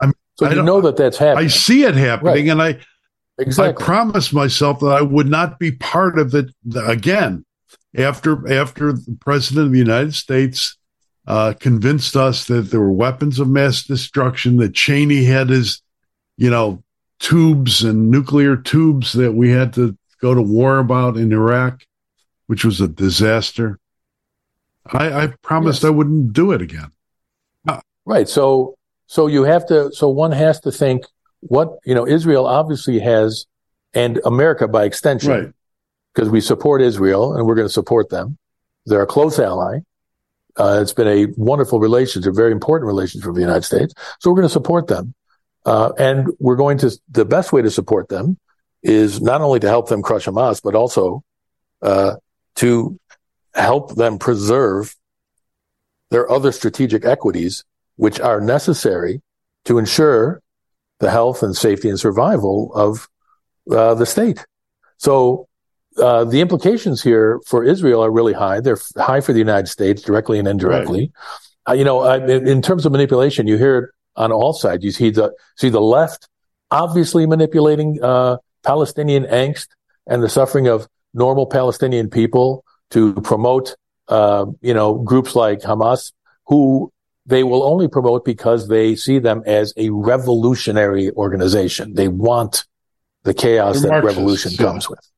I 0.00 0.06
mean, 0.06 0.14
so 0.38 0.46
I 0.46 0.54
you 0.54 0.62
know 0.62 0.80
that 0.80 0.96
that's 0.96 1.18
happening. 1.18 1.44
I 1.44 1.48
see 1.48 1.84
it 1.84 1.94
happening, 1.94 2.46
right. 2.46 2.48
and 2.48 2.62
I, 2.62 2.78
exactly. 3.38 3.82
I 3.82 3.84
promised 3.84 4.32
myself 4.32 4.80
that 4.80 4.86
I 4.86 5.02
would 5.02 5.28
not 5.28 5.58
be 5.58 5.72
part 5.72 6.18
of 6.18 6.34
it 6.34 6.46
again 6.86 7.44
after 7.96 8.50
after 8.52 8.92
the 8.92 9.18
president 9.20 9.66
of 9.66 9.72
the 9.72 9.78
United 9.78 10.14
States 10.14 10.78
uh, 11.26 11.54
convinced 11.58 12.16
us 12.16 12.46
that 12.46 12.70
there 12.70 12.80
were 12.80 12.92
weapons 12.92 13.38
of 13.38 13.48
mass 13.48 13.84
destruction, 13.84 14.56
that 14.56 14.74
Cheney 14.74 15.24
had 15.24 15.48
his, 15.48 15.82
you 16.36 16.50
know, 16.50 16.82
tubes 17.18 17.84
and 17.84 18.10
nuclear 18.10 18.56
tubes 18.56 19.12
that 19.12 19.32
we 19.32 19.50
had 19.50 19.72
to 19.74 19.96
go 20.20 20.34
to 20.34 20.42
war 20.42 20.78
about 20.78 21.16
in 21.16 21.32
Iraq, 21.32 21.86
which 22.46 22.64
was 22.64 22.80
a 22.80 22.88
disaster. 22.88 23.78
I, 24.86 25.24
I 25.24 25.26
promised 25.42 25.82
yes. 25.82 25.88
I 25.88 25.90
wouldn't 25.90 26.32
do 26.32 26.50
it 26.50 26.60
again. 26.60 26.90
Uh, 27.68 27.80
right. 28.04 28.28
So, 28.28 28.76
so 29.06 29.28
you 29.28 29.44
have 29.44 29.66
to, 29.66 29.92
so 29.92 30.08
one 30.08 30.32
has 30.32 30.58
to 30.60 30.72
think 30.72 31.04
what, 31.40 31.78
you 31.84 31.94
know, 31.94 32.06
Israel 32.06 32.46
obviously 32.46 32.98
has, 32.98 33.46
and 33.94 34.20
America 34.24 34.66
by 34.66 34.84
extension, 34.84 35.30
right. 35.30 35.52
because 36.14 36.30
we 36.30 36.40
support 36.40 36.82
Israel 36.82 37.36
and 37.36 37.46
we're 37.46 37.54
going 37.54 37.68
to 37.68 37.72
support 37.72 38.10
them. 38.10 38.38
They're 38.86 39.02
a 39.02 39.06
close 39.06 39.38
ally. 39.38 39.80
Uh, 40.56 40.80
it's 40.82 40.92
been 40.92 41.08
a 41.08 41.26
wonderful 41.36 41.80
relationship, 41.80 42.34
very 42.34 42.52
important 42.52 42.86
relationship 42.86 43.24
for 43.24 43.32
the 43.32 43.40
United 43.40 43.64
States. 43.64 43.94
So 44.20 44.30
we're 44.30 44.36
going 44.36 44.48
to 44.48 44.52
support 44.52 44.86
them. 44.86 45.14
Uh, 45.64 45.92
and 45.98 46.28
we're 46.40 46.56
going 46.56 46.78
to, 46.78 46.90
the 47.10 47.24
best 47.24 47.52
way 47.52 47.62
to 47.62 47.70
support 47.70 48.08
them 48.08 48.38
is 48.82 49.20
not 49.20 49.40
only 49.40 49.60
to 49.60 49.68
help 49.68 49.88
them 49.88 50.02
crush 50.02 50.26
Hamas, 50.26 50.60
but 50.62 50.74
also, 50.74 51.22
uh, 51.82 52.16
to 52.56 52.98
help 53.54 53.94
them 53.94 54.18
preserve 54.18 54.94
their 56.10 56.30
other 56.30 56.52
strategic 56.52 57.04
equities, 57.04 57.64
which 57.96 58.20
are 58.20 58.40
necessary 58.40 59.22
to 59.64 59.78
ensure 59.78 60.42
the 60.98 61.10
health 61.10 61.42
and 61.42 61.56
safety 61.56 61.88
and 61.88 61.98
survival 61.98 62.72
of 62.74 63.08
uh, 63.70 63.94
the 63.94 64.06
state. 64.06 64.44
So 64.98 65.48
uh, 65.98 66.24
the 66.24 66.40
implications 66.40 67.02
here 67.02 67.40
for 67.46 67.64
Israel 67.64 68.04
are 68.04 68.10
really 68.10 68.32
high. 68.32 68.60
They're 68.60 68.78
high 68.96 69.20
for 69.20 69.32
the 69.32 69.38
United 69.38 69.68
States, 69.68 70.02
directly 70.02 70.38
and 70.38 70.48
indirectly. 70.48 71.12
Right. 71.66 71.74
Uh, 71.74 71.78
you 71.78 71.84
know, 71.84 72.00
uh, 72.00 72.16
in, 72.16 72.48
in, 72.48 72.62
terms 72.62 72.86
of 72.86 72.92
manipulation, 72.92 73.46
you 73.46 73.56
hear 73.56 73.78
it 73.78 73.90
on 74.16 74.32
all 74.32 74.52
sides. 74.52 74.84
You 74.84 74.90
see 74.90 75.10
the 75.10 75.32
see 75.56 75.68
the 75.68 75.80
left 75.80 76.28
obviously 76.70 77.26
manipulating 77.26 78.02
uh, 78.02 78.38
Palestinian 78.64 79.24
angst 79.24 79.68
and 80.06 80.22
the 80.22 80.28
suffering 80.28 80.66
of 80.66 80.88
normal 81.14 81.46
Palestinian 81.46 82.08
people 82.08 82.64
to 82.90 83.14
promote, 83.14 83.76
uh, 84.08 84.46
you 84.60 84.74
know, 84.74 84.94
groups 84.94 85.36
like 85.36 85.60
Hamas, 85.60 86.12
who 86.46 86.90
they 87.26 87.44
will 87.44 87.62
only 87.62 87.86
promote 87.86 88.24
because 88.24 88.68
they 88.68 88.96
see 88.96 89.18
them 89.18 89.42
as 89.46 89.72
a 89.76 89.90
revolutionary 89.90 91.10
organization. 91.12 91.94
They 91.94 92.08
want 92.08 92.64
the 93.22 93.34
chaos 93.34 93.82
that 93.82 94.02
revolution 94.02 94.52
yeah. 94.52 94.66
comes 94.66 94.88
with. 94.88 95.11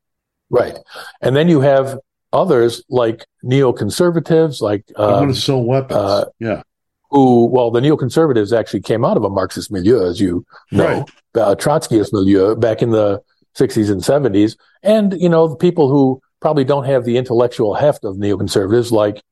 Right. 0.55 0.79
And 1.21 1.35
then 1.35 1.49
you 1.49 1.61
have 1.61 1.99
others 2.33 2.83
like 2.89 3.27
neoconservatives, 3.45 4.61
like 4.61 4.85
um, 4.97 5.15
I 5.15 5.21
want 5.21 5.35
to 5.35 5.41
sell 5.41 5.63
weapons. 5.63 5.99
Uh, 5.99 6.25
yeah. 6.39 6.63
Who, 7.11 7.47
well, 7.47 7.71
the 7.71 7.81
neoconservatives 7.81 8.57
actually 8.57 8.81
came 8.81 9.05
out 9.05 9.17
of 9.17 9.25
a 9.25 9.31
Marxist 9.31 9.71
milieu, 9.71 10.09
as 10.09 10.21
you 10.21 10.45
know, 10.73 10.85
right. 10.85 11.43
uh, 11.43 11.55
Trotskyist 11.55 12.13
milieu 12.13 12.57
back 12.57 12.83
in 12.83 12.91
the 12.91 13.23
60s 13.57 13.91
and 13.91 14.01
70s. 14.01 14.57
And, 14.83 15.21
you 15.21 15.29
know, 15.29 15.47
the 15.47 15.57
people 15.57 15.89
who 15.89 16.21
probably 16.41 16.65
don't 16.65 16.85
have 16.85 17.05
the 17.05 17.17
intellectual 17.17 17.75
heft 17.75 18.05
of 18.05 18.17
neoconservatives, 18.17 18.91
like, 18.91 19.23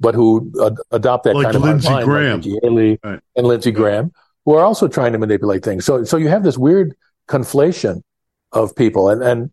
but 0.00 0.14
who 0.14 0.50
ad- 0.64 0.78
adopt 0.90 1.24
that 1.24 1.36
like 1.36 1.52
kind 1.52 1.60
Lindsey 1.60 1.92
of 1.92 2.04
Graham. 2.04 2.40
like 2.40 2.62
Haley 2.62 2.98
right. 3.02 3.20
and 3.34 3.46
Lindsey 3.46 3.70
Graham, 3.70 4.12
who 4.44 4.54
are 4.54 4.64
also 4.64 4.88
trying 4.88 5.12
to 5.12 5.18
manipulate 5.18 5.64
things. 5.64 5.84
So, 5.84 6.04
so 6.04 6.16
you 6.16 6.28
have 6.28 6.42
this 6.42 6.56
weird 6.56 6.94
conflation 7.28 8.02
of 8.52 8.74
people. 8.76 9.10
And, 9.10 9.22
and 9.22 9.50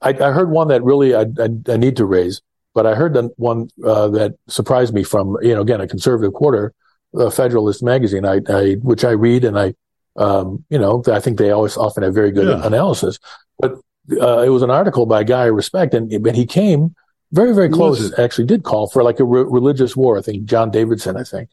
I, 0.00 0.10
I 0.10 0.32
heard 0.32 0.50
one 0.50 0.68
that 0.68 0.82
really 0.82 1.14
I, 1.14 1.22
I, 1.22 1.48
I, 1.68 1.76
need 1.76 1.96
to 1.96 2.04
raise, 2.04 2.40
but 2.74 2.86
I 2.86 2.94
heard 2.94 3.14
the 3.14 3.30
one 3.36 3.68
uh, 3.84 4.08
that 4.08 4.34
surprised 4.48 4.94
me 4.94 5.02
from 5.02 5.36
you 5.42 5.54
know 5.54 5.62
again 5.62 5.80
a 5.80 5.88
conservative 5.88 6.34
quarter, 6.34 6.72
a 7.14 7.30
Federalist 7.30 7.82
magazine, 7.82 8.24
I, 8.24 8.40
I 8.48 8.74
which 8.74 9.04
I 9.04 9.10
read 9.10 9.44
and 9.44 9.58
I 9.58 9.74
um, 10.16 10.64
you 10.70 10.78
know 10.78 11.02
I 11.10 11.20
think 11.20 11.38
they 11.38 11.50
always 11.50 11.76
often 11.76 12.02
have 12.02 12.14
very 12.14 12.30
good 12.30 12.48
yeah. 12.48 12.66
analysis, 12.66 13.18
but 13.58 13.72
uh, 14.20 14.40
it 14.40 14.50
was 14.50 14.62
an 14.62 14.70
article 14.70 15.06
by 15.06 15.22
a 15.22 15.24
guy 15.24 15.42
I 15.42 15.46
respect, 15.46 15.94
and 15.94 16.22
but 16.22 16.34
he 16.34 16.46
came 16.46 16.94
very 17.32 17.54
very 17.54 17.68
close. 17.68 18.16
Actually, 18.18 18.46
did 18.46 18.62
call 18.64 18.88
for 18.88 19.02
like 19.02 19.20
a 19.20 19.24
re- 19.24 19.44
religious 19.46 19.96
war. 19.96 20.18
I 20.18 20.22
think 20.22 20.44
John 20.44 20.70
Davidson, 20.70 21.16
I 21.16 21.24
think, 21.24 21.50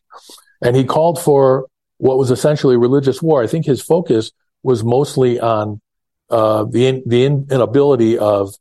and 0.62 0.76
he 0.76 0.84
called 0.84 1.22
for 1.22 1.68
what 1.98 2.18
was 2.18 2.32
essentially 2.32 2.78
religious 2.78 3.22
war. 3.22 3.42
I 3.42 3.48
think 3.48 3.66
his 3.66 3.82
focus 3.82 4.32
was 4.64 4.84
mostly 4.84 5.40
on 5.40 5.82
uh, 6.30 6.66
the 6.66 6.88
in, 6.88 7.04
the 7.06 7.26
inability 7.26 8.18
of 8.18 8.56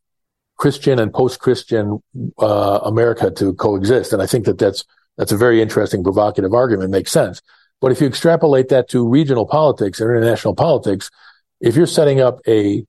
Christian 0.57 0.98
and 0.98 1.12
post-Christian 1.12 2.03
uh, 2.38 2.81
America 2.85 3.31
to 3.31 3.55
coexist, 3.55 4.12
and 4.12 4.22
I 4.22 4.27
think 4.27 4.44
that 4.46 4.59
that's 4.59 4.85
that's 5.16 5.33
a 5.33 5.37
very 5.37 5.62
interesting, 5.62 6.03
provocative 6.03 6.53
argument. 6.53 6.90
Makes 6.90 7.12
sense. 7.12 7.40
But 7.81 7.92
if 7.92 8.00
you 8.00 8.07
extrapolate 8.07 8.68
that 8.68 8.88
to 8.90 9.07
regional 9.07 9.46
politics 9.46 10.00
or 10.00 10.14
international 10.14 10.55
politics, 10.55 11.11
if 11.61 11.77
you're 11.77 11.87
setting 11.87 12.20
up 12.20 12.40
a 12.46 12.85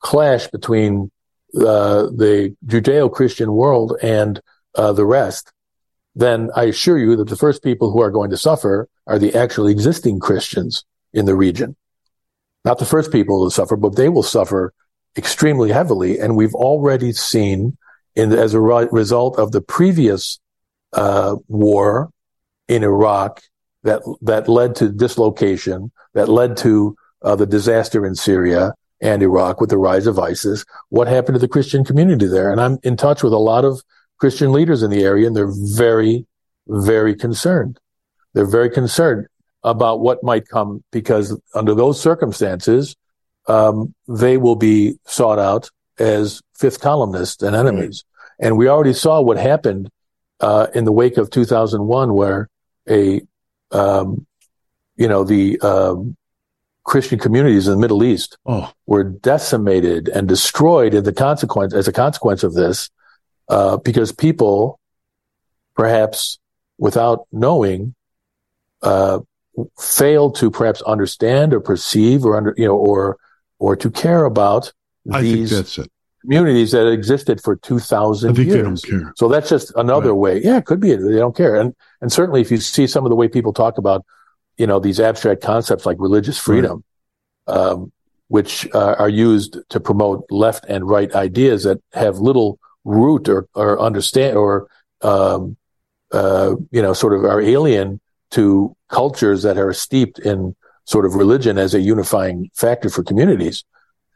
clash 0.00 0.48
between 0.48 1.10
uh, 1.56 2.04
the 2.04 2.54
Judeo-Christian 2.66 3.52
world 3.52 3.96
and 4.02 4.40
uh, 4.74 4.92
the 4.92 5.06
rest, 5.06 5.52
then 6.14 6.50
I 6.56 6.64
assure 6.64 6.98
you 6.98 7.16
that 7.16 7.28
the 7.28 7.36
first 7.36 7.62
people 7.62 7.90
who 7.90 8.00
are 8.00 8.10
going 8.10 8.30
to 8.30 8.36
suffer 8.36 8.88
are 9.06 9.18
the 9.18 9.34
actually 9.34 9.72
existing 9.72 10.20
Christians 10.20 10.84
in 11.12 11.26
the 11.26 11.34
region 11.34 11.76
not 12.64 12.78
the 12.78 12.86
first 12.86 13.12
people 13.12 13.44
to 13.44 13.54
suffer, 13.54 13.76
but 13.76 13.96
they 13.96 14.08
will 14.08 14.22
suffer 14.22 14.72
extremely 15.16 15.70
heavily. 15.70 16.18
And 16.18 16.36
we've 16.36 16.54
already 16.54 17.12
seen 17.12 17.76
in, 18.14 18.32
as 18.32 18.54
a 18.54 18.60
re- 18.60 18.88
result 18.90 19.38
of 19.38 19.52
the 19.52 19.60
previous 19.60 20.40
uh, 20.92 21.36
war 21.48 22.10
in 22.68 22.82
Iraq 22.82 23.42
that 23.82 24.02
that 24.22 24.48
led 24.48 24.74
to 24.76 24.88
dislocation, 24.88 25.92
that 26.14 26.28
led 26.28 26.56
to 26.58 26.96
uh, 27.22 27.36
the 27.36 27.46
disaster 27.46 28.06
in 28.06 28.14
Syria 28.14 28.72
and 29.00 29.22
Iraq 29.22 29.60
with 29.60 29.70
the 29.70 29.78
rise 29.78 30.06
of 30.06 30.18
ISIS. 30.18 30.64
What 30.88 31.08
happened 31.08 31.34
to 31.34 31.40
the 31.40 31.48
Christian 31.48 31.84
community 31.84 32.26
there? 32.26 32.50
And 32.50 32.60
I'm 32.60 32.78
in 32.82 32.96
touch 32.96 33.22
with 33.22 33.32
a 33.32 33.38
lot 33.38 33.64
of 33.64 33.82
Christian 34.18 34.52
leaders 34.52 34.82
in 34.82 34.90
the 34.90 35.02
area, 35.02 35.26
and 35.26 35.36
they're 35.36 35.52
very, 35.52 36.26
very 36.66 37.14
concerned. 37.14 37.78
They're 38.32 38.46
very 38.46 38.70
concerned 38.70 39.26
about 39.64 40.00
what 40.00 40.22
might 40.22 40.46
come 40.46 40.84
because 40.92 41.38
under 41.54 41.74
those 41.74 42.00
circumstances, 42.00 42.94
um, 43.46 43.94
they 44.06 44.36
will 44.36 44.56
be 44.56 44.98
sought 45.06 45.38
out 45.38 45.70
as 45.98 46.40
fifth 46.54 46.80
columnists 46.80 47.42
and 47.42 47.56
enemies. 47.56 48.04
Right. 48.06 48.46
And 48.46 48.58
we 48.58 48.68
already 48.68 48.92
saw 48.92 49.20
what 49.20 49.38
happened 49.38 49.90
uh, 50.40 50.66
in 50.74 50.84
the 50.84 50.92
wake 50.92 51.16
of 51.16 51.30
2001, 51.30 52.12
where 52.12 52.48
a 52.88 53.22
um, 53.70 54.26
you 54.96 55.08
know 55.08 55.24
the 55.24 55.58
um, 55.60 56.16
Christian 56.84 57.18
communities 57.18 57.66
in 57.66 57.72
the 57.72 57.80
Middle 57.80 58.04
East 58.04 58.36
oh. 58.46 58.70
were 58.86 59.04
decimated 59.04 60.08
and 60.08 60.28
destroyed 60.28 60.94
in 60.94 61.04
the 61.04 61.12
consequence 61.12 61.72
as 61.74 61.88
a 61.88 61.92
consequence 61.92 62.42
of 62.42 62.54
this, 62.54 62.90
uh, 63.48 63.78
because 63.78 64.12
people, 64.12 64.78
perhaps 65.74 66.38
without 66.78 67.26
knowing, 67.32 67.94
uh, 68.82 69.20
failed 69.78 70.36
to 70.36 70.50
perhaps 70.50 70.82
understand 70.82 71.52
or 71.54 71.60
perceive 71.60 72.24
or 72.24 72.36
under 72.36 72.54
you 72.56 72.66
know 72.66 72.76
or 72.76 73.18
or 73.58 73.76
to 73.76 73.90
care 73.90 74.24
about 74.24 74.72
I 75.12 75.22
these 75.22 75.78
communities 76.24 76.72
that 76.72 76.90
existed 76.90 77.40
for 77.42 77.56
two 77.56 77.78
thousand 77.78 78.38
years. 78.38 78.84
So 79.16 79.28
that's 79.28 79.50
just 79.50 79.72
another 79.76 80.10
right. 80.10 80.18
way. 80.18 80.42
Yeah, 80.42 80.56
it 80.56 80.64
could 80.64 80.80
be 80.80 80.94
they 80.94 81.16
don't 81.16 81.36
care. 81.36 81.56
And 81.56 81.74
and 82.00 82.12
certainly 82.12 82.40
if 82.40 82.50
you 82.50 82.56
see 82.58 82.86
some 82.86 83.04
of 83.04 83.10
the 83.10 83.16
way 83.16 83.28
people 83.28 83.52
talk 83.52 83.78
about, 83.78 84.04
you 84.56 84.66
know, 84.66 84.80
these 84.80 85.00
abstract 85.00 85.42
concepts 85.42 85.84
like 85.86 85.96
religious 86.00 86.38
freedom, 86.38 86.82
right. 87.46 87.56
um, 87.56 87.92
which 88.28 88.66
uh, 88.74 88.96
are 88.98 89.08
used 89.08 89.58
to 89.68 89.80
promote 89.80 90.24
left 90.30 90.64
and 90.66 90.88
right 90.88 91.14
ideas 91.14 91.64
that 91.64 91.80
have 91.92 92.18
little 92.18 92.58
root 92.84 93.28
or 93.28 93.46
or 93.54 93.78
understand 93.80 94.36
or 94.36 94.68
um, 95.02 95.56
uh, 96.12 96.54
you 96.70 96.80
know 96.80 96.94
sort 96.94 97.12
of 97.12 97.24
are 97.24 97.40
alien 97.40 98.00
to 98.30 98.74
cultures 98.94 99.42
that 99.42 99.58
are 99.58 99.72
steeped 99.72 100.18
in 100.20 100.54
sort 100.84 101.04
of 101.04 101.14
religion 101.14 101.58
as 101.58 101.74
a 101.74 101.80
unifying 101.80 102.50
factor 102.54 102.88
for 102.88 103.02
communities. 103.02 103.64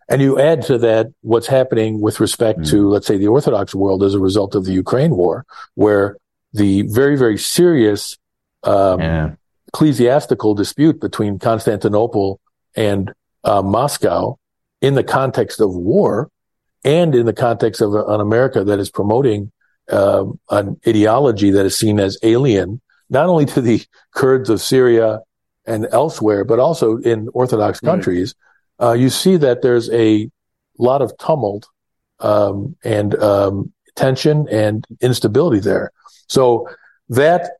And 0.09 0.22
you 0.22 0.39
add 0.39 0.62
to 0.62 0.79
that 0.79 1.09
what's 1.20 1.47
happening 1.47 2.01
with 2.01 2.20
respect 2.20 2.61
mm. 2.61 2.70
to, 2.70 2.89
let's 2.89 3.07
say, 3.07 3.18
the 3.18 3.26
Orthodox 3.26 3.74
world 3.74 4.03
as 4.03 4.14
a 4.14 4.20
result 4.20 4.55
of 4.55 4.64
the 4.64 4.72
Ukraine 4.72 5.14
war, 5.16 5.45
where 5.74 6.16
the 6.53 6.83
very, 6.83 7.16
very 7.16 7.37
serious 7.37 8.16
um, 8.62 9.01
yeah. 9.01 9.31
ecclesiastical 9.68 10.55
dispute 10.55 11.01
between 11.01 11.39
Constantinople 11.39 12.41
and 12.74 13.12
uh, 13.45 13.62
Moscow 13.62 14.39
in 14.81 14.95
the 14.95 15.05
context 15.05 15.61
of 15.61 15.74
war 15.74 16.31
and 16.85 17.14
in 17.14 17.26
the 17.26 17.33
context 17.33 17.81
of 17.81 17.95
an 17.95 18.20
America 18.20 18.64
that 18.64 18.79
is 18.79 18.91
promoting 18.91 19.51
uh, 19.91 20.24
an 20.51 20.81
ideology 20.87 21.51
that 21.51 21.66
is 21.66 21.76
seen 21.76 21.99
as 21.99 22.16
alien, 22.22 22.81
not 23.11 23.27
only 23.27 23.47
to 23.47 23.61
the 23.61 23.85
Kurds 24.15 24.51
of 24.51 24.61
Syria 24.61 25.21
and 25.67 25.87
elsewhere, 25.93 26.45
but 26.45 26.59
also 26.59 26.99
in 26.99 27.29
Orthodox 27.33 27.81
countries, 27.81 28.35
right. 28.79 28.89
uh, 28.89 28.93
you 28.93 29.11
see 29.11 29.37
that 29.37 29.63
there's 29.63 29.91
a 29.91 30.31
lot 30.79 31.03
of 31.03 31.17
tumult 31.19 31.69
um, 32.21 32.77
and 32.85 33.15
um, 33.17 33.73
tension 33.97 34.47
and 34.49 34.87
instability 35.01 35.61
there. 35.61 35.91
So 36.29 36.69
that 37.09 37.51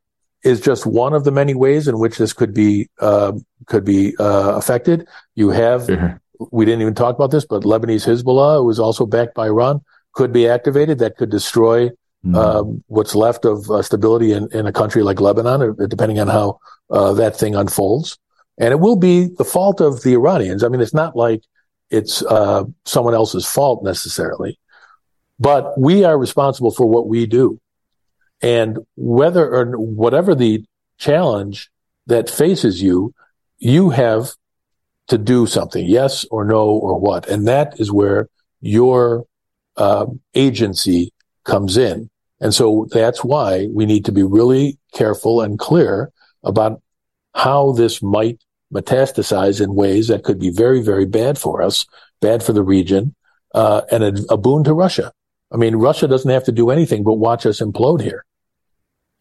is 0.45 0.61
just 0.61 0.87
one 0.87 1.13
of 1.15 1.25
the 1.25 1.33
many 1.33 1.55
ways 1.55 1.89
in 1.89 1.99
which 1.99 2.19
this 2.19 2.33
could 2.33 2.55
be 2.55 2.89
uh, 3.01 3.33
could 3.67 3.85
be 3.85 4.17
uh, 4.19 4.55
affected. 4.57 5.07
You 5.35 5.51
have 5.51 5.83
mm-hmm. 5.83 6.45
we 6.51 6.65
didn't 6.65 6.83
even 6.83 6.95
talk 6.95 7.17
about 7.17 7.31
this, 7.31 7.45
but 7.45 7.63
Lebanese 7.63 8.07
Hezbollah 8.07 8.65
was 8.65 8.79
also 8.79 9.05
backed 9.07 9.35
by 9.35 9.47
Iran 9.47 9.81
could 10.13 10.33
be 10.33 10.49
activated. 10.49 10.99
That 10.99 11.17
could 11.17 11.31
destroy 11.31 11.91
mm-hmm. 12.25 12.35
um, 12.35 12.85
what's 12.87 13.15
left 13.15 13.45
of 13.45 13.71
uh, 13.71 13.83
stability 13.83 14.33
in, 14.33 14.49
in 14.53 14.67
a 14.67 14.73
country 14.73 15.03
like 15.03 15.21
Lebanon, 15.21 15.77
depending 15.89 16.19
on 16.21 16.29
how 16.29 16.59
uh, 16.91 17.13
that 17.15 17.37
thing 17.37 17.55
unfolds. 17.55 18.19
And 18.59 18.73
it 18.73 18.81
will 18.81 18.97
be 18.97 19.27
the 19.27 19.45
fault 19.45 19.81
of 19.81 20.03
the 20.03 20.15
Iranians. 20.15 20.65
I 20.65 20.69
mean, 20.69 20.81
it's 20.81 20.95
not 20.95 21.15
like 21.15 21.43
it's 21.91 22.23
uh, 22.23 22.65
someone 22.85 23.15
else's 23.15 23.47
fault 23.47 23.85
necessarily, 23.85 24.59
but 25.39 25.79
we 25.79 26.05
are 26.05 26.19
responsible 26.19 26.71
for 26.71 26.87
what 26.87 27.09
we 27.09 27.27
do. 27.27 27.61
And 28.43 28.79
whether 28.97 29.49
or 29.49 29.77
whatever 29.77 30.35
the 30.35 30.65
challenge 30.99 31.71
that 32.07 32.31
faces 32.31 32.83
you, 32.83 33.15
you 33.59 33.91
have 33.91 34.33
to 35.09 35.19
do 35.19 35.47
something, 35.47 35.85
yes 35.87 36.25
or 36.31 36.45
no 36.45 36.69
or 36.69 36.99
what. 36.99 37.29
And 37.29 37.49
that 37.49 37.81
is 37.81 37.91
where 37.91 38.29
your 38.61 39.25
uh, 39.77 40.07
agency 40.35 41.13
comes 41.49 41.77
in. 41.77 42.09
And 42.41 42.55
so 42.55 42.87
that's 42.93 43.25
why 43.25 43.67
we 43.73 43.85
need 43.87 44.05
to 44.05 44.13
be 44.13 44.23
really 44.23 44.79
careful 44.95 45.41
and 45.41 45.59
clear 45.59 46.13
about 46.45 46.81
how 47.35 47.73
this 47.73 48.01
might 48.01 48.41
metastasize 48.73 49.61
in 49.61 49.75
ways 49.75 50.09
that 50.09 50.23
could 50.23 50.39
be 50.39 50.51
very, 50.51 50.81
very 50.83 51.07
bad 51.07 51.39
for 51.39 51.63
us, 51.63 51.87
bad 52.21 52.43
for 52.43 52.53
the 52.53 52.63
region, 52.63 53.15
uh, 53.55 53.83
and 53.91 54.05
a, 54.05 54.35
a, 54.35 54.37
boon 54.37 54.63
to 54.63 54.75
Russia. 54.75 55.11
I 55.51 55.57
mean, 55.57 55.77
Russia 55.77 56.07
doesn't 56.07 56.31
have 56.31 56.45
to 56.45 56.53
do 56.53 56.71
anything 56.71 57.03
but 57.03 57.15
watch 57.15 57.47
us 57.47 57.61
implode 57.61 58.03
here. 58.03 58.25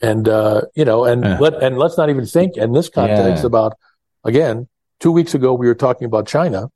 And, 0.02 0.28
uh, 0.28 0.64
you 0.76 0.86
know, 0.86 1.06
and 1.06 1.24
yeah. 1.24 1.40
let, 1.40 1.64
and 1.64 1.78
let's 1.78 1.98
not 1.98 2.10
even 2.10 2.26
think 2.26 2.58
in 2.58 2.74
this 2.74 2.90
context 2.90 3.44
yeah. 3.44 3.48
about, 3.48 3.78
again, 4.24 4.68
two 5.00 5.12
weeks 5.12 5.34
ago, 5.34 5.54
we 5.54 5.68
were 5.68 5.76
talking 5.76 6.06
about 6.06 6.28
China 6.28 6.70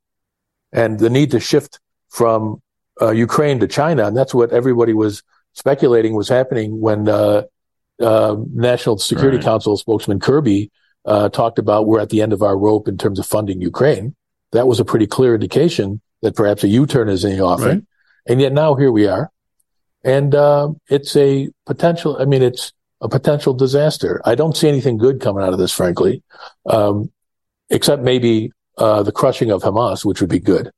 and 0.72 0.98
the 0.98 1.10
need 1.10 1.30
to 1.32 1.40
shift 1.40 1.78
from 2.08 2.62
uh, 3.00 3.10
Ukraine 3.10 3.60
to 3.60 3.68
China. 3.68 4.06
And 4.06 4.16
that's 4.16 4.34
what 4.34 4.50
everybody 4.50 4.94
was 4.94 5.22
speculating 5.54 6.14
was 6.14 6.28
happening 6.28 6.80
when, 6.80 7.08
uh, 7.08 7.42
uh, 8.00 8.36
National 8.52 8.98
Security 8.98 9.36
right. 9.36 9.44
Council 9.44 9.76
spokesman 9.76 10.18
Kirby 10.18 10.70
uh, 11.04 11.28
talked 11.28 11.58
about 11.58 11.86
we're 11.86 12.00
at 12.00 12.10
the 12.10 12.22
end 12.22 12.32
of 12.32 12.42
our 12.42 12.58
rope 12.58 12.88
in 12.88 12.98
terms 12.98 13.18
of 13.18 13.26
funding 13.26 13.60
Ukraine. 13.60 14.14
That 14.52 14.66
was 14.66 14.80
a 14.80 14.84
pretty 14.84 15.06
clear 15.06 15.34
indication 15.34 16.00
that 16.22 16.36
perhaps 16.36 16.64
a 16.64 16.68
U-turn 16.68 17.08
is 17.08 17.24
in 17.24 17.36
the 17.36 17.44
offing. 17.44 17.66
Right. 17.66 17.82
And 18.26 18.40
yet 18.40 18.52
now 18.52 18.74
here 18.74 18.92
we 18.92 19.06
are. 19.06 19.30
And 20.04 20.34
uh, 20.34 20.70
it's 20.88 21.16
a 21.16 21.48
potential, 21.66 22.20
I 22.20 22.24
mean, 22.24 22.42
it's 22.42 22.72
a 23.00 23.08
potential 23.08 23.54
disaster. 23.54 24.20
I 24.24 24.34
don't 24.34 24.56
see 24.56 24.68
anything 24.68 24.96
good 24.96 25.20
coming 25.20 25.42
out 25.42 25.52
of 25.52 25.58
this, 25.58 25.72
frankly, 25.72 26.22
um, 26.66 27.10
except 27.70 28.02
maybe 28.02 28.52
uh, 28.78 29.02
the 29.02 29.12
crushing 29.12 29.50
of 29.50 29.62
Hamas, 29.62 30.04
which 30.04 30.20
would 30.20 30.30
be 30.30 30.40
good. 30.40 30.70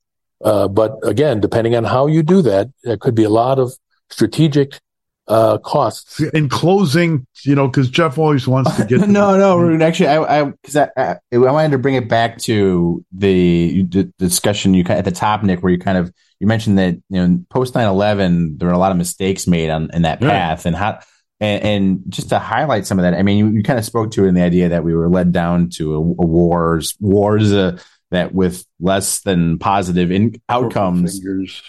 Uh, 0.43 0.67
but 0.67 0.97
again, 1.03 1.39
depending 1.39 1.75
on 1.75 1.83
how 1.83 2.07
you 2.07 2.21
do 2.21 2.41
that, 2.43 2.69
there 2.83 2.97
could 2.97 3.15
be 3.15 3.23
a 3.23 3.29
lot 3.29 3.57
of 3.57 3.73
strategic 4.09 4.79
uh, 5.27 5.57
costs. 5.59 6.19
In 6.19 6.49
closing, 6.49 7.25
you 7.43 7.55
know, 7.55 7.67
because 7.67 7.89
Jeff 7.89 8.17
always 8.17 8.47
wants 8.47 8.75
to 8.75 8.85
get. 8.85 9.07
No, 9.15 9.37
no, 9.37 9.83
actually, 9.85 10.07
I, 10.07 10.41
I, 10.41 10.43
because 10.43 10.75
I, 10.75 10.89
I, 10.97 11.15
I, 11.31 11.37
wanted 11.37 11.71
to 11.71 11.77
bring 11.77 11.95
it 11.95 12.09
back 12.09 12.37
to 12.39 13.03
the, 13.11 13.83
the 13.83 14.03
discussion 14.19 14.73
you 14.73 14.83
at 14.87 15.05
the 15.05 15.11
top, 15.11 15.43
Nick, 15.43 15.63
where 15.63 15.71
you 15.71 15.79
kind 15.79 15.97
of 15.97 16.13
you 16.39 16.47
mentioned 16.47 16.77
that 16.77 16.95
you 17.09 17.27
know 17.27 17.43
post 17.49 17.73
9-11, 17.73 18.59
there 18.59 18.67
were 18.67 18.73
a 18.73 18.79
lot 18.79 18.91
of 18.91 18.97
mistakes 18.97 19.47
made 19.47 19.69
on 19.69 19.89
in 19.93 20.03
that 20.03 20.19
path, 20.19 20.65
and 20.65 20.75
how. 20.75 20.99
And, 21.41 21.63
and, 21.63 22.03
just 22.07 22.29
to 22.29 22.39
highlight 22.39 22.87
some 22.87 22.97
of 22.97 23.03
that, 23.03 23.13
I 23.13 23.21
mean, 23.21 23.37
you, 23.37 23.49
you, 23.49 23.61
kind 23.61 23.77
of 23.77 23.83
spoke 23.83 24.11
to 24.11 24.23
it 24.23 24.29
in 24.29 24.35
the 24.35 24.41
idea 24.41 24.69
that 24.69 24.85
we 24.85 24.95
were 24.95 25.09
led 25.09 25.33
down 25.33 25.69
to 25.71 25.95
a, 25.95 25.97
a 25.97 26.25
wars, 26.25 26.95
wars 27.01 27.51
uh, 27.51 27.77
that 28.11 28.33
with 28.33 28.65
less 28.79 29.19
than 29.19 29.59
positive 29.59 30.11
in 30.11 30.41
outcomes. 30.47 31.19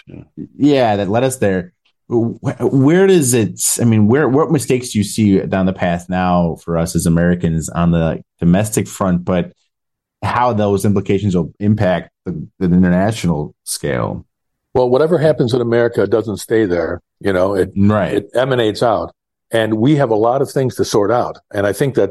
Yeah. 0.06 0.22
yeah, 0.56 0.96
that 0.96 1.08
led 1.08 1.24
us 1.24 1.38
there 1.38 1.72
where 2.08 3.08
does 3.08 3.34
it 3.34 3.60
i 3.80 3.84
mean 3.84 4.06
where 4.06 4.28
what 4.28 4.52
mistakes 4.52 4.90
do 4.90 4.98
you 4.98 5.02
see 5.02 5.40
down 5.40 5.66
the 5.66 5.72
path 5.72 6.08
now 6.08 6.54
for 6.62 6.78
us 6.78 6.94
as 6.94 7.04
americans 7.04 7.68
on 7.70 7.90
the 7.90 8.22
domestic 8.38 8.86
front 8.86 9.24
but 9.24 9.52
how 10.22 10.52
those 10.52 10.84
implications 10.84 11.36
will 11.36 11.52
impact 11.60 12.10
the, 12.24 12.48
the 12.58 12.66
international 12.66 13.54
scale? 13.64 14.26
Well 14.74 14.90
whatever 14.90 15.18
happens 15.18 15.54
in 15.54 15.60
america 15.60 16.06
doesn't 16.06 16.38
stay 16.38 16.66
there 16.66 17.00
you 17.20 17.32
know 17.32 17.54
it 17.54 17.72
right. 17.76 18.14
it 18.14 18.30
emanates 18.34 18.82
out. 18.82 19.12
And 19.52 19.74
we 19.74 19.94
have 19.94 20.10
a 20.10 20.16
lot 20.16 20.42
of 20.42 20.50
things 20.50 20.74
to 20.76 20.84
sort 20.84 21.10
out. 21.10 21.38
And 21.52 21.66
i 21.66 21.72
think 21.72 21.94
that 21.94 22.10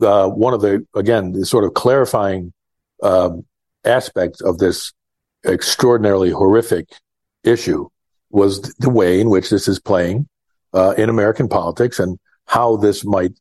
uh, 0.00 0.28
one 0.28 0.54
of 0.54 0.60
the 0.60 0.86
again 0.94 1.32
the 1.32 1.44
sort 1.44 1.64
of 1.64 1.74
clarifying 1.74 2.52
um, 3.02 3.44
aspects 3.84 4.40
of 4.40 4.58
this 4.58 4.92
extraordinarily 5.44 6.30
horrific 6.30 6.88
issue 7.44 7.88
was 8.30 8.60
the 8.78 8.90
way 8.90 9.20
in 9.20 9.30
which 9.30 9.50
this 9.50 9.68
is 9.68 9.78
playing 9.78 10.28
uh, 10.72 10.94
in 10.98 11.08
American 11.08 11.48
politics 11.48 11.98
and 11.98 12.18
how 12.46 12.76
this 12.76 13.04
might 13.04 13.32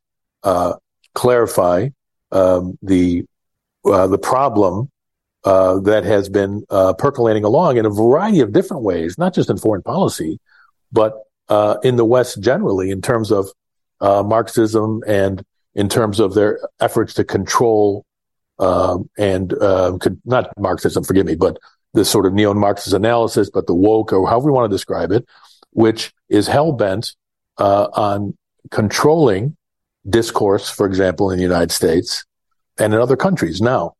uh, 0.44 0.74
clarify 1.14 1.90
um, 2.32 2.78
the 2.82 3.24
uh, 3.86 4.08
the 4.08 4.18
problem 4.18 4.90
uh, 5.44 5.80
that 5.80 6.04
has 6.04 6.28
been 6.28 6.64
uh, 6.70 6.94
percolating 6.94 7.44
along 7.44 7.78
in 7.78 7.86
a 7.86 7.90
variety 7.90 8.40
of 8.40 8.52
different 8.52 8.82
ways, 8.82 9.18
not 9.18 9.34
just 9.34 9.50
in 9.50 9.58
foreign 9.58 9.84
policy, 9.84 10.40
but 10.92 11.24
uh, 11.50 11.78
in 11.84 11.96
the 11.96 12.06
West 12.06 12.42
generally, 12.42 12.90
in 12.90 13.02
terms 13.02 13.32
of 13.32 13.48
Marxism 14.02 15.04
and 15.08 15.44
in 15.76 15.88
terms 15.90 16.20
of 16.20 16.34
their 16.34 16.60
efforts 16.80 17.14
to 17.14 17.24
control 17.24 18.06
um, 18.60 19.10
and 19.18 19.54
not 20.26 20.52
Marxism, 20.58 21.04
forgive 21.04 21.28
me, 21.28 21.36
but 21.36 21.58
this 21.96 22.10
sort 22.10 22.26
of 22.26 22.34
neo-Marxist 22.34 22.94
analysis, 22.94 23.50
but 23.50 23.68
the 23.68 23.74
woke 23.74 24.14
or 24.14 24.28
however 24.28 24.48
we 24.48 24.52
want 24.52 24.70
to 24.70 24.76
describe 24.76 25.12
it, 25.12 25.26
which 25.72 26.14
is 26.30 26.48
hell 26.48 26.72
bent 26.72 27.16
uh, 27.58 27.88
on 27.94 28.38
controlling 28.70 29.56
discourse, 30.08 30.70
for 30.70 30.86
example, 30.86 31.32
in 31.32 31.38
the 31.38 31.44
United 31.44 31.72
States 31.72 32.26
and 32.78 32.94
in 32.94 33.00
other 33.00 33.18
countries. 33.18 33.62
Now, 33.62 33.94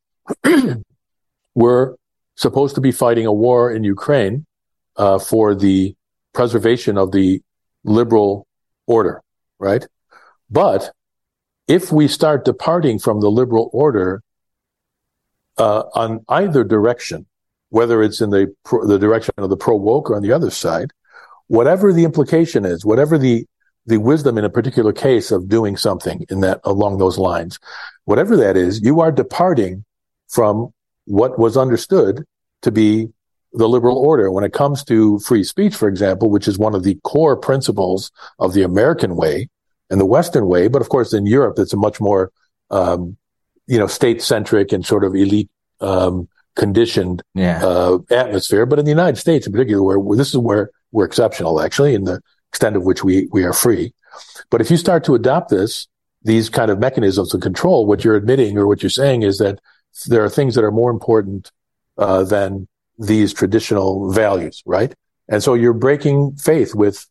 we're 1.54 1.96
supposed 2.36 2.74
to 2.74 2.80
be 2.80 2.92
fighting 2.92 3.26
a 3.26 3.32
war 3.32 3.72
in 3.72 3.82
Ukraine 3.82 4.46
uh, 4.96 5.18
for 5.18 5.54
the 5.54 5.94
preservation 6.34 6.98
of 6.98 7.12
the 7.12 7.42
liberal 7.84 8.46
order, 8.86 9.22
right? 9.58 9.86
But 10.50 10.92
if 11.66 11.90
we 11.90 12.08
start 12.08 12.44
departing 12.44 12.98
from 12.98 13.20
the 13.20 13.30
liberal 13.30 13.70
order 13.72 14.22
uh, 15.58 15.84
on 15.94 16.24
either 16.28 16.62
direction, 16.62 17.26
whether 17.70 18.02
it's 18.02 18.20
in 18.20 18.30
the 18.30 18.54
pro, 18.64 18.86
the 18.86 18.98
direction 18.98 19.34
of 19.38 19.50
the 19.50 19.56
pro 19.56 19.76
woke 19.76 20.10
or 20.10 20.16
on 20.16 20.22
the 20.22 20.32
other 20.32 20.50
side, 20.50 20.92
whatever 21.48 21.92
the 21.92 22.04
implication 22.04 22.64
is, 22.64 22.84
whatever 22.84 23.18
the 23.18 23.46
the 23.86 23.98
wisdom 23.98 24.36
in 24.36 24.44
a 24.44 24.50
particular 24.50 24.92
case 24.92 25.30
of 25.30 25.48
doing 25.48 25.76
something 25.76 26.26
in 26.28 26.40
that 26.40 26.60
along 26.64 26.98
those 26.98 27.18
lines, 27.18 27.60
whatever 28.04 28.36
that 28.36 28.56
is, 28.56 28.80
you 28.82 29.00
are 29.00 29.12
departing 29.12 29.84
from 30.28 30.72
what 31.04 31.38
was 31.38 31.56
understood 31.56 32.24
to 32.62 32.72
be 32.72 33.08
the 33.52 33.68
liberal 33.68 33.96
order. 33.96 34.30
When 34.30 34.44
it 34.44 34.52
comes 34.52 34.84
to 34.84 35.18
free 35.20 35.44
speech, 35.44 35.74
for 35.74 35.88
example, 35.88 36.30
which 36.30 36.48
is 36.48 36.58
one 36.58 36.74
of 36.74 36.82
the 36.82 36.98
core 37.04 37.36
principles 37.36 38.10
of 38.38 38.54
the 38.54 38.62
American 38.62 39.16
way 39.16 39.48
and 39.88 40.00
the 40.00 40.04
Western 40.04 40.46
way, 40.46 40.68
but 40.68 40.82
of 40.82 40.88
course 40.88 41.12
in 41.12 41.26
Europe, 41.26 41.58
it's 41.58 41.72
a 41.72 41.76
much 41.76 42.00
more, 42.00 42.32
um, 42.70 43.16
you 43.66 43.78
know, 43.78 43.86
state 43.86 44.20
centric 44.20 44.72
and 44.72 44.84
sort 44.84 45.04
of 45.04 45.14
elite, 45.14 45.48
um, 45.80 46.28
conditioned 46.56 47.22
Yeah. 47.34 47.64
uh, 47.64 47.98
atmosphere. 48.10 48.66
But 48.66 48.78
in 48.78 48.84
the 48.84 48.90
United 48.90 49.18
States, 49.18 49.46
in 49.46 49.52
particular, 49.52 49.82
where, 49.82 49.98
where 49.98 50.16
this 50.18 50.28
is 50.28 50.38
where 50.38 50.70
we're 50.92 51.04
exceptional, 51.04 51.60
actually, 51.60 51.94
in 51.94 52.04
the 52.04 52.20
extent 52.50 52.76
of 52.76 52.84
which 52.84 53.04
we 53.04 53.28
we 53.32 53.44
are 53.44 53.52
free. 53.52 53.92
But 54.50 54.60
if 54.60 54.70
you 54.70 54.76
start 54.76 55.04
to 55.04 55.14
adopt 55.14 55.50
this, 55.50 55.86
these 56.22 56.48
kind 56.48 56.70
of 56.70 56.78
mechanisms 56.78 57.34
of 57.34 57.40
control, 57.40 57.86
what 57.86 58.02
you're 58.02 58.16
admitting 58.16 58.58
or 58.58 58.66
what 58.66 58.82
you're 58.82 58.90
saying 58.90 59.22
is 59.22 59.38
that 59.38 59.60
there 60.06 60.24
are 60.24 60.30
things 60.30 60.54
that 60.54 60.64
are 60.64 60.72
more 60.72 60.90
important 60.90 61.50
uh, 61.98 62.24
than 62.24 62.66
these 62.98 63.32
traditional 63.32 64.10
values, 64.12 64.62
right? 64.66 64.94
And 65.28 65.42
so 65.42 65.54
you're 65.54 65.74
breaking 65.74 66.36
faith 66.36 66.74
with 66.74 67.06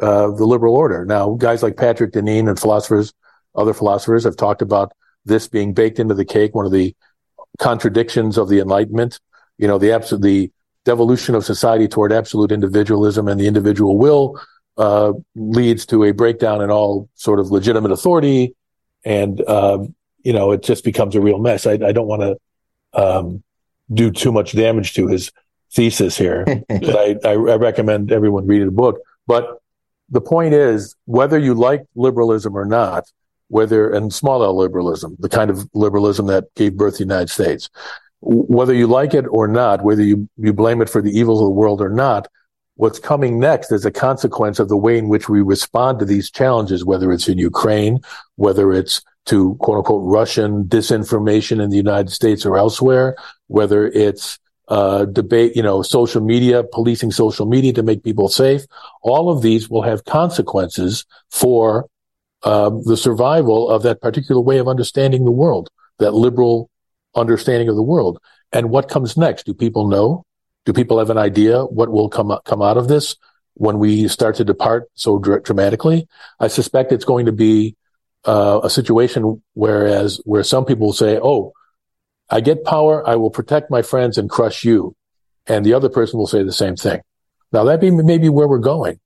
uh, 0.00 0.30
the 0.32 0.44
liberal 0.44 0.76
order. 0.76 1.04
Now, 1.04 1.30
guys 1.34 1.62
like 1.62 1.76
Patrick 1.76 2.12
Deneen 2.12 2.48
and 2.48 2.58
philosophers, 2.58 3.12
other 3.54 3.74
philosophers 3.74 4.24
have 4.24 4.36
talked 4.36 4.62
about 4.62 4.92
this 5.24 5.48
being 5.48 5.72
baked 5.74 5.98
into 5.98 6.14
the 6.14 6.24
cake, 6.24 6.54
one 6.54 6.66
of 6.66 6.72
the 6.72 6.94
contradictions 7.58 8.38
of 8.38 8.48
the 8.48 8.60
Enlightenment. 8.60 9.20
You 9.58 9.68
know, 9.68 9.78
the 9.78 9.92
absolute, 9.92 10.22
the 10.22 10.52
devolution 10.84 11.34
of 11.34 11.44
society 11.44 11.88
toward 11.88 12.12
absolute 12.12 12.52
individualism 12.52 13.28
and 13.28 13.38
the 13.40 13.46
individual 13.46 13.98
will 13.98 14.40
uh, 14.76 15.12
leads 15.34 15.84
to 15.86 16.04
a 16.04 16.12
breakdown 16.12 16.62
in 16.62 16.70
all 16.70 17.08
sort 17.14 17.38
of 17.38 17.50
legitimate 17.50 17.92
authority, 17.92 18.54
and 19.04 19.46
um, 19.48 19.94
you 20.22 20.32
know, 20.32 20.52
it 20.52 20.62
just 20.62 20.84
becomes 20.84 21.14
a 21.14 21.20
real 21.20 21.38
mess. 21.38 21.66
I, 21.66 21.72
I 21.72 21.92
don't 21.92 22.06
want 22.06 22.22
to 22.22 22.36
um, 23.00 23.42
do 23.92 24.10
too 24.10 24.32
much 24.32 24.52
damage 24.52 24.94
to 24.94 25.06
his 25.06 25.32
thesis 25.72 26.16
here, 26.16 26.44
but 26.68 26.96
I, 26.96 27.16
I, 27.24 27.32
I 27.32 27.56
recommend 27.56 28.10
everyone 28.10 28.46
read 28.46 28.66
the 28.66 28.70
book. 28.70 29.00
But 29.26 29.60
the 30.08 30.20
point 30.20 30.54
is, 30.54 30.96
whether 31.04 31.38
you 31.38 31.54
like 31.54 31.84
liberalism 31.94 32.56
or 32.56 32.64
not, 32.64 33.04
whether 33.50 33.90
and 33.90 34.14
small 34.14 34.44
L 34.44 34.56
liberalism, 34.56 35.16
the 35.18 35.28
kind 35.28 35.50
of 35.50 35.68
liberalism 35.74 36.26
that 36.26 36.54
gave 36.54 36.76
birth 36.76 36.94
to 36.94 36.98
the 36.98 37.04
United 37.04 37.30
States, 37.30 37.68
whether 38.20 38.72
you 38.72 38.86
like 38.86 39.12
it 39.12 39.24
or 39.30 39.48
not, 39.48 39.82
whether 39.82 40.02
you, 40.02 40.28
you 40.36 40.52
blame 40.52 40.80
it 40.80 40.88
for 40.88 41.02
the 41.02 41.10
evils 41.10 41.40
of 41.40 41.46
the 41.46 41.50
world 41.50 41.80
or 41.80 41.88
not, 41.88 42.28
what's 42.74 43.00
coming 43.00 43.40
next 43.40 43.72
is 43.72 43.84
a 43.84 43.90
consequence 43.90 44.58
of 44.60 44.68
the 44.68 44.76
way 44.76 44.96
in 44.96 45.08
which 45.08 45.28
we 45.28 45.42
respond 45.42 45.98
to 45.98 46.04
these 46.04 46.30
challenges, 46.30 46.84
whether 46.84 47.10
it's 47.10 47.28
in 47.28 47.38
Ukraine, 47.38 47.98
whether 48.36 48.72
it's 48.72 49.02
to 49.26 49.56
quote 49.56 49.78
unquote 49.78 50.04
Russian 50.04 50.64
disinformation 50.64 51.62
in 51.62 51.70
the 51.70 51.76
United 51.76 52.10
States 52.10 52.46
or 52.46 52.56
elsewhere, 52.56 53.16
whether 53.48 53.88
it's 53.88 54.38
uh, 54.68 55.04
debate, 55.06 55.56
you 55.56 55.62
know, 55.62 55.82
social 55.82 56.20
media, 56.22 56.62
policing 56.62 57.10
social 57.10 57.46
media 57.46 57.72
to 57.72 57.82
make 57.82 58.04
people 58.04 58.28
safe. 58.28 58.62
All 59.02 59.28
of 59.28 59.42
these 59.42 59.68
will 59.68 59.82
have 59.82 60.04
consequences 60.04 61.04
for 61.30 61.88
um, 62.42 62.82
the 62.84 62.96
survival 62.96 63.70
of 63.70 63.82
that 63.82 64.00
particular 64.00 64.40
way 64.40 64.58
of 64.58 64.68
understanding 64.68 65.24
the 65.24 65.30
world, 65.30 65.70
that 65.98 66.12
liberal 66.12 66.70
understanding 67.14 67.68
of 67.68 67.76
the 67.76 67.82
world. 67.82 68.18
And 68.52 68.70
what 68.70 68.88
comes 68.88 69.16
next? 69.16 69.44
Do 69.44 69.54
people 69.54 69.88
know? 69.88 70.24
Do 70.64 70.72
people 70.72 70.98
have 70.98 71.10
an 71.10 71.18
idea 71.18 71.64
what 71.64 71.90
will 71.90 72.08
come 72.08 72.36
come 72.44 72.62
out 72.62 72.76
of 72.76 72.88
this 72.88 73.16
when 73.54 73.78
we 73.78 74.08
start 74.08 74.36
to 74.36 74.44
depart 74.44 74.90
so 74.94 75.18
dr- 75.18 75.42
dramatically? 75.44 76.06
I 76.38 76.48
suspect 76.48 76.92
it's 76.92 77.04
going 77.04 77.26
to 77.26 77.32
be 77.32 77.76
uh, 78.24 78.60
a 78.62 78.70
situation 78.70 79.42
whereas 79.54 80.20
where 80.24 80.42
some 80.42 80.64
people 80.64 80.86
will 80.86 80.92
say, 80.92 81.18
"Oh, 81.22 81.52
I 82.28 82.40
get 82.40 82.64
power, 82.64 83.08
I 83.08 83.16
will 83.16 83.30
protect 83.30 83.70
my 83.70 83.82
friends 83.82 84.18
and 84.18 84.28
crush 84.28 84.64
you," 84.64 84.94
and 85.46 85.64
the 85.64 85.74
other 85.74 85.88
person 85.88 86.18
will 86.18 86.26
say 86.26 86.42
the 86.42 86.52
same 86.52 86.76
thing. 86.76 87.00
Now 87.52 87.64
that 87.64 87.80
may 87.80 87.90
be 87.90 87.96
maybe 87.96 88.28
where 88.28 88.48
we're 88.48 88.58
going, 88.58 89.00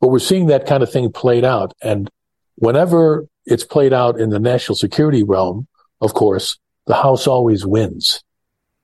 but 0.00 0.08
we're 0.08 0.18
seeing 0.18 0.46
that 0.46 0.66
kind 0.66 0.82
of 0.82 0.92
thing 0.92 1.10
played 1.10 1.44
out, 1.44 1.72
and 1.80 2.10
whenever 2.58 3.26
it's 3.46 3.64
played 3.64 3.92
out 3.92 4.20
in 4.20 4.30
the 4.30 4.38
national 4.38 4.76
security 4.76 5.22
realm, 5.22 5.66
of 6.00 6.14
course, 6.14 6.58
the 6.86 6.94
House 6.94 7.26
always 7.26 7.64
wins. 7.66 8.22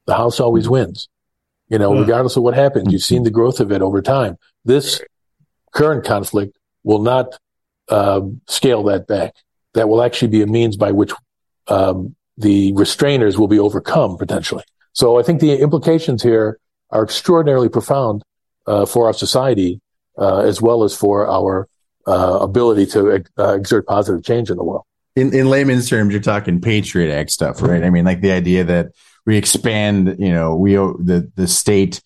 The 0.06 0.14
House 0.14 0.40
always 0.40 0.68
wins. 0.68 1.08
You 1.68 1.78
know, 1.78 1.92
Yeah. 1.94 2.00
regardless 2.00 2.36
of 2.36 2.42
what 2.42 2.54
happens, 2.54 2.92
you've 2.92 3.02
seen 3.02 3.22
the 3.24 3.30
growth 3.30 3.60
of 3.60 3.72
it 3.72 3.82
over 3.82 4.02
time. 4.02 4.36
This 4.64 5.00
current 5.72 6.04
conflict 6.04 6.56
will 6.82 7.00
not 7.02 7.38
um, 7.88 8.40
scale 8.48 8.82
that 8.84 9.06
back. 9.06 9.34
That 9.74 9.88
will 9.88 10.02
actually 10.02 10.28
be 10.28 10.42
a 10.42 10.46
means 10.46 10.76
by 10.76 10.92
which 10.92 11.12
um, 11.68 12.14
the 12.38 12.72
restrainers 12.72 13.36
will 13.38 13.48
be 13.48 13.58
overcome 13.58 14.16
potentially. 14.16 14.64
So 14.92 15.18
I 15.18 15.22
think 15.22 15.40
the 15.40 15.58
implications 15.60 16.22
here 16.22 16.58
are 16.90 17.02
extraordinarily 17.02 17.68
profound 17.68 18.22
uh, 18.66 18.86
for 18.86 19.06
our 19.06 19.12
society 19.12 19.80
uh, 20.18 20.38
as 20.38 20.62
well 20.62 20.84
as 20.84 20.96
for 20.96 21.28
our 21.28 21.68
uh, 22.06 22.38
ability 22.40 22.86
to 22.86 23.24
uh, 23.38 23.54
exert 23.54 23.86
positive 23.86 24.22
change 24.24 24.50
in 24.50 24.56
the 24.56 24.64
world. 24.64 24.84
in, 25.16 25.34
in 25.34 25.48
layman's 25.48 25.88
terms, 25.88 26.12
you're 26.12 26.20
talking 26.22 26.60
Patriot 26.60 27.12
Act 27.14 27.30
stuff, 27.30 27.62
right? 27.62 27.82
I 27.84 27.90
mean, 27.90 28.04
like 28.04 28.20
the 28.20 28.32
idea 28.32 28.64
that 28.64 28.88
we 29.26 29.36
expand, 29.36 30.16
you 30.18 30.32
know, 30.32 30.54
we 30.54 30.74
the 30.74 31.30
the 31.36 31.46
state 31.46 32.02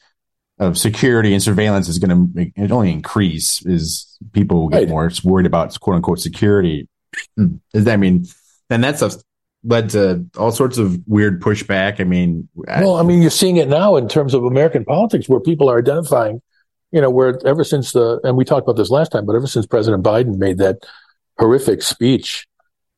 of 0.60 0.76
security 0.76 1.32
and 1.32 1.42
surveillance 1.42 1.88
is 1.88 1.98
going 1.98 2.34
to 2.34 2.52
it 2.56 2.72
only 2.72 2.90
increase 2.92 3.64
as 3.66 4.18
people 4.32 4.60
will 4.60 4.68
get 4.68 4.78
Right. 4.80 4.88
more 4.88 5.10
worried 5.24 5.46
about 5.46 5.78
quote 5.80 5.96
unquote 5.96 6.20
security. 6.20 6.88
Is 7.72 7.86
I 7.86 7.96
mean, 7.96 8.26
And 8.70 8.82
that 8.84 8.96
stuff 8.98 9.14
led 9.64 9.90
to 9.90 10.24
all 10.36 10.52
sorts 10.52 10.78
of 10.78 10.98
weird 11.06 11.40
pushback. 11.40 12.00
I 12.00 12.04
mean, 12.04 12.48
Well, 12.54 12.96
I 12.96 13.02
mean, 13.02 13.22
you're 13.22 13.30
seeing 13.30 13.56
it 13.56 13.68
now 13.68 13.96
in 13.96 14.08
terms 14.08 14.34
of 14.34 14.44
American 14.44 14.84
politics, 14.84 15.28
where 15.28 15.40
people 15.40 15.68
are 15.70 15.78
identifying, 15.78 16.40
you 16.92 17.00
know, 17.00 17.10
where 17.10 17.38
ever 17.46 17.64
since 17.64 17.92
the 17.92 18.20
and 18.24 18.36
we 18.36 18.44
talked 18.44 18.64
about 18.66 18.76
this 18.76 18.90
last 18.90 19.12
time, 19.12 19.26
but 19.26 19.36
ever 19.36 19.46
since 19.46 19.66
President 19.66 20.02
Biden 20.02 20.36
made 20.38 20.58
that 20.58 20.86
horrific 21.38 21.82
speech 21.82 22.46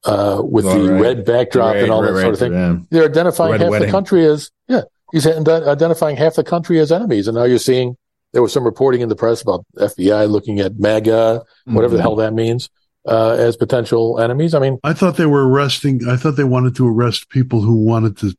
uh, 0.04 0.40
with 0.44 0.64
All 0.66 0.78
the 0.78 0.92
right. 0.92 1.00
red 1.00 1.24
backdrop 1.24 1.74
Right, 1.74 1.82
and 1.82 1.92
all 1.92 2.02
right, 2.02 2.12
that 2.12 2.20
sort 2.22 2.32
of 2.34 2.38
thing, 2.38 2.52
yeah. 2.52 2.76
they're 2.90 3.04
identifying 3.04 3.52
Red 3.52 3.60
half 3.62 3.70
wedding. 3.70 3.88
the 3.88 3.92
country 3.92 4.24
as 4.24 4.50
yeah, 4.68 4.82
he's 5.12 5.26
identifying 5.26 6.16
half 6.16 6.34
the 6.36 6.44
country 6.44 6.78
as 6.80 6.90
enemies, 6.92 7.28
and 7.28 7.36
now 7.36 7.44
you're 7.44 7.58
seeing 7.58 7.96
there 8.32 8.42
was 8.42 8.52
some 8.52 8.64
reporting 8.64 9.00
in 9.00 9.08
the 9.08 9.16
press 9.16 9.42
about 9.42 9.66
FBI 9.76 10.28
looking 10.30 10.60
at 10.60 10.78
MAGA, 10.78 11.42
whatever 11.64 11.94
the 11.96 11.98
Mhm. 11.98 12.02
hell 12.02 12.16
that 12.16 12.32
means, 12.32 12.70
uh, 13.08 13.30
as 13.32 13.56
potential 13.56 14.20
enemies. 14.20 14.54
I 14.54 14.60
mean, 14.60 14.78
I 14.84 14.92
thought 14.92 15.16
they 15.16 15.26
were 15.26 15.48
arresting. 15.48 16.08
I 16.08 16.14
thought 16.16 16.36
they 16.36 16.44
wanted 16.44 16.76
to 16.76 16.86
arrest 16.88 17.28
people 17.28 17.60
who 17.60 17.74
wanted 17.74 18.16
to 18.18 18.34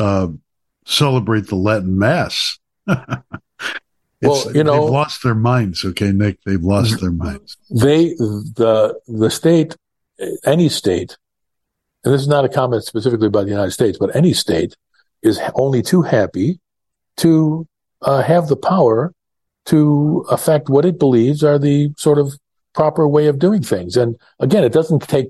uh, 0.00 0.28
celebrate 0.86 1.48
the 1.48 1.56
Latin 1.56 1.98
Mass. 1.98 2.58
It's- 4.24 4.44
Well, 4.46 4.56
you 4.56 4.64
know- 4.64 4.80
they've 4.84 4.90
lost 5.00 5.22
their 5.22 5.34
minds. 5.34 5.84
Okay, 5.84 6.10
Nick, 6.12 6.38
they've 6.46 6.62
lost 6.62 7.00
their 7.00 7.10
minds. 7.10 7.56
they 7.70 8.00
the 8.60 8.94
the 9.06 9.30
state 9.30 9.76
any 10.44 10.68
state 10.68 11.16
and 12.04 12.14
this 12.14 12.20
is 12.20 12.28
not 12.28 12.44
a 12.44 12.48
comment 12.48 12.84
specifically 12.84 13.26
about 13.26 13.44
the 13.46 13.50
united 13.58 13.72
states 13.72 13.98
but 13.98 14.14
any 14.14 14.32
state 14.32 14.72
is 15.22 15.40
only 15.54 15.82
too 15.82 16.02
happy 16.02 16.60
to 17.16 17.66
uh, 18.02 18.22
have 18.22 18.46
the 18.48 18.56
power 18.56 19.12
to 19.66 20.24
affect 20.30 20.68
what 20.68 20.84
it 20.84 20.98
believes 20.98 21.42
are 21.42 21.58
the 21.58 21.90
sort 21.96 22.18
of 22.18 22.34
proper 22.74 23.08
way 23.08 23.26
of 23.28 23.38
doing 23.38 23.62
things. 23.62 23.96
And 23.96 24.16
again 24.38 24.62
it 24.64 24.72
doesn't 24.72 25.02
take 25.14 25.28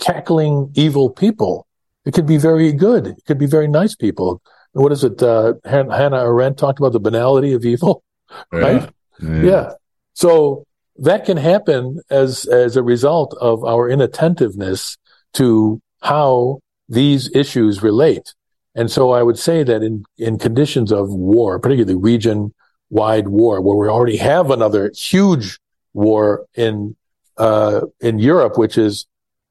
cackling 0.00 0.70
evil 0.74 1.08
people. 1.10 1.66
It 2.04 2.12
could 2.14 2.26
be 2.26 2.36
very 2.36 2.72
good. 2.72 3.06
It 3.06 3.24
could 3.26 3.38
be 3.38 3.46
very 3.46 3.68
nice 3.68 3.94
people. 3.94 4.42
What 4.72 4.92
is 4.92 5.02
it 5.04 5.22
uh, 5.22 5.54
hannah 5.64 6.22
arendt 6.30 6.58
talked 6.58 6.78
about 6.80 6.92
the 6.92 7.00
banality 7.00 7.52
of 7.52 7.64
evil 7.64 8.02
right 8.52 8.90
yeah. 9.20 9.72
So 10.14 10.64
that 10.96 11.24
can 11.24 11.36
happen 11.36 12.00
as 12.10 12.46
as 12.46 12.76
a 12.76 12.82
result 12.82 13.36
of 13.40 13.64
our 13.64 13.88
inattentiveness 13.88 14.96
to 15.34 15.80
how 16.02 16.60
these 16.88 17.34
issues 17.34 17.82
relate. 17.82 18.34
And 18.74 18.90
so 18.90 19.10
I 19.10 19.22
would 19.22 19.38
say 19.38 19.62
that 19.62 19.82
in 19.82 20.04
in 20.18 20.38
conditions 20.38 20.92
of 20.92 21.10
war, 21.10 21.58
particularly 21.58 21.98
region 21.98 22.54
wide 22.90 23.28
war, 23.28 23.60
where 23.60 23.76
we 23.76 23.88
already 23.88 24.16
have 24.18 24.50
another 24.50 24.92
huge 24.94 25.58
war 25.92 26.46
in 26.54 26.96
uh, 27.36 27.82
in 28.00 28.18
Europe, 28.18 28.58
which 28.58 28.78
is 28.78 29.06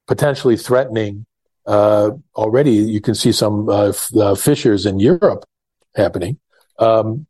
potentially 0.06 0.56
threatening. 0.56 1.26
Uh, 1.66 2.10
already, 2.36 2.74
you 2.74 3.00
can 3.00 3.14
see 3.14 3.32
some 3.32 3.68
uh, 3.68 3.88
f- 3.88 4.14
uh, 4.16 4.36
fissures 4.36 4.86
in 4.86 5.00
Europe 5.00 5.44
happening. 5.96 6.38
Um, 6.78 7.26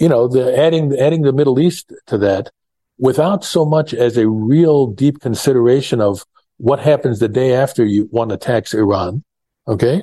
you 0.00 0.08
know, 0.08 0.26
the 0.26 0.58
adding 0.58 0.98
adding 0.98 1.22
the 1.22 1.32
Middle 1.32 1.60
East 1.60 1.92
to 2.06 2.18
that 2.18 2.50
without 2.98 3.44
so 3.44 3.64
much 3.64 3.94
as 3.94 4.16
a 4.16 4.28
real 4.28 4.86
deep 4.86 5.20
consideration 5.20 6.00
of 6.00 6.24
what 6.56 6.80
happens 6.80 7.18
the 7.18 7.28
day 7.28 7.54
after 7.54 7.84
you 7.84 8.04
one 8.10 8.30
attacks 8.30 8.74
Iran, 8.74 9.22
okay, 9.68 10.02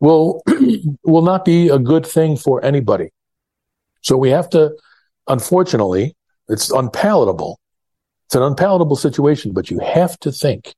will 0.00 0.42
will 1.04 1.22
not 1.22 1.44
be 1.44 1.68
a 1.68 1.78
good 1.78 2.06
thing 2.06 2.36
for 2.36 2.62
anybody. 2.64 3.10
So 4.02 4.16
we 4.16 4.30
have 4.30 4.50
to, 4.50 4.76
unfortunately, 5.28 6.14
it's 6.48 6.70
unpalatable. 6.70 7.58
It's 8.26 8.34
an 8.34 8.42
unpalatable 8.42 8.96
situation, 8.96 9.52
but 9.52 9.70
you 9.70 9.78
have 9.78 10.18
to 10.20 10.32
think. 10.32 10.74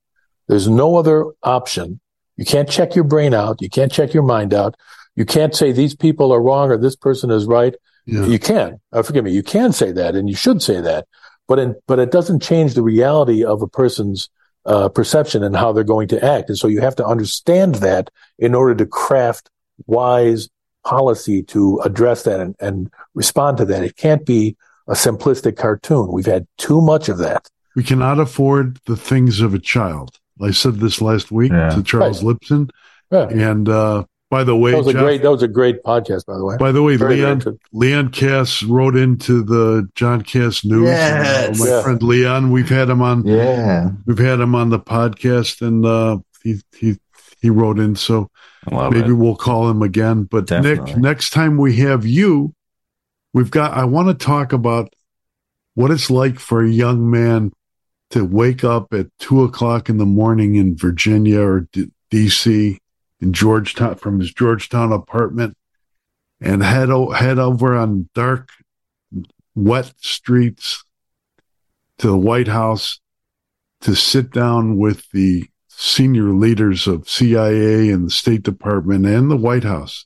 There's 0.46 0.68
no 0.68 0.96
other 0.96 1.26
option. 1.42 2.00
You 2.36 2.44
can't 2.44 2.68
check 2.68 2.94
your 2.94 3.04
brain 3.04 3.32
out. 3.32 3.62
You 3.62 3.70
can't 3.70 3.90
check 3.90 4.12
your 4.12 4.24
mind 4.24 4.52
out. 4.52 4.76
You 5.16 5.24
can't 5.24 5.54
say 5.54 5.72
these 5.72 5.94
people 5.94 6.32
are 6.32 6.42
wrong 6.42 6.70
or 6.70 6.76
this 6.76 6.96
person 6.96 7.30
is 7.30 7.46
right. 7.46 7.74
Yeah. 8.06 8.26
You 8.26 8.38
can. 8.38 8.80
Uh, 8.92 9.02
forgive 9.02 9.24
me. 9.24 9.32
You 9.32 9.42
can 9.42 9.72
say 9.72 9.92
that, 9.92 10.14
and 10.14 10.28
you 10.28 10.36
should 10.36 10.62
say 10.62 10.80
that, 10.80 11.06
but 11.48 11.58
in, 11.58 11.74
but 11.86 11.98
it 11.98 12.10
doesn't 12.10 12.42
change 12.42 12.74
the 12.74 12.82
reality 12.82 13.44
of 13.44 13.62
a 13.62 13.68
person's 13.68 14.28
uh, 14.66 14.88
perception 14.88 15.42
and 15.42 15.56
how 15.56 15.72
they're 15.72 15.84
going 15.84 16.08
to 16.08 16.24
act. 16.24 16.48
And 16.48 16.58
so 16.58 16.68
you 16.68 16.80
have 16.80 16.96
to 16.96 17.06
understand 17.06 17.76
that 17.76 18.10
in 18.38 18.54
order 18.54 18.74
to 18.74 18.86
craft 18.86 19.50
wise 19.86 20.48
policy 20.84 21.42
to 21.42 21.80
address 21.80 22.22
that 22.24 22.40
and, 22.40 22.54
and 22.60 22.90
respond 23.14 23.56
to 23.58 23.64
that. 23.66 23.82
It 23.82 23.96
can't 23.96 24.24
be 24.24 24.56
a 24.86 24.92
simplistic 24.92 25.56
cartoon. 25.56 26.12
We've 26.12 26.26
had 26.26 26.46
too 26.58 26.80
much 26.80 27.08
of 27.08 27.18
that. 27.18 27.48
We 27.74 27.82
cannot 27.82 28.20
afford 28.20 28.78
the 28.86 28.96
things 28.96 29.40
of 29.40 29.54
a 29.54 29.58
child. 29.58 30.18
I 30.40 30.50
said 30.50 30.76
this 30.76 31.00
last 31.00 31.32
week 31.32 31.52
yeah. 31.52 31.70
to 31.70 31.82
Charles 31.82 32.22
right. 32.22 32.36
Lipson. 32.36 32.70
Yeah. 33.10 33.28
And 33.28 33.68
uh, 33.68 34.04
by 34.34 34.42
the 34.42 34.56
way, 34.56 34.72
that 34.72 34.78
was 34.78 34.86
Jeff, 34.86 34.96
a 34.96 34.98
great 34.98 35.22
that 35.22 35.30
was 35.30 35.42
a 35.44 35.48
great 35.48 35.84
podcast. 35.84 36.26
By 36.26 36.36
the 36.36 36.44
way, 36.44 36.56
by 36.56 36.72
the 36.72 36.82
way, 36.82 36.96
very, 36.96 37.18
Leon 37.18 37.38
very 37.38 37.56
Leon 37.72 38.08
Kass 38.08 38.64
wrote 38.64 38.96
into 38.96 39.44
the 39.44 39.88
John 39.94 40.22
Kass 40.22 40.64
News. 40.64 40.88
Yes. 40.88 41.60
Uh, 41.60 41.64
my 41.64 41.70
yeah. 41.70 41.82
friend 41.84 42.02
Leon, 42.02 42.50
we've 42.50 42.68
had 42.68 42.90
him 42.90 43.00
on. 43.00 43.24
Yeah, 43.24 43.90
we've 44.06 44.18
had 44.18 44.40
him 44.40 44.56
on 44.56 44.70
the 44.70 44.80
podcast, 44.80 45.64
and 45.64 45.86
uh, 45.86 46.18
he 46.42 46.60
he 46.76 46.98
he 47.40 47.48
wrote 47.48 47.78
in. 47.78 47.94
So 47.94 48.28
maybe 48.68 49.10
it. 49.10 49.12
we'll 49.12 49.36
call 49.36 49.70
him 49.70 49.82
again. 49.82 50.24
But 50.24 50.46
Definitely. 50.46 50.94
Nick, 50.94 50.96
next 51.00 51.30
time 51.30 51.56
we 51.56 51.76
have 51.76 52.04
you, 52.04 52.54
we've 53.32 53.52
got. 53.52 53.74
I 53.74 53.84
want 53.84 54.08
to 54.08 54.14
talk 54.14 54.52
about 54.52 54.92
what 55.74 55.92
it's 55.92 56.10
like 56.10 56.40
for 56.40 56.60
a 56.60 56.68
young 56.68 57.08
man 57.08 57.52
to 58.10 58.24
wake 58.24 58.64
up 58.64 58.92
at 58.92 59.06
two 59.20 59.44
o'clock 59.44 59.88
in 59.88 59.98
the 59.98 60.06
morning 60.06 60.56
in 60.56 60.76
Virginia 60.76 61.40
or 61.40 61.68
D- 61.72 61.92
DC 62.10 62.78
in 63.24 63.32
Georgetown 63.32 63.94
from 63.96 64.20
his 64.20 64.32
Georgetown 64.32 64.92
apartment 64.92 65.56
and 66.40 66.62
head 66.62 66.90
o- 66.90 67.10
head 67.10 67.38
over 67.38 67.74
on 67.74 68.10
dark, 68.14 68.50
wet 69.54 69.92
streets 69.96 70.84
to 71.98 72.08
the 72.08 72.18
White 72.18 72.48
House 72.48 73.00
to 73.80 73.94
sit 73.94 74.30
down 74.30 74.76
with 74.76 75.10
the 75.12 75.46
senior 75.68 76.34
leaders 76.34 76.86
of 76.86 77.08
CIA 77.08 77.88
and 77.88 78.06
the 78.06 78.10
State 78.10 78.42
Department 78.42 79.06
and 79.06 79.30
the 79.30 79.36
White 79.36 79.64
House 79.64 80.04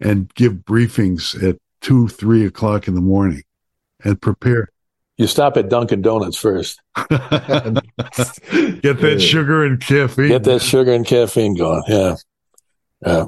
and 0.00 0.34
give 0.34 0.64
briefings 0.64 1.40
at 1.42 1.58
two, 1.80 2.08
three 2.08 2.44
o'clock 2.44 2.88
in 2.88 2.94
the 2.94 3.00
morning 3.00 3.42
and 4.02 4.20
prepare. 4.20 4.68
You 5.18 5.26
stop 5.26 5.56
at 5.56 5.68
Dunkin' 5.68 6.02
Donuts 6.02 6.36
first. 6.36 6.80
Get 6.96 7.12
that 9.00 9.20
sugar 9.20 9.64
and 9.64 9.80
caffeine. 9.80 10.28
Get 10.28 10.44
that 10.44 10.62
sugar 10.62 10.92
and 10.92 11.06
caffeine 11.06 11.54
going. 11.54 11.82
Yeah. 11.86 12.16
Yeah. 13.04 13.26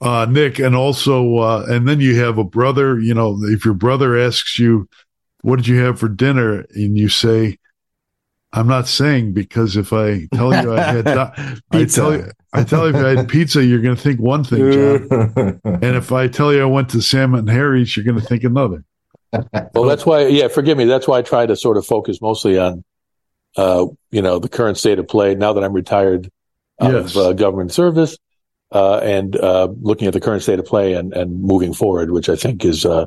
Uh, 0.00 0.26
Nick, 0.28 0.58
and 0.58 0.76
also, 0.76 1.38
uh, 1.38 1.66
and 1.68 1.88
then 1.88 2.00
you 2.00 2.20
have 2.20 2.36
a 2.36 2.44
brother, 2.44 2.98
you 2.98 3.14
know, 3.14 3.38
if 3.44 3.64
your 3.64 3.74
brother 3.74 4.18
asks 4.18 4.58
you, 4.58 4.88
what 5.42 5.56
did 5.56 5.66
you 5.66 5.78
have 5.78 5.98
for 5.98 6.08
dinner? 6.08 6.66
And 6.74 6.98
you 6.98 7.08
say, 7.08 7.58
I'm 8.52 8.68
not 8.68 8.86
saying 8.86 9.32
because 9.32 9.76
if 9.76 9.92
I 9.92 10.26
tell 10.32 10.52
you 10.52 10.74
I 10.74 10.80
had, 10.80 11.08
I 11.70 11.84
tell 11.86 12.14
you, 12.14 12.30
I 12.52 12.64
tell 12.64 12.88
you 12.88 12.96
if 12.96 13.04
I 13.04 13.16
had 13.16 13.28
pizza, 13.28 13.64
you're 13.64 13.80
going 13.80 13.96
to 13.96 14.00
think 14.00 14.20
one 14.20 14.44
thing, 14.44 14.72
John. 14.72 15.60
and 15.64 15.96
if 15.96 16.12
I 16.12 16.28
tell 16.28 16.52
you 16.52 16.62
I 16.62 16.66
went 16.66 16.90
to 16.90 17.00
Sam 17.00 17.34
and 17.34 17.48
Harry's, 17.48 17.96
you're 17.96 18.04
going 18.04 18.20
to 18.20 18.26
think 18.26 18.44
another. 18.44 18.84
Well, 19.74 19.84
that's 19.84 20.06
why, 20.06 20.26
yeah, 20.26 20.48
forgive 20.48 20.78
me. 20.78 20.84
That's 20.84 21.08
why 21.08 21.18
I 21.18 21.22
try 21.22 21.46
to 21.46 21.56
sort 21.56 21.76
of 21.76 21.84
focus 21.84 22.20
mostly 22.20 22.58
on, 22.58 22.84
uh, 23.56 23.86
you 24.10 24.22
know, 24.22 24.38
the 24.38 24.48
current 24.48 24.78
state 24.78 24.98
of 24.98 25.08
play 25.08 25.34
now 25.34 25.54
that 25.54 25.64
I'm 25.64 25.72
retired 25.72 26.30
out 26.80 26.92
yes. 26.92 27.10
of 27.10 27.16
uh, 27.16 27.32
government 27.32 27.72
service 27.72 28.16
uh, 28.72 28.98
and 28.98 29.36
uh, 29.36 29.68
looking 29.80 30.06
at 30.06 30.12
the 30.12 30.20
current 30.20 30.42
state 30.42 30.58
of 30.58 30.66
play 30.66 30.94
and, 30.94 31.12
and 31.12 31.42
moving 31.42 31.72
forward, 31.72 32.10
which 32.10 32.28
I 32.28 32.36
think 32.36 32.64
is 32.64 32.84
uh, 32.84 33.06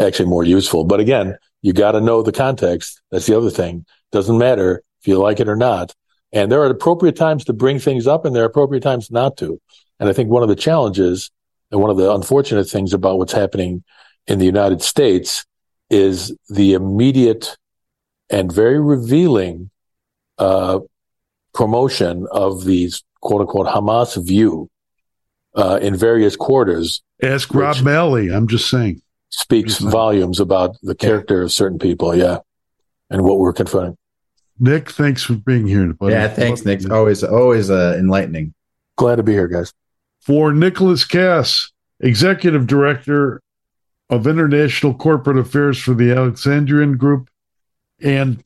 actually 0.00 0.28
more 0.28 0.44
useful. 0.44 0.84
But 0.84 1.00
again, 1.00 1.36
you 1.62 1.72
got 1.72 1.92
to 1.92 2.00
know 2.00 2.22
the 2.22 2.32
context. 2.32 3.00
That's 3.10 3.26
the 3.26 3.36
other 3.36 3.50
thing. 3.50 3.84
Doesn't 4.12 4.38
matter 4.38 4.82
if 5.00 5.08
you 5.08 5.18
like 5.18 5.40
it 5.40 5.48
or 5.48 5.56
not. 5.56 5.94
And 6.32 6.52
there 6.52 6.60
are 6.60 6.70
appropriate 6.70 7.16
times 7.16 7.44
to 7.46 7.52
bring 7.52 7.78
things 7.78 8.06
up, 8.06 8.24
and 8.24 8.36
there 8.36 8.42
are 8.42 8.46
appropriate 8.46 8.82
times 8.82 9.10
not 9.10 9.36
to. 9.38 9.60
And 9.98 10.08
I 10.08 10.12
think 10.12 10.28
one 10.28 10.42
of 10.42 10.48
the 10.48 10.56
challenges 10.56 11.30
and 11.70 11.80
one 11.80 11.90
of 11.90 11.96
the 11.96 12.12
unfortunate 12.12 12.68
things 12.68 12.92
about 12.92 13.18
what's 13.18 13.32
happening 13.32 13.82
in 14.26 14.38
the 14.38 14.44
United 14.44 14.82
States 14.82 15.44
is 15.90 16.36
the 16.48 16.74
immediate 16.74 17.56
and 18.30 18.52
very 18.52 18.78
revealing 18.78 19.70
uh, 20.36 20.80
promotion 21.54 22.26
of 22.30 22.64
these 22.64 23.02
quote 23.20 23.40
unquote 23.40 23.66
Hamas 23.66 24.22
view 24.24 24.70
uh, 25.54 25.78
in 25.80 25.96
various 25.96 26.36
quarters. 26.36 27.02
Ask 27.22 27.52
Rob 27.54 27.80
Malley. 27.82 28.28
I'm 28.28 28.48
just 28.48 28.68
saying. 28.70 29.02
Speaks 29.30 29.78
just 29.78 29.90
volumes 29.90 30.40
about 30.40 30.76
the 30.82 30.94
character 30.94 31.38
yeah. 31.38 31.44
of 31.44 31.52
certain 31.52 31.78
people. 31.78 32.14
Yeah. 32.14 32.38
And 33.10 33.24
what 33.24 33.38
we're 33.38 33.52
confronting. 33.52 33.96
Nick, 34.58 34.90
thanks 34.90 35.22
for 35.22 35.34
being 35.34 35.66
here. 35.66 35.92
Buddy. 35.92 36.14
Yeah, 36.14 36.28
thanks, 36.28 36.64
Nick. 36.64 36.90
Always, 36.90 37.22
always 37.22 37.70
uh, 37.70 37.96
enlightening. 37.98 38.54
Glad 38.96 39.16
to 39.16 39.22
be 39.22 39.32
here, 39.32 39.48
guys. 39.48 39.72
For 40.20 40.52
Nicholas 40.52 41.04
Kass, 41.04 41.70
Executive 42.00 42.66
Director 42.66 43.40
of 44.10 44.26
International 44.26 44.94
Corporate 44.94 45.38
Affairs 45.38 45.78
for 45.78 45.94
the 45.94 46.12
Alexandrian 46.12 46.96
Group 46.96 47.28
and 48.00 48.42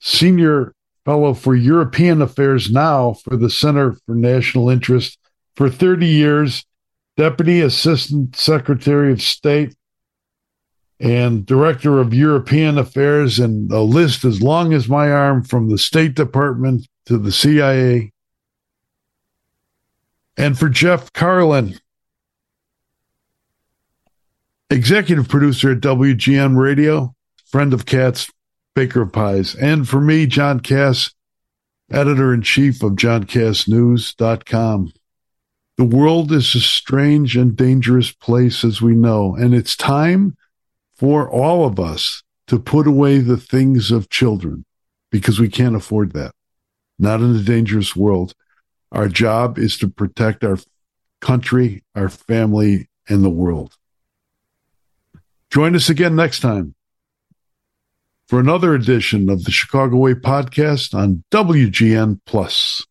Senior 0.00 0.74
Fellow 1.04 1.34
for 1.34 1.54
European 1.54 2.20
Affairs 2.20 2.70
now 2.70 3.12
for 3.12 3.36
the 3.36 3.48
Center 3.48 3.92
for 3.92 4.14
National 4.14 4.68
Interest 4.68 5.18
for 5.56 5.70
30 5.70 6.06
years, 6.06 6.64
Deputy 7.16 7.62
Assistant 7.62 8.36
Secretary 8.36 9.10
of 9.10 9.22
State 9.22 9.74
and 11.00 11.44
Director 11.44 11.98
of 11.98 12.14
European 12.14 12.78
Affairs, 12.78 13.38
and 13.38 13.70
a 13.70 13.80
list 13.80 14.24
as 14.24 14.40
long 14.40 14.72
as 14.72 14.88
my 14.88 15.10
arm 15.10 15.42
from 15.42 15.68
the 15.68 15.78
State 15.78 16.14
Department 16.14 16.86
to 17.06 17.18
the 17.18 17.32
CIA. 17.32 18.12
And 20.38 20.58
for 20.58 20.68
Jeff 20.68 21.12
Carlin, 21.12 21.78
executive 24.70 25.28
producer 25.28 25.72
at 25.72 25.80
WGN 25.80 26.58
Radio, 26.58 27.14
friend 27.46 27.74
of 27.74 27.86
Kass, 27.86 28.30
Baker 28.74 29.02
of 29.02 29.12
Pies. 29.12 29.54
And 29.54 29.88
for 29.88 30.00
me, 30.00 30.26
John 30.26 30.60
Kass, 30.60 31.12
editor 31.90 32.34
in 32.34 32.42
chief 32.42 32.82
of 32.82 32.92
JohnKassNews.com. 32.92 34.92
The 35.76 35.84
world 35.84 36.32
is 36.32 36.54
a 36.54 36.60
strange 36.60 37.36
and 37.36 37.54
dangerous 37.54 38.10
place, 38.10 38.64
as 38.64 38.80
we 38.80 38.94
know, 38.94 39.36
and 39.36 39.54
it's 39.54 39.76
time 39.76 40.36
for 40.94 41.30
all 41.30 41.66
of 41.66 41.78
us 41.78 42.22
to 42.46 42.58
put 42.58 42.86
away 42.86 43.18
the 43.18 43.36
things 43.36 43.90
of 43.90 44.08
children 44.08 44.64
because 45.10 45.38
we 45.38 45.50
can't 45.50 45.76
afford 45.76 46.12
that. 46.12 46.32
Not 46.98 47.20
in 47.20 47.36
a 47.36 47.42
dangerous 47.42 47.94
world. 47.94 48.32
Our 48.90 49.08
job 49.08 49.58
is 49.58 49.76
to 49.78 49.88
protect 49.88 50.44
our 50.44 50.58
country, 51.20 51.84
our 51.94 52.08
family, 52.08 52.88
and 53.06 53.22
the 53.22 53.30
world. 53.30 53.76
Join 55.50 55.76
us 55.76 55.90
again 55.90 56.16
next 56.16 56.40
time 56.40 56.74
for 58.28 58.40
another 58.40 58.74
edition 58.74 59.28
of 59.28 59.44
the 59.44 59.50
Chicago 59.50 59.96
Way 59.98 60.14
podcast 60.14 60.94
on 60.94 61.22
WGN 61.30 62.20
Plus. 62.24 62.86